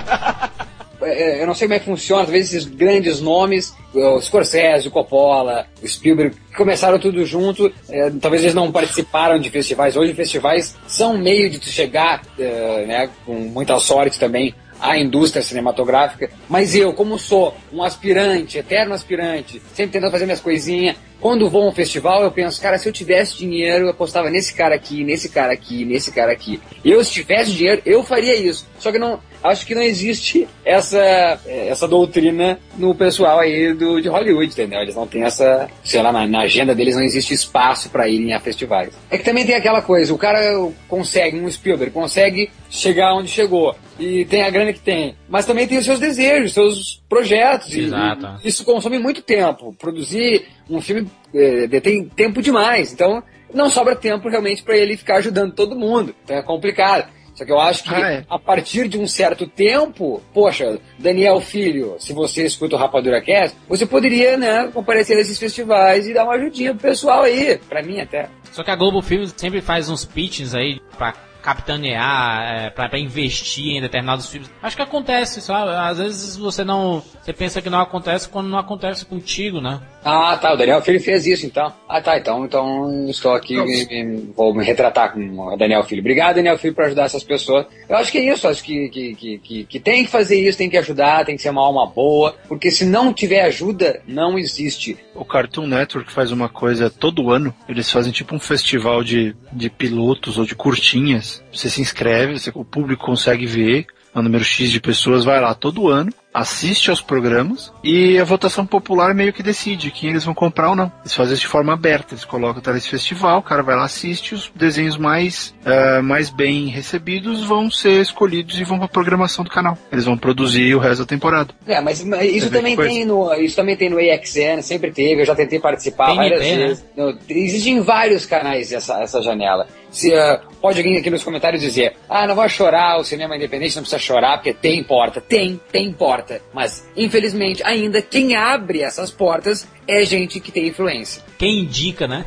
É, 1.06 1.42
eu 1.42 1.46
não 1.46 1.54
sei 1.54 1.68
como 1.68 1.74
é 1.74 1.78
que 1.78 1.84
funciona, 1.84 2.24
vezes 2.24 2.52
esses 2.52 2.66
grandes 2.66 3.20
nomes, 3.20 3.74
o 3.94 4.20
Scorsese, 4.20 4.88
o 4.88 4.90
Coppola, 4.90 5.66
o 5.82 5.86
Spielberg, 5.86 6.36
começaram 6.56 6.98
tudo 6.98 7.24
junto, 7.24 7.72
é, 7.88 8.10
talvez 8.20 8.42
eles 8.42 8.54
não 8.54 8.72
participaram 8.72 9.38
de 9.38 9.50
festivais. 9.50 9.96
Hoje 9.96 10.14
festivais 10.14 10.76
são 10.86 11.16
meio 11.16 11.48
de 11.48 11.58
tu 11.58 11.68
chegar, 11.68 12.22
é, 12.38 12.84
né, 12.86 13.10
com 13.24 13.34
muita 13.34 13.78
sorte 13.78 14.18
também, 14.18 14.54
à 14.80 14.98
indústria 14.98 15.42
cinematográfica, 15.42 16.30
mas 16.48 16.74
eu, 16.74 16.92
como 16.92 17.18
sou 17.18 17.54
um 17.72 17.82
aspirante, 17.82 18.58
eterno 18.58 18.94
aspirante, 18.94 19.60
sempre 19.72 19.92
tentando 19.92 20.10
fazer 20.10 20.26
minhas 20.26 20.40
coisinhas, 20.40 20.96
quando 21.20 21.48
vou 21.48 21.62
a 21.64 21.68
um 21.68 21.72
festival 21.72 22.22
eu 22.22 22.30
penso, 22.30 22.60
cara, 22.60 22.78
se 22.78 22.88
eu 22.88 22.92
tivesse 22.92 23.36
dinheiro, 23.38 23.86
eu 23.86 23.90
apostava 23.90 24.30
nesse 24.30 24.54
cara 24.54 24.74
aqui, 24.74 25.02
nesse 25.04 25.28
cara 25.28 25.52
aqui, 25.52 25.84
nesse 25.84 26.12
cara 26.12 26.32
aqui. 26.32 26.60
Eu, 26.84 27.02
se 27.04 27.12
tivesse 27.12 27.52
dinheiro, 27.52 27.82
eu 27.84 28.02
faria 28.04 28.34
isso. 28.36 28.66
Só 28.78 28.92
que 28.92 28.98
não, 28.98 29.18
acho 29.42 29.66
que 29.66 29.74
não 29.74 29.82
existe 29.82 30.46
essa, 30.64 31.40
essa 31.46 31.88
doutrina 31.88 32.58
no 32.76 32.94
pessoal 32.94 33.38
aí 33.40 33.72
do, 33.74 34.00
de 34.00 34.08
Hollywood, 34.08 34.52
entendeu? 34.52 34.80
Eles 34.80 34.94
não 34.94 35.06
têm 35.06 35.22
essa, 35.24 35.68
sei 35.82 36.02
lá, 36.02 36.12
na, 36.12 36.26
na 36.26 36.40
agenda 36.42 36.74
deles 36.74 36.94
não 36.96 37.02
existe 37.02 37.32
espaço 37.34 37.88
para 37.90 38.08
irem 38.08 38.34
a 38.34 38.40
festivais. 38.40 38.92
É 39.10 39.16
que 39.18 39.24
também 39.24 39.46
tem 39.46 39.54
aquela 39.54 39.80
coisa, 39.82 40.12
o 40.12 40.18
cara 40.18 40.40
consegue, 40.88 41.38
um 41.38 41.50
Spielberg, 41.50 41.92
consegue 41.92 42.50
chegar 42.70 43.14
onde 43.14 43.28
chegou 43.28 43.74
e 43.98 44.24
tem 44.26 44.42
a 44.42 44.50
grana 44.50 44.72
que 44.72 44.80
tem, 44.80 45.14
mas 45.28 45.46
também 45.46 45.66
tem 45.66 45.78
os 45.78 45.84
seus 45.84 45.98
desejos, 45.98 46.52
seus 46.52 47.02
projetos. 47.08 47.72
e- 47.74 47.84
Exato. 47.84 48.40
e 48.44 48.48
isso 48.48 48.64
consome 48.64 48.98
muito 48.98 49.22
tempo. 49.22 49.74
Produzir 49.78 50.44
um 50.68 50.80
filme 50.80 51.08
eh, 51.34 51.80
tem 51.80 52.04
tempo 52.08 52.40
demais, 52.42 52.92
então 52.92 53.22
não 53.54 53.68
sobra 53.70 53.94
tempo 53.96 54.28
realmente 54.28 54.62
para 54.62 54.76
ele 54.76 54.96
ficar 54.96 55.16
ajudando 55.16 55.54
todo 55.54 55.76
mundo. 55.78 56.14
Então 56.24 56.36
é 56.36 56.42
complicado. 56.42 57.08
Só 57.34 57.44
que 57.44 57.52
eu 57.52 57.60
acho 57.60 57.84
que 57.84 57.94
Ah, 57.94 58.12
é. 58.12 58.24
a 58.30 58.38
partir 58.38 58.88
de 58.88 58.98
um 58.98 59.06
certo 59.06 59.46
tempo, 59.46 60.22
poxa, 60.32 60.78
Daniel 60.98 61.38
Filho, 61.38 61.94
se 61.98 62.14
você 62.14 62.46
escuta 62.46 62.76
o 62.76 62.78
Rapadura 62.78 63.20
Cast, 63.20 63.54
você 63.68 63.84
poderia, 63.84 64.38
né, 64.38 64.70
comparecer 64.72 65.14
nesses 65.18 65.38
festivais 65.38 66.06
e 66.08 66.14
dar 66.14 66.24
uma 66.24 66.32
ajudinha 66.36 66.72
pro 66.72 66.88
pessoal 66.88 67.24
aí, 67.24 67.60
pra 67.68 67.82
mim 67.82 68.00
até. 68.00 68.30
Só 68.52 68.64
que 68.64 68.70
a 68.70 68.74
Globo 68.76 69.02
Filmes 69.02 69.34
sempre 69.36 69.60
faz 69.60 69.90
uns 69.90 70.02
pitches 70.02 70.54
aí 70.54 70.80
pra 70.96 71.12
capitanear, 71.46 72.42
é, 72.42 72.70
pra, 72.70 72.88
pra 72.88 72.98
investir 72.98 73.76
em 73.76 73.80
determinados 73.80 74.28
filmes. 74.28 74.50
Acho 74.60 74.74
que 74.74 74.82
acontece, 74.82 75.40
sabe? 75.40 75.70
Às 75.70 75.98
vezes 75.98 76.36
você 76.36 76.64
não. 76.64 77.00
Você 77.22 77.32
pensa 77.32 77.62
que 77.62 77.70
não 77.70 77.80
acontece 77.80 78.28
quando 78.28 78.48
não 78.48 78.58
acontece 78.58 79.06
contigo, 79.06 79.60
né? 79.60 79.80
Ah, 80.04 80.36
tá, 80.36 80.52
o 80.52 80.56
Daniel 80.56 80.82
Filho 80.82 81.00
fez 81.00 81.26
isso 81.26 81.46
então. 81.46 81.72
Ah, 81.88 82.00
tá, 82.00 82.18
então, 82.18 82.44
então 82.44 83.08
estou 83.08 83.32
aqui 83.32 83.54
e, 83.56 83.86
e 83.90 84.32
vou 84.36 84.54
me 84.54 84.64
retratar 84.64 85.12
com 85.12 85.20
o 85.20 85.56
Daniel 85.56 85.84
Filho. 85.84 86.00
Obrigado, 86.00 86.36
Daniel 86.36 86.58
Filho, 86.58 86.74
por 86.74 86.84
ajudar 86.84 87.04
essas 87.04 87.22
pessoas. 87.22 87.66
Eu 87.88 87.96
acho 87.96 88.10
que 88.10 88.18
é 88.18 88.32
isso, 88.32 88.48
acho 88.48 88.62
que, 88.62 88.88
que, 88.88 89.14
que, 89.14 89.38
que, 89.38 89.64
que 89.64 89.80
tem 89.80 90.04
que 90.04 90.10
fazer 90.10 90.40
isso, 90.40 90.58
tem 90.58 90.70
que 90.70 90.76
ajudar, 90.76 91.24
tem 91.24 91.36
que 91.36 91.42
ser 91.42 91.50
uma 91.50 91.64
alma 91.64 91.86
boa, 91.86 92.36
porque 92.48 92.70
se 92.70 92.84
não 92.84 93.12
tiver 93.12 93.42
ajuda, 93.42 94.00
não 94.06 94.38
existe. 94.38 94.96
O 95.14 95.24
Cartoon 95.24 95.66
Network 95.66 96.12
faz 96.12 96.30
uma 96.30 96.48
coisa 96.48 96.90
todo 96.90 97.30
ano. 97.30 97.54
Eles 97.68 97.90
fazem 97.90 98.12
tipo 98.12 98.34
um 98.34 98.40
festival 98.40 99.02
de, 99.02 99.34
de 99.52 99.70
pilotos 99.70 100.38
ou 100.38 100.44
de 100.44 100.54
curtinhas. 100.54 101.35
Você 101.52 101.68
se 101.70 101.80
inscreve, 101.80 102.38
você- 102.38 102.50
o 102.54 102.64
público 102.64 103.04
consegue 103.04 103.46
ver. 103.46 103.86
Um 104.14 104.22
número 104.22 104.44
X 104.44 104.70
de 104.70 104.80
pessoas 104.80 105.24
vai 105.24 105.40
lá 105.40 105.54
todo 105.54 105.88
ano. 105.88 106.10
Assiste 106.36 106.90
aos 106.90 107.00
programas 107.00 107.72
e 107.82 108.18
a 108.18 108.24
votação 108.24 108.66
popular 108.66 109.14
meio 109.14 109.32
que 109.32 109.42
decide 109.42 109.90
quem 109.90 110.10
eles 110.10 110.24
vão 110.24 110.34
comprar 110.34 110.68
ou 110.68 110.76
não. 110.76 110.92
Eles 111.00 111.14
fazem 111.14 111.32
isso 111.32 111.42
de 111.42 111.48
forma 111.48 111.72
aberta, 111.72 112.12
eles 112.12 112.26
colocam 112.26 112.60
o 112.60 112.80
festival, 112.80 113.38
o 113.38 113.42
cara 113.42 113.62
vai 113.62 113.74
lá, 113.74 113.84
assiste, 113.84 114.34
os 114.34 114.52
desenhos 114.54 114.98
mais, 114.98 115.54
uh, 115.64 116.02
mais 116.02 116.28
bem 116.28 116.66
recebidos 116.66 117.42
vão 117.42 117.70
ser 117.70 118.02
escolhidos 118.02 118.60
e 118.60 118.64
vão 118.64 118.78
pra 118.78 118.86
programação 118.86 119.44
do 119.44 119.50
canal. 119.50 119.78
Eles 119.90 120.04
vão 120.04 120.18
produzir 120.18 120.74
o 120.74 120.78
resto 120.78 121.00
da 121.00 121.06
temporada. 121.06 121.54
É, 121.66 121.80
mas, 121.80 122.04
mas 122.04 122.30
isso, 122.30 122.50
também 122.50 122.76
tem 122.76 123.06
no, 123.06 123.32
isso 123.34 123.56
também 123.56 123.76
tem 123.76 123.88
no 123.88 123.98
AXN, 123.98 124.60
sempre 124.60 124.90
teve, 124.90 125.22
eu 125.22 125.26
já 125.26 125.34
tentei 125.34 125.58
participar 125.58 126.08
Tem 126.08 126.16
várias 126.16 126.42
IP, 126.42 126.50
né? 126.50 126.66
vezes. 126.66 126.84
No, 126.94 127.18
existem 127.30 127.80
vários 127.80 128.26
canais 128.26 128.72
essa, 128.72 129.00
essa 129.00 129.22
janela. 129.22 129.66
Se, 129.90 130.12
uh, 130.12 130.40
pode 130.60 130.78
alguém 130.78 130.98
aqui 130.98 131.08
nos 131.10 131.22
comentários 131.22 131.62
dizer, 131.62 131.96
ah, 132.08 132.26
não 132.26 132.34
vai 132.34 132.48
chorar, 132.48 132.98
o 132.98 133.04
cinema 133.04 133.36
independente 133.36 133.76
não 133.76 133.82
precisa 133.82 134.02
chorar, 134.02 134.36
porque 134.38 134.52
tem 134.52 134.82
porta. 134.82 135.20
Tem, 135.20 135.60
tem 135.70 135.92
porta. 135.92 136.25
Mas, 136.52 136.86
infelizmente, 136.96 137.62
ainda 137.64 138.02
quem 138.02 138.34
abre 138.34 138.82
essas 138.82 139.10
portas 139.10 139.66
é 139.86 140.04
gente 140.04 140.40
que 140.40 140.52
tem 140.52 140.68
influência. 140.68 141.22
Quem 141.38 141.60
indica, 141.60 142.06
né? 142.06 142.24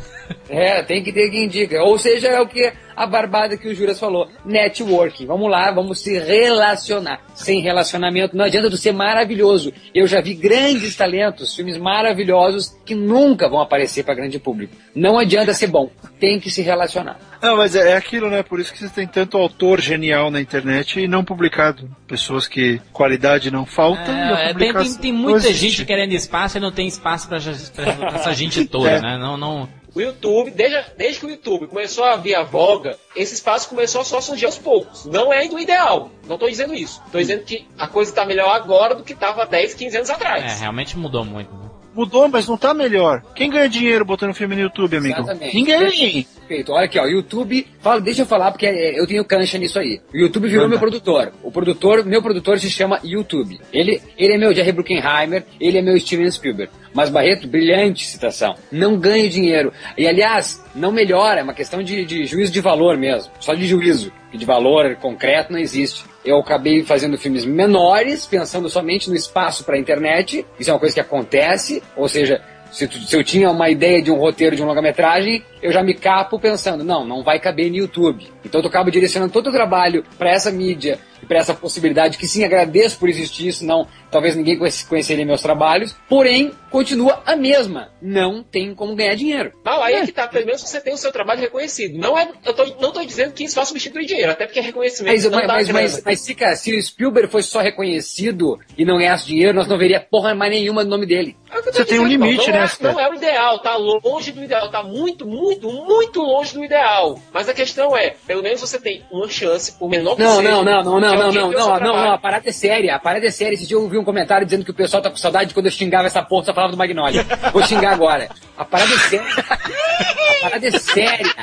É, 0.48 0.84
tem 0.84 1.04
que 1.04 1.12
ter 1.12 1.30
quem 1.30 1.46
indica. 1.46 1.84
Ou 1.84 1.98
seja, 1.98 2.28
é 2.28 2.40
o 2.40 2.48
que 2.48 2.72
a 3.00 3.08
barbada 3.08 3.56
que 3.58 3.68
o 3.70 3.74
Juras 3.74 3.98
falou. 3.98 4.28
Networking. 4.44 5.26
Vamos 5.26 5.50
lá, 5.50 5.72
vamos 5.72 6.02
se 6.02 6.20
relacionar. 6.20 7.22
Sem 7.34 7.62
relacionamento 7.62 8.36
não 8.36 8.44
adianta 8.44 8.70
tu 8.70 8.76
ser 8.76 8.92
maravilhoso. 8.92 9.72
Eu 9.96 10.06
já 10.06 10.20
vi 10.20 10.34
grandes 10.34 10.98
talentos, 10.98 11.56
filmes 11.56 11.78
maravilhosos 11.78 12.76
que 12.86 12.94
nunca 12.94 13.48
vão 13.48 13.62
aparecer 13.62 14.04
para 14.04 14.16
grande 14.16 14.38
público. 14.38 14.76
Não 14.94 15.18
adianta 15.18 15.54
ser 15.54 15.68
bom. 15.68 15.90
Tem 16.20 16.40
que 16.42 16.52
se 16.52 16.62
relacionar. 16.62 17.18
Não, 17.42 17.56
mas 17.56 17.74
é, 17.74 17.92
é 17.92 17.96
aquilo, 17.96 18.30
né? 18.30 18.44
Por 18.44 18.60
isso 18.60 18.74
que 18.74 18.80
você 18.80 18.90
tem 18.90 19.08
tanto 19.08 19.38
autor 19.38 19.80
genial 19.80 20.30
na 20.30 20.42
internet 20.42 21.00
e 21.00 21.08
não 21.08 21.24
publicado. 21.24 21.90
Pessoas 22.06 22.48
que 22.50 22.82
qualidade 22.92 23.50
não 23.50 23.66
falta. 23.66 24.12
e 24.12 24.34
a 24.34 24.40
É, 24.50 24.54
tem, 24.54 24.74
tem, 24.74 24.94
tem 24.96 25.14
muita 25.14 25.54
gente 25.54 25.86
querendo 25.86 26.12
espaço 26.12 26.58
e 26.58 26.60
não 26.60 26.72
tem 26.72 26.86
espaço 26.88 27.30
pra 27.30 27.38
essa 27.38 28.34
gente 28.34 28.66
toda, 28.68 28.90
É. 28.90 29.02
né? 29.02 29.18
Não, 29.18 29.38
não, 29.38 29.70
O 29.96 30.02
YouTube, 30.02 30.52
desde, 30.52 30.84
desde 30.98 31.20
que 31.20 31.26
o 31.26 31.30
YouTube 31.30 31.68
começou 31.68 32.04
a 32.04 32.16
vir 32.16 32.36
a 32.36 32.44
voga, 32.44 32.98
esse 33.16 33.34
espaço 33.34 33.70
começou 33.70 34.04
só 34.04 34.20
a 34.20 34.22
surgir 34.22 34.46
aos 34.46 34.58
poucos. 34.58 35.06
Não 35.06 35.34
é 35.34 35.48
do 35.48 35.60
ideal. 35.60 36.12
Não 36.28 36.36
estou 36.36 36.50
dizendo 36.50 36.74
isso. 36.74 37.02
Estou 37.06 37.20
dizendo 37.20 37.44
que 37.44 37.68
a 37.78 37.88
coisa 37.88 38.12
está 38.12 38.26
melhor 38.26 38.50
agora 38.50 38.94
do 38.96 39.04
que 39.04 39.14
estava 39.14 39.46
10, 39.46 39.74
15 39.74 39.98
anos 39.98 40.10
é, 40.10 40.14
atrás. 40.14 40.60
realmente 40.60 40.98
mudou 40.98 41.26
muito. 41.26 41.52
né? 41.54 41.70
Mudou, 41.94 42.28
mas 42.28 42.48
não 42.48 42.58
tá 42.58 42.74
melhor. 42.74 43.24
Quem 43.36 43.50
ganha 43.50 43.68
dinheiro 43.68 44.06
botando 44.06 44.34
filme 44.34 44.56
no 44.56 44.62
YouTube, 44.62 44.98
amigo? 44.98 45.20
Exatamente. 45.20 45.56
Ninguém. 45.56 46.28
Olha 46.70 46.86
aqui, 46.86 46.98
ó, 47.00 47.06
YouTube. 47.06 47.66
Fala, 47.82 48.02
deixa 48.02 48.22
eu 48.22 48.26
falar 48.26 48.52
porque 48.52 48.66
é, 48.66 49.00
eu 49.00 49.06
tenho 49.08 49.24
cancha 49.26 49.58
nisso 49.58 49.78
aí. 49.80 50.00
O 50.14 50.18
YouTube 50.18 50.48
virou 50.48 50.64
Manda. 50.66 50.72
meu 50.72 50.80
produtor. 50.80 51.32
O 51.44 51.52
produtor, 51.52 52.06
meu 52.06 52.22
produtor 52.22 52.60
se 52.60 52.70
chama 52.70 53.00
YouTube. 53.04 53.60
Ele, 53.72 54.02
ele 54.18 54.34
é 54.34 54.38
meu 54.38 54.54
Jerry 54.54 54.72
Bruckheimer, 54.72 55.44
ele 55.60 55.78
é 55.78 55.82
meu 55.82 56.00
Steven 56.00 56.30
Spielberg. 56.32 56.72
Mas 56.94 57.10
Barreto, 57.10 57.48
brilhante 57.48 58.06
citação. 58.06 58.56
Não 58.72 58.98
ganho 58.98 59.30
dinheiro. 59.30 59.72
E 59.98 60.08
aliás, 60.08 60.64
não 60.74 60.92
melhora, 60.92 61.40
é 61.40 61.44
uma 61.44 61.54
questão 61.54 61.84
de, 61.84 62.04
de 62.04 62.26
juízo 62.26 62.52
de 62.52 62.62
valor 62.62 62.98
mesmo. 62.98 63.32
Só 63.40 63.54
de 63.54 63.66
juízo. 63.68 64.12
Que 64.32 64.38
de 64.38 64.46
valor 64.46 64.96
concreto 64.96 65.52
não 65.54 65.60
existe. 65.60 66.04
Eu 66.26 66.40
acabei 66.40 66.84
fazendo 66.84 67.18
filmes 67.18 67.46
menores, 67.46 68.26
pensando 68.26 68.70
somente 68.70 69.10
no 69.10 69.16
espaço 69.16 69.64
para 69.64 69.76
a 69.76 69.80
internet. 69.80 70.46
Isso 70.60 70.70
é 70.70 70.74
uma 70.74 70.80
coisa 70.80 70.94
que 70.96 71.02
acontece. 71.02 71.82
Ou 71.96 72.08
seja, 72.10 72.42
se, 72.72 72.88
tu- 72.88 72.98
se 73.00 73.16
eu 73.16 73.24
tinha 73.24 73.50
uma 73.50 73.70
ideia 73.70 74.02
de 74.02 74.12
um 74.12 74.16
roteiro 74.18 74.56
de 74.56 74.62
um 74.62 74.66
longa-metragem, 74.66 75.44
eu 75.62 75.72
já 75.72 75.84
me 75.84 75.94
capo 75.94 76.40
pensando, 76.40 76.84
não, 76.84 77.06
não 77.06 77.24
vai 77.24 77.40
caber 77.40 77.70
no 77.70 77.78
YouTube. 77.78 78.28
Então 78.44 78.62
eu 78.62 78.68
acabo 78.68 78.92
direcionando 78.92 79.32
todo 79.34 79.48
o 79.48 79.52
trabalho 79.54 80.04
para 80.18 80.30
essa 80.32 80.52
mídia 80.52 81.00
e 81.22 81.26
para 81.26 81.40
essa 81.40 81.54
possibilidade, 81.54 82.18
que 82.18 82.28
sim, 82.28 82.46
agradeço 82.46 82.98
por 82.98 83.10
existir, 83.10 83.52
senão 83.52 83.88
talvez 84.10 84.36
ninguém 84.36 84.58
conhece- 84.58 84.86
conheceria 84.86 85.26
meus 85.26 85.42
trabalhos, 85.42 85.94
porém, 86.08 86.52
continua 86.72 87.22
a 87.26 87.36
mesma. 87.36 87.90
Não 88.02 88.42
tem 88.42 88.74
como 88.74 88.96
ganhar 88.96 89.16
dinheiro. 89.16 89.52
Não, 89.66 89.84
aí 89.84 89.96
é 89.96 90.06
que 90.06 90.14
tá, 90.14 90.28
pelo 90.28 90.46
menos 90.46 90.62
você 90.62 90.80
tem 90.80 90.94
o 90.94 90.98
seu 90.98 91.12
trabalho 91.12 91.42
reconhecido. 91.42 91.98
Não 91.98 92.18
é, 92.18 92.30
eu 92.46 92.54
tô, 92.54 92.66
não 92.80 92.92
tô 92.94 93.04
dizendo 93.04 93.34
que 93.34 93.44
isso 93.44 93.56
vai 93.56 93.66
substituir 93.66 94.06
dinheiro, 94.06 94.32
até 94.32 94.46
porque 94.46 94.60
é 94.60 94.62
reconhecimento. 94.62 95.14
Mas, 95.14 95.26
não 95.26 95.32
mas, 95.32 95.48
dá 95.48 95.54
mas, 95.54 95.70
mas, 95.70 96.04
mas, 96.06 96.22
Sica, 96.22 96.56
se 96.56 96.74
o 96.74 96.82
Spielberg 96.82 97.30
fosse 97.30 97.50
só 97.50 97.60
reconhecido 97.60 98.58
e 98.78 98.86
não 98.86 98.98
ganhasse 98.98 99.26
dinheiro, 99.28 99.54
nós 99.54 99.68
não 99.68 99.78
veria 99.78 100.00
porra 100.00 100.34
mais 100.34 100.52
nenhuma 100.52 100.84
do 100.86 100.90
nome 100.90 101.06
dele. 101.06 101.36
É 101.52 101.62
Você 101.62 101.84
tem 101.84 102.00
um 102.00 102.08
dizendo, 102.08 102.26
limite, 102.26 102.48
não, 102.50 102.60
né, 102.60 102.70
é, 102.80 102.84
não 102.84 103.00
é 103.00 103.10
o 103.10 103.14
ideal, 103.16 103.60
tá 103.60 103.76
longe 103.76 104.32
do 104.32 104.44
ideal, 104.44 104.70
tá 104.72 104.84
muito, 104.84 105.26
muito, 105.28 105.49
muito 105.62 106.22
longe 106.22 106.54
do 106.54 106.64
ideal. 106.64 107.20
Mas 107.34 107.48
a 107.50 107.54
questão 107.54 107.96
é, 107.96 108.16
pelo 108.28 108.44
menos 108.44 108.60
você 108.62 108.80
tem 108.80 109.04
uma 109.12 109.28
chance, 109.30 109.72
por 109.74 109.90
menor 109.90 110.16
que 110.16 110.24
Não, 110.24 110.38
seja. 110.38 110.50
não, 110.50 110.64
não, 110.64 110.84
não, 110.84 110.84
de 110.84 111.02
não, 111.02 111.02
não, 111.02 111.32
não, 111.32 111.52
não, 111.52 111.80
não, 111.80 111.80
não, 111.80 112.12
a 112.14 112.18
parada 112.18 112.50
é 112.50 112.52
séria, 112.52 112.96
a 112.96 113.00
parada 113.00 113.26
é 113.26 113.32
séria. 113.32 113.54
Esse 113.56 113.66
dia 113.68 113.78
eu 113.78 113.82
ouvi 113.82 113.98
um 113.98 114.04
comentário 114.04 114.46
dizendo 114.46 114.64
que 114.66 114.72
o 114.72 114.74
pessoal 114.74 115.02
tá 115.02 115.10
com 115.10 115.18
saudade 115.18 115.50
de 115.50 115.54
quando 115.54 115.66
eu 115.68 115.72
xingava 115.72 116.08
essa 116.08 116.22
porra, 116.22 116.46
só 116.46 116.54
falava 116.54 116.72
do 116.72 116.78
Magnolia. 116.78 117.26
Vou 117.52 117.64
xingar 117.66 117.94
agora. 117.94 118.30
A 118.58 118.66
parada 118.66 118.94
é 118.94 118.98
séria. 118.98 119.28
A 119.40 120.42
parada 120.42 120.68
é 120.68 120.72
séria. 120.72 121.36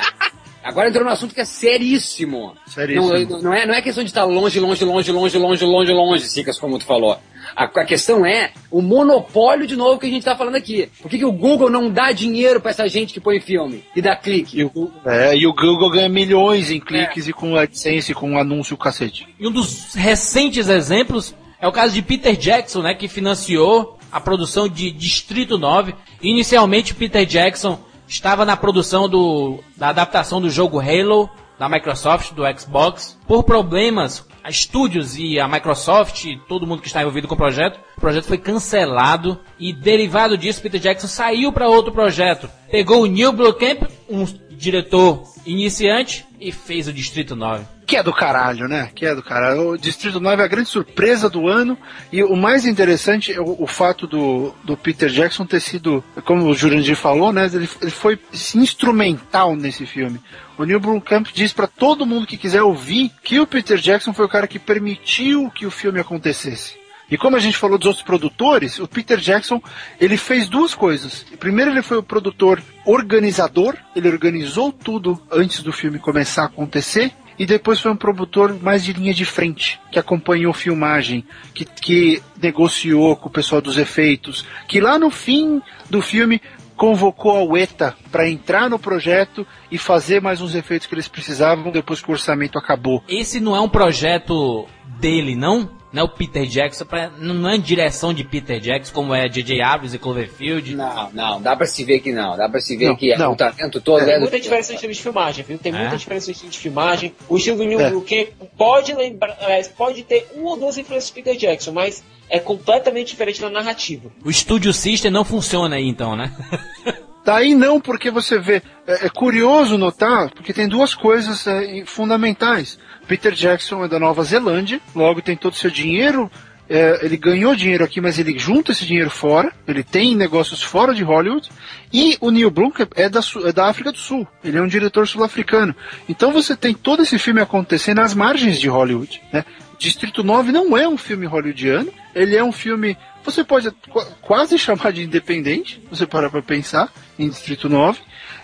Agora 0.67 0.89
entrou 0.89 1.05
num 1.05 1.11
assunto 1.11 1.33
que 1.33 1.41
é 1.41 1.45
seríssimo. 1.45 2.53
Seríssimo. 2.67 3.13
Não, 3.37 3.41
não 3.41 3.53
é, 3.53 3.65
não 3.65 3.73
é 3.73 3.81
questão 3.81 4.03
de 4.03 4.09
estar 4.09 4.25
longe, 4.25 4.59
longe, 4.59 4.83
longe, 4.83 5.11
longe, 5.11 5.37
longe, 5.37 5.65
longe, 5.65 5.91
longe, 5.93 6.27
Sicas, 6.27 6.59
como 6.59 6.77
tu 6.77 6.85
falou. 6.85 7.17
A, 7.55 7.63
a 7.63 7.85
questão 7.85 8.25
é 8.25 8.51
o 8.69 8.81
monopólio 8.81 9.65
de 9.65 9.77
novo 9.77 9.97
que 9.99 10.05
a 10.05 10.09
gente 10.09 10.23
tá 10.23 10.35
falando 10.35 10.55
aqui. 10.55 10.89
Por 11.01 11.09
que, 11.09 11.17
que 11.19 11.25
o 11.25 11.31
Google 11.31 11.69
não 11.69 11.89
dá 11.89 12.11
dinheiro 12.11 12.59
pra 12.59 12.71
essa 12.71 12.87
gente 12.89 13.13
que 13.13 13.21
põe 13.21 13.39
filme 13.39 13.83
e 13.95 14.01
dá 14.01 14.15
clique? 14.15 14.59
E 14.59 14.63
o, 14.65 14.69
Google- 14.69 14.91
é, 15.05 15.35
e 15.37 15.47
o 15.47 15.53
Google 15.53 15.89
ganha 15.89 16.09
milhões 16.09 16.69
em 16.69 16.79
cliques 16.79 17.27
e 17.29 17.33
com 17.33 17.55
AdSense, 17.55 18.13
com 18.13 18.37
anúncio 18.37 18.75
cacete. 18.75 19.25
E 19.39 19.47
um 19.47 19.51
dos 19.51 19.93
recentes 19.95 20.67
exemplos 20.67 21.33
é 21.61 21.67
o 21.67 21.71
caso 21.71 21.93
de 21.93 22.01
Peter 22.01 22.35
Jackson, 22.35 22.81
né, 22.81 22.93
que 22.93 23.07
financiou 23.07 23.97
a 24.11 24.19
produção 24.19 24.67
de 24.67 24.91
Distrito 24.91 25.57
9. 25.57 25.95
Inicialmente, 26.21 26.93
Peter 26.93 27.25
Jackson 27.25 27.79
estava 28.07 28.45
na 28.45 28.55
produção 28.55 29.09
do, 29.09 29.59
da 29.75 29.89
adaptação 29.89 30.41
do 30.41 30.49
jogo 30.49 30.79
Halo 30.79 31.29
da 31.57 31.67
Microsoft, 31.67 32.33
do 32.33 32.43
Xbox. 32.57 33.17
Por 33.27 33.43
problemas, 33.43 34.25
a 34.43 34.49
estúdios 34.49 35.17
e 35.17 35.39
a 35.39 35.47
Microsoft 35.47 36.25
e 36.25 36.37
todo 36.47 36.67
mundo 36.67 36.81
que 36.81 36.87
está 36.87 37.01
envolvido 37.01 37.27
com 37.27 37.33
o 37.33 37.37
projeto, 37.37 37.79
o 37.97 38.01
projeto 38.01 38.25
foi 38.25 38.37
cancelado 38.37 39.39
e 39.59 39.73
derivado 39.73 40.37
disso, 40.37 40.61
Peter 40.61 40.79
Jackson 40.79 41.07
saiu 41.07 41.51
para 41.51 41.67
outro 41.67 41.91
projeto. 41.91 42.49
Pegou 42.69 43.03
o 43.03 43.07
Neil 43.07 43.33
Blomkamp, 43.33 43.83
um 44.09 44.25
diretor 44.57 45.23
iniciante, 45.45 46.25
e 46.39 46.51
fez 46.51 46.87
o 46.87 46.93
Distrito 46.93 47.35
9. 47.35 47.65
Que 47.85 47.95
é 47.95 48.03
do 48.03 48.13
caralho, 48.13 48.67
né? 48.67 48.89
Que 48.93 49.05
é 49.05 49.15
do 49.15 49.23
caralho. 49.23 49.69
O 49.71 49.77
Distrito 49.77 50.19
9 50.19 50.41
é 50.41 50.45
a 50.45 50.47
grande 50.47 50.69
surpresa 50.69 51.29
do 51.29 51.47
ano. 51.47 51.77
E 52.11 52.21
o 52.23 52.35
mais 52.35 52.65
interessante 52.65 53.31
é 53.31 53.39
o, 53.39 53.63
o 53.63 53.65
fato 53.65 54.05
do, 54.05 54.53
do 54.63 54.75
Peter 54.75 55.09
Jackson 55.09 55.45
ter 55.45 55.61
sido, 55.61 56.03
como 56.25 56.45
o 56.45 56.53
Jurandir 56.53 56.95
falou, 56.95 57.31
né? 57.31 57.45
Ele, 57.45 57.69
ele 57.81 57.91
foi 57.91 58.19
instrumental 58.55 59.55
nesse 59.55 59.85
filme. 59.85 60.19
O 60.57 60.65
Neil 60.65 60.79
Blomkamp 60.79 61.27
diz 61.33 61.53
pra 61.53 61.65
todo 61.65 62.05
mundo 62.05 62.27
que 62.27 62.37
quiser 62.37 62.61
ouvir 62.61 63.11
que 63.23 63.39
o 63.39 63.47
Peter 63.47 63.77
Jackson 63.77 64.13
foi 64.13 64.25
o 64.25 64.29
cara 64.29 64.47
que 64.47 64.59
permitiu 64.59 65.49
que 65.49 65.65
o 65.65 65.71
filme 65.71 65.99
acontecesse. 65.99 66.75
E 67.09 67.17
como 67.17 67.35
a 67.35 67.39
gente 67.39 67.57
falou 67.57 67.77
dos 67.77 67.87
outros 67.87 68.05
produtores, 68.05 68.79
o 68.79 68.87
Peter 68.87 69.17
Jackson, 69.17 69.61
ele 69.99 70.17
fez 70.17 70.47
duas 70.47 70.75
coisas. 70.75 71.25
Primeiro, 71.39 71.71
ele 71.71 71.81
foi 71.81 71.97
o 71.97 72.03
produtor 72.03 72.61
organizador, 72.85 73.75
ele 73.95 74.09
organizou 74.09 74.71
tudo 74.71 75.21
antes 75.31 75.63
do 75.63 75.71
filme 75.71 75.99
começar 75.99 76.43
a 76.43 76.47
acontecer, 76.47 77.13
e 77.39 77.45
depois 77.45 77.79
foi 77.79 77.91
um 77.91 77.95
produtor 77.95 78.59
mais 78.61 78.83
de 78.83 78.93
linha 78.93 79.13
de 79.13 79.23
frente, 79.23 79.79
que 79.91 79.99
acompanhou 79.99 80.51
filmagem, 80.53 81.23
que, 81.53 81.65
que 81.65 82.21
negociou 82.41 83.15
com 83.15 83.29
o 83.29 83.31
pessoal 83.31 83.61
dos 83.61 83.77
efeitos, 83.77 84.45
que 84.67 84.81
lá 84.81 84.97
no 84.97 85.11
fim 85.11 85.61
do 85.89 86.01
filme 86.01 86.41
convocou 86.75 87.35
a 87.35 87.43
UETA 87.43 87.95
para 88.11 88.29
entrar 88.29 88.69
no 88.69 88.77
projeto 88.77 89.45
e 89.71 89.77
fazer 89.77 90.21
mais 90.21 90.41
uns 90.41 90.53
efeitos 90.55 90.87
que 90.87 90.93
eles 90.93 91.07
precisavam 91.07 91.71
depois 91.71 92.01
que 92.01 92.09
o 92.09 92.13
orçamento 92.13 92.57
acabou. 92.57 93.03
Esse 93.07 93.39
não 93.39 93.55
é 93.55 93.59
um 93.59 93.69
projeto 93.69 94.67
dele, 94.99 95.35
não? 95.35 95.69
Não 95.97 96.03
é 96.03 96.05
o 96.05 96.09
Peter 96.09 96.45
Jackson, 96.45 96.85
pra- 96.85 97.09
não 97.17 97.49
é 97.49 97.57
direção 97.57 98.13
de 98.13 98.23
Peter 98.23 98.59
Jackson, 98.59 98.93
como 98.93 99.15
é 99.15 99.27
J.J. 99.27 99.59
Abrams 99.63 99.95
e 99.95 99.97
Cloverfield. 99.99 100.75
Não, 100.75 101.09
não, 101.11 101.41
dá 101.41 101.55
pra 101.55 101.65
se 101.65 101.83
ver 101.83 102.01
que 102.01 102.11
não. 102.13 102.37
Dá 102.37 102.47
pra 102.47 102.59
se 102.61 102.77
ver 102.77 102.89
Não, 102.89 102.95
que 102.95 103.11
é, 103.11 103.17
não. 103.17 103.31
o 103.31 103.35
talento 103.35 103.81
todo 103.81 104.01
é, 104.01 104.05
Tem 104.05 104.13
do 104.13 104.21
muita 104.21 104.39
diferença 104.39 104.69
no 104.71 104.75
estilo 104.75 104.93
de 104.93 105.01
filmagem, 105.01 105.43
viu? 105.43 105.57
Tem 105.57 105.73
É? 105.73 105.79
muita 105.79 105.97
diferença 105.97 106.27
no 106.27 106.33
estilo 106.33 106.51
de 106.51 106.59
filmagem. 106.59 107.15
O 107.27 107.35
estilo 107.35 107.57
do 107.57 107.63
Neil 107.65 107.81
É. 107.81 108.27
Pode 108.55 108.93
lembrar, 108.93 109.35
é, 109.41 109.63
pode 109.69 110.03
ter 110.03 110.27
uma 110.35 110.51
ou 110.51 110.57
duas 110.59 110.77
influências 110.77 111.09
do 111.09 111.15
Peter 111.15 111.35
Jackson, 111.35 111.71
mas 111.71 112.03
é 112.29 112.37
completamente 112.39 113.07
diferente 113.07 113.41
na 113.41 113.49
narrativa. 113.49 114.11
O 114.23 114.31
Studio 114.31 114.71
System 114.71 115.09
não 115.09 115.25
funciona 115.25 115.77
aí 115.77 115.87
então, 115.87 116.15
né? 116.15 116.31
Daí 117.25 117.53
não, 117.55 117.81
porque 117.81 118.09
você 118.09 118.39
vê. 118.39 118.61
É, 118.85 119.07
é 119.07 119.09
curioso 119.09 119.77
notar, 119.77 120.29
porque 120.29 120.53
tem 120.53 120.65
duas 120.67 120.93
coisas 120.95 121.45
é, 121.47 121.83
fundamentais. 121.85 122.79
Peter 123.07 123.33
Jackson 123.33 123.85
é 123.85 123.87
da 123.87 123.99
Nova 123.99 124.23
Zelândia, 124.23 124.81
logo 124.95 125.21
tem 125.21 125.35
todo 125.35 125.53
o 125.53 125.57
seu 125.57 125.69
dinheiro. 125.69 126.29
é, 126.69 126.99
ele 127.01 127.15
ganhou 127.15 127.55
dinheiro 127.55 127.83
aqui, 127.83 128.01
mas 128.01 128.19
ele 128.19 128.37
junta 128.37 128.73
esse 128.73 128.85
dinheiro 128.85 129.09
fora. 129.09 129.53
Ele 129.65 129.83
tem 129.83 130.15
negócios 130.15 130.61
fora 130.61 130.93
de 130.93 131.01
Hollywood. 131.01 131.49
E 131.93 132.17
o 132.19 132.29
Neil 132.29 132.51
Blomkamp 132.51 132.91
é 132.95 133.07
da, 133.07 133.21
é 133.45 133.53
da 133.53 133.69
África 133.69 133.91
do 133.91 133.97
Sul. 133.97 134.27
Ele 134.43 134.57
é 134.57 134.61
um 134.61 134.67
diretor 134.67 135.07
sul-africano. 135.07 135.73
Então 136.09 136.33
você 136.33 136.57
tem 136.57 136.73
todo 136.73 137.03
esse 137.03 137.17
filme 137.17 137.39
acontecer 137.39 137.93
nas 137.93 138.13
margens 138.13 138.59
de 138.59 138.67
Hollywood. 138.67 139.21
Né? 139.31 139.45
Distrito 139.77 140.23
9 140.23 140.51
não 140.51 140.75
é 140.75 140.87
um 140.87 140.97
filme 140.97 141.25
hollywoodiano, 141.25 141.93
ele 142.15 142.35
é 142.35 142.43
um 142.43 142.51
filme, 142.51 142.97
você 143.23 143.43
pode 143.43 143.69
qu 143.69 144.03
quase 144.21 144.57
chamar 144.59 144.91
de 144.91 145.03
independente, 145.03 145.81
você 145.89 146.05
parar 146.05 146.29
pra 146.29 146.41
pensar 146.41 146.91
em 147.17 147.29
Distrito 147.29 147.69
9. 147.69 147.99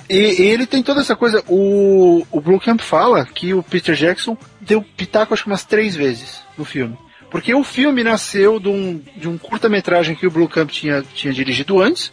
E, 0.09 0.41
e, 0.41 0.47
ele 0.47 0.65
tem 0.65 0.83
toda 0.83 1.01
essa 1.01 1.15
coisa. 1.15 1.43
O, 1.47 2.25
o 2.31 2.41
Blomkamp 2.41 2.81
fala 2.81 3.25
que 3.25 3.53
o 3.53 3.63
Peter 3.63 3.95
Jackson 3.95 4.37
deu 4.59 4.81
pitaco 4.81 5.33
acho 5.33 5.43
que 5.43 5.49
umas 5.49 5.63
três 5.63 5.95
vezes 5.95 6.41
no 6.57 6.65
filme. 6.65 6.97
Porque 7.29 7.53
o 7.53 7.63
filme 7.63 8.03
nasceu 8.03 8.59
de 8.59 8.69
um, 8.69 9.01
de 9.17 9.27
um 9.27 9.39
curta-metragem 9.39 10.15
que 10.15 10.27
o 10.27 10.31
Blomkamp 10.31 10.69
tinha, 10.69 11.01
tinha 11.01 11.33
dirigido 11.33 11.81
antes. 11.81 12.11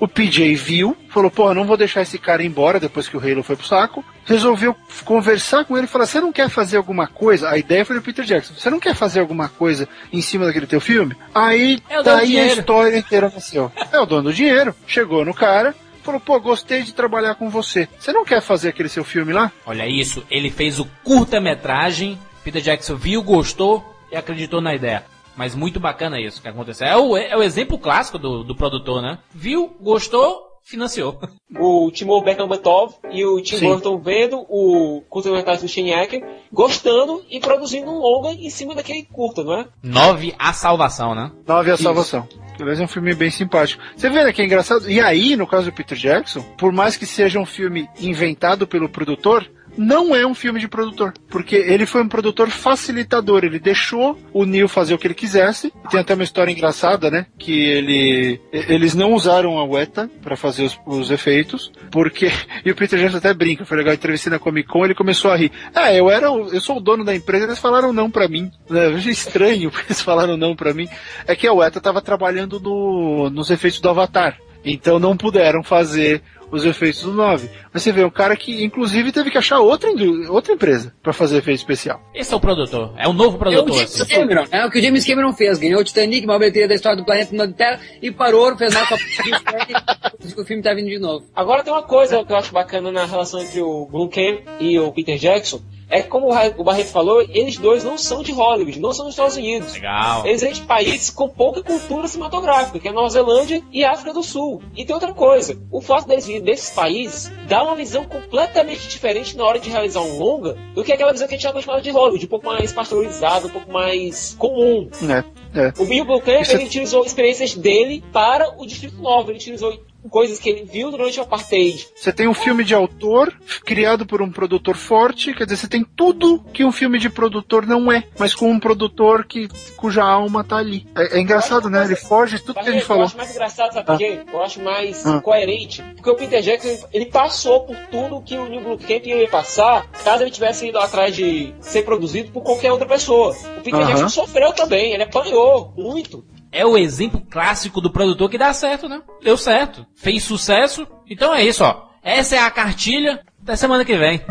O 0.00 0.06
PJ 0.06 0.54
viu, 0.54 0.96
falou, 1.08 1.30
pô, 1.30 1.52
não 1.52 1.64
vou 1.64 1.76
deixar 1.76 2.02
esse 2.02 2.18
cara 2.18 2.44
embora 2.44 2.78
depois 2.78 3.08
que 3.08 3.16
o 3.16 3.20
Halo 3.20 3.42
foi 3.42 3.56
pro 3.56 3.66
saco. 3.66 4.04
Resolveu 4.24 4.76
conversar 5.04 5.64
com 5.64 5.76
ele 5.76 5.86
e 5.86 5.88
falar, 5.88 6.06
você 6.06 6.20
não 6.20 6.32
quer 6.32 6.48
fazer 6.48 6.76
alguma 6.76 7.08
coisa? 7.08 7.48
A 7.48 7.58
ideia 7.58 7.84
foi 7.84 7.96
do 7.96 8.02
Peter 8.02 8.24
Jackson. 8.24 8.54
Você 8.54 8.70
não 8.70 8.78
quer 8.78 8.94
fazer 8.94 9.20
alguma 9.20 9.48
coisa 9.48 9.88
em 10.12 10.20
cima 10.20 10.46
daquele 10.46 10.66
teu 10.66 10.80
filme? 10.80 11.16
Aí, 11.34 11.80
É 11.88 11.98
o 11.98 12.04
tá 12.04 12.18
a 12.18 12.24
história 12.24 12.96
inteira 12.96 13.32
nasceu. 13.34 13.72
É 13.90 13.98
o 13.98 14.06
dono 14.06 14.24
do 14.24 14.32
dinheiro. 14.32 14.74
Chegou 14.86 15.24
no 15.24 15.34
cara, 15.34 15.74
falou, 16.08 16.20
pô, 16.20 16.40
gostei 16.40 16.82
de 16.82 16.94
trabalhar 16.94 17.34
com 17.34 17.50
você. 17.50 17.86
Você 17.98 18.12
não 18.12 18.24
quer 18.24 18.40
fazer 18.40 18.70
aquele 18.70 18.88
seu 18.88 19.04
filme 19.04 19.32
lá? 19.32 19.52
Olha 19.66 19.86
isso, 19.86 20.24
ele 20.30 20.50
fez 20.50 20.78
o 20.80 20.86
curta-metragem, 21.04 22.18
Peter 22.42 22.62
Jackson 22.62 22.96
viu, 22.96 23.22
gostou 23.22 23.94
e 24.10 24.16
acreditou 24.16 24.60
na 24.60 24.74
ideia. 24.74 25.04
Mas 25.36 25.54
muito 25.54 25.78
bacana 25.78 26.18
isso 26.18 26.40
que 26.40 26.48
aconteceu. 26.48 26.86
É 26.86 26.96
o, 26.96 27.16
é 27.16 27.36
o 27.36 27.42
exemplo 27.42 27.78
clássico 27.78 28.18
do, 28.18 28.42
do 28.42 28.56
produtor, 28.56 29.02
né? 29.02 29.18
Viu, 29.32 29.76
gostou, 29.80 30.47
financiou. 30.68 31.18
o 31.58 31.90
Timur 31.90 32.22
Bekmambetov 32.22 32.94
e 33.10 33.24
o 33.24 33.40
Tim. 33.40 33.58
Burton 33.58 33.98
vendo 33.98 34.44
o 34.48 35.02
curta-metragem 35.08 35.62
do 35.62 35.68
Shane 35.68 35.94
Acker, 35.94 36.22
gostando 36.52 37.24
e 37.30 37.40
produzindo 37.40 37.90
um 37.90 37.98
longa 37.98 38.32
em 38.32 38.50
cima 38.50 38.74
daquele 38.74 39.02
curta, 39.04 39.42
não 39.42 39.54
é? 39.54 39.66
Nove, 39.82 40.34
a 40.38 40.52
salvação, 40.52 41.14
né? 41.14 41.32
Nove 41.46 41.70
a 41.70 41.74
Isso. 41.74 41.82
Salvação. 41.82 42.28
Aliás, 42.60 42.80
é 42.80 42.84
um 42.84 42.88
filme 42.88 43.14
bem 43.14 43.30
simpático. 43.30 43.82
Você 43.96 44.10
vê, 44.10 44.24
né, 44.24 44.32
que 44.32 44.42
é 44.42 44.44
engraçado. 44.44 44.90
E 44.90 45.00
aí, 45.00 45.36
no 45.36 45.46
caso 45.46 45.66
do 45.66 45.72
Peter 45.72 45.96
Jackson, 45.96 46.42
por 46.58 46.72
mais 46.72 46.96
que 46.96 47.06
seja 47.06 47.38
um 47.38 47.46
filme 47.46 47.88
inventado 48.00 48.66
pelo 48.66 48.88
produtor, 48.88 49.48
não 49.78 50.14
é 50.14 50.26
um 50.26 50.34
filme 50.34 50.58
de 50.58 50.66
produtor. 50.66 51.14
Porque 51.30 51.54
ele 51.54 51.86
foi 51.86 52.02
um 52.02 52.08
produtor 52.08 52.50
facilitador. 52.50 53.44
Ele 53.44 53.58
deixou 53.60 54.18
o 54.32 54.44
Neil 54.44 54.68
fazer 54.68 54.92
o 54.92 54.98
que 54.98 55.06
ele 55.06 55.14
quisesse. 55.14 55.72
Tem 55.88 56.00
até 56.00 56.14
uma 56.14 56.24
história 56.24 56.50
engraçada, 56.50 57.10
né? 57.10 57.26
Que 57.38 57.64
ele, 57.64 58.40
eles 58.52 58.94
não 58.94 59.14
usaram 59.14 59.56
a 59.56 59.64
Weta 59.64 60.10
para 60.20 60.36
fazer 60.36 60.64
os, 60.64 60.78
os 60.84 61.10
efeitos. 61.10 61.72
Porque. 61.90 62.30
E 62.64 62.72
o 62.72 62.74
Peter 62.74 62.98
Jackson 62.98 63.18
até 63.18 63.32
brinca. 63.32 63.64
Foi 63.64 63.76
legal, 63.76 63.94
entrevistei 63.94 64.30
na 64.30 64.38
Comic 64.38 64.68
Con 64.68 64.84
ele 64.84 64.94
começou 64.94 65.30
a 65.30 65.36
rir. 65.36 65.52
Ah, 65.72 65.94
eu 65.94 66.10
era. 66.10 66.26
Eu 66.26 66.60
sou 66.60 66.78
o 66.78 66.80
dono 66.80 67.04
da 67.04 67.14
empresa, 67.14 67.44
eles 67.44 67.58
falaram 67.58 67.92
não 67.92 68.10
pra 68.10 68.26
mim. 68.26 68.50
Né, 68.68 68.86
Eu 68.86 68.96
achei 68.96 69.12
estranho 69.12 69.70
porque 69.70 69.86
eles 69.92 70.00
falaram 70.00 70.36
não 70.36 70.56
pra 70.56 70.74
mim. 70.74 70.88
É 71.26 71.36
que 71.36 71.46
a 71.46 71.52
Weta 71.52 71.80
tava 71.80 72.02
trabalhando 72.02 72.58
no, 72.58 73.30
nos 73.30 73.50
efeitos 73.50 73.80
do 73.80 73.88
Avatar. 73.88 74.38
Então 74.64 74.98
não 74.98 75.16
puderam 75.16 75.62
fazer 75.62 76.22
os 76.50 76.64
efeitos 76.64 77.02
do 77.02 77.12
9. 77.12 77.48
Mas 77.72 77.82
você 77.82 77.92
vê, 77.92 78.04
um 78.04 78.10
cara 78.10 78.36
que 78.36 78.64
inclusive 78.64 79.12
teve 79.12 79.30
que 79.30 79.38
achar 79.38 79.60
outra, 79.60 79.90
outra 80.28 80.52
empresa 80.52 80.94
para 81.02 81.12
fazer 81.12 81.38
efeito 81.38 81.58
especial. 81.58 82.00
Esse 82.14 82.32
é 82.32 82.36
o 82.36 82.40
produtor, 82.40 82.94
é 82.96 83.08
o 83.08 83.12
novo 83.12 83.32
É 83.32 83.36
o 83.36 83.38
produtor. 83.38 83.74
James 83.74 84.00
assim. 84.00 84.14
Cameron, 84.14 84.44
né? 84.50 84.66
O 84.66 84.70
que 84.70 84.78
o 84.78 84.82
James 84.82 85.04
Cameron 85.04 85.32
fez. 85.32 85.58
Ganhou 85.58 85.80
o 85.80 85.84
Titanic, 85.84 86.26
maior 86.26 86.38
bilheteria 86.38 86.68
da 86.68 86.74
história 86.74 86.96
do 86.96 87.04
planeta 87.04 87.34
na 87.34 87.48
Terra, 87.48 87.80
e 88.02 88.10
parou, 88.10 88.56
fez 88.56 88.72
nada 88.72 88.86
com 88.86 88.94
a 88.94 88.98
o 90.40 90.44
filme 90.44 90.62
tá 90.62 90.74
vindo 90.74 90.88
de 90.88 90.98
novo. 90.98 91.26
Agora 91.34 91.62
tem 91.62 91.72
uma 91.72 91.82
coisa 91.82 92.24
que 92.24 92.32
eu 92.32 92.36
acho 92.36 92.52
bacana 92.52 92.90
na 92.90 93.04
relação 93.04 93.40
entre 93.40 93.60
o 93.60 93.86
Blomkamp 93.86 94.40
e 94.60 94.78
o 94.78 94.92
Peter 94.92 95.16
Jackson, 95.16 95.60
é 95.88 96.02
que 96.02 96.08
como 96.08 96.28
o 96.28 96.64
Barreto 96.64 96.90
falou, 96.90 97.22
eles 97.22 97.56
dois 97.56 97.82
não 97.82 97.96
são 97.96 98.22
de 98.22 98.32
Hollywood, 98.32 98.78
não 98.78 98.92
são 98.92 99.06
dos 99.06 99.14
Estados 99.14 99.36
Unidos. 99.36 99.74
Legal. 99.74 100.26
Eles 100.26 100.42
vêm 100.42 100.52
de 100.52 100.62
países 100.62 101.10
com 101.10 101.28
pouca 101.28 101.62
cultura 101.62 102.06
cinematográfica, 102.08 102.78
que 102.78 102.88
é 102.88 102.92
Nova 102.92 103.08
Zelândia 103.08 103.62
e 103.72 103.84
África 103.84 104.12
do 104.12 104.22
Sul. 104.22 104.62
E 104.76 104.84
tem 104.84 104.94
outra 104.94 105.14
coisa, 105.14 105.58
o 105.70 105.80
fato 105.80 106.06
deles 106.06 106.26
virem 106.26 106.42
desses 106.42 106.70
países 106.70 107.32
dá 107.48 107.62
uma 107.62 107.74
visão 107.74 108.04
completamente 108.04 108.86
diferente 108.88 109.36
na 109.36 109.44
hora 109.44 109.58
de 109.58 109.70
realizar 109.70 110.00
um 110.00 110.18
longa 110.18 110.56
do 110.74 110.84
que 110.84 110.92
aquela 110.92 111.12
visão 111.12 111.26
que 111.26 111.34
a 111.34 111.36
gente 111.36 111.44
já 111.44 111.50
acostumado 111.50 111.82
de 111.82 111.90
Hollywood, 111.90 112.24
um 112.24 112.28
pouco 112.28 112.46
mais 112.46 112.72
pasteurizada, 112.72 113.46
um 113.46 113.50
pouco 113.50 113.72
mais 113.72 114.34
comum. 114.38 114.88
Né? 115.00 115.24
É. 115.54 115.72
O 115.80 115.86
Bill 115.86 116.04
Isso 116.40 116.52
é- 116.52 116.54
ele 116.54 116.64
utilizou 116.64 117.04
experiências 117.04 117.54
dele 117.54 118.04
para 118.12 118.54
o 118.58 118.66
Distrito 118.66 119.00
9, 119.00 119.30
ele 119.30 119.38
utilizou 119.38 119.72
coisas 120.10 120.38
que 120.38 120.48
ele 120.48 120.64
viu 120.64 120.90
durante 120.90 121.18
o 121.18 121.22
Apartheid. 121.22 121.88
Você 121.94 122.12
tem 122.12 122.28
um 122.28 122.34
filme 122.34 122.64
de 122.64 122.74
autor 122.74 123.32
criado 123.64 124.06
por 124.06 124.22
um 124.22 124.30
produtor 124.30 124.76
forte, 124.76 125.34
quer 125.34 125.44
dizer, 125.44 125.56
você 125.56 125.68
tem 125.68 125.84
tudo 125.84 126.44
que 126.52 126.64
um 126.64 126.72
filme 126.72 126.98
de 126.98 127.10
produtor 127.10 127.66
não 127.66 127.90
é, 127.90 128.04
mas 128.18 128.34
com 128.34 128.50
um 128.50 128.60
produtor 128.60 129.24
que 129.24 129.48
cuja 129.76 130.02
alma 130.02 130.44
tá 130.44 130.56
ali. 130.56 130.86
É, 130.96 131.18
é 131.18 131.20
engraçado, 131.20 131.68
né? 131.68 131.84
Ele 131.84 131.96
foge 131.96 132.36
de 132.36 132.42
tudo 132.44 132.54
que 132.54 132.68
a 132.68 132.72
gente 132.72 132.82
Eu 132.82 132.86
falou. 132.86 133.04
acho 133.04 133.16
mais 133.16 133.30
engraçado, 133.30 133.72
sabe 133.72 133.86
por 133.86 133.98
quê? 133.98 134.20
Eu 134.32 134.42
acho 134.42 134.62
mais 134.62 135.04
Ah. 135.06 135.20
coerente. 135.20 135.82
Porque 135.94 136.10
o 136.10 136.14
Peter 136.16 136.40
Jackson, 136.42 136.86
ele 136.92 137.06
passou 137.06 137.60
por 137.64 137.76
tudo 137.90 138.22
que 138.22 138.36
o 138.36 138.48
Neil 138.48 138.62
Blomkamp 138.62 139.04
ia 139.06 139.28
passar 139.28 139.86
caso 140.04 140.22
ele 140.22 140.30
tivesse 140.30 140.68
ido 140.68 140.78
atrás 140.78 141.14
de 141.14 141.52
ser 141.60 141.82
produzido 141.82 142.30
por 142.30 142.42
qualquer 142.42 142.72
outra 142.72 142.86
pessoa. 142.86 143.36
O 143.58 143.60
Peter 143.62 143.74
Aham. 143.80 143.86
Jackson 143.88 144.08
sofreu 144.08 144.52
também, 144.52 144.92
ele 144.94 145.02
apanhou 145.02 145.72
muito 145.76 146.24
é 146.50 146.64
o 146.64 146.76
exemplo 146.76 147.20
clássico 147.28 147.80
do 147.80 147.90
produtor 147.90 148.30
que 148.30 148.38
dá 148.38 148.52
certo, 148.52 148.88
né? 148.88 149.02
Deu 149.22 149.36
certo, 149.36 149.86
fez 149.94 150.22
sucesso. 150.24 150.86
Então 151.08 151.34
é 151.34 151.44
isso, 151.44 151.64
ó. 151.64 151.88
Essa 152.02 152.36
é 152.36 152.38
a 152.38 152.50
cartilha. 152.50 153.22
Até 153.42 153.56
semana 153.56 153.84
que 153.84 153.96
vem. 153.96 154.22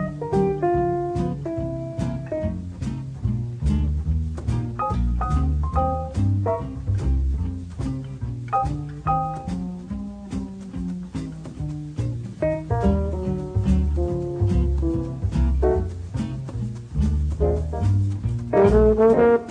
Música 18.98 19.47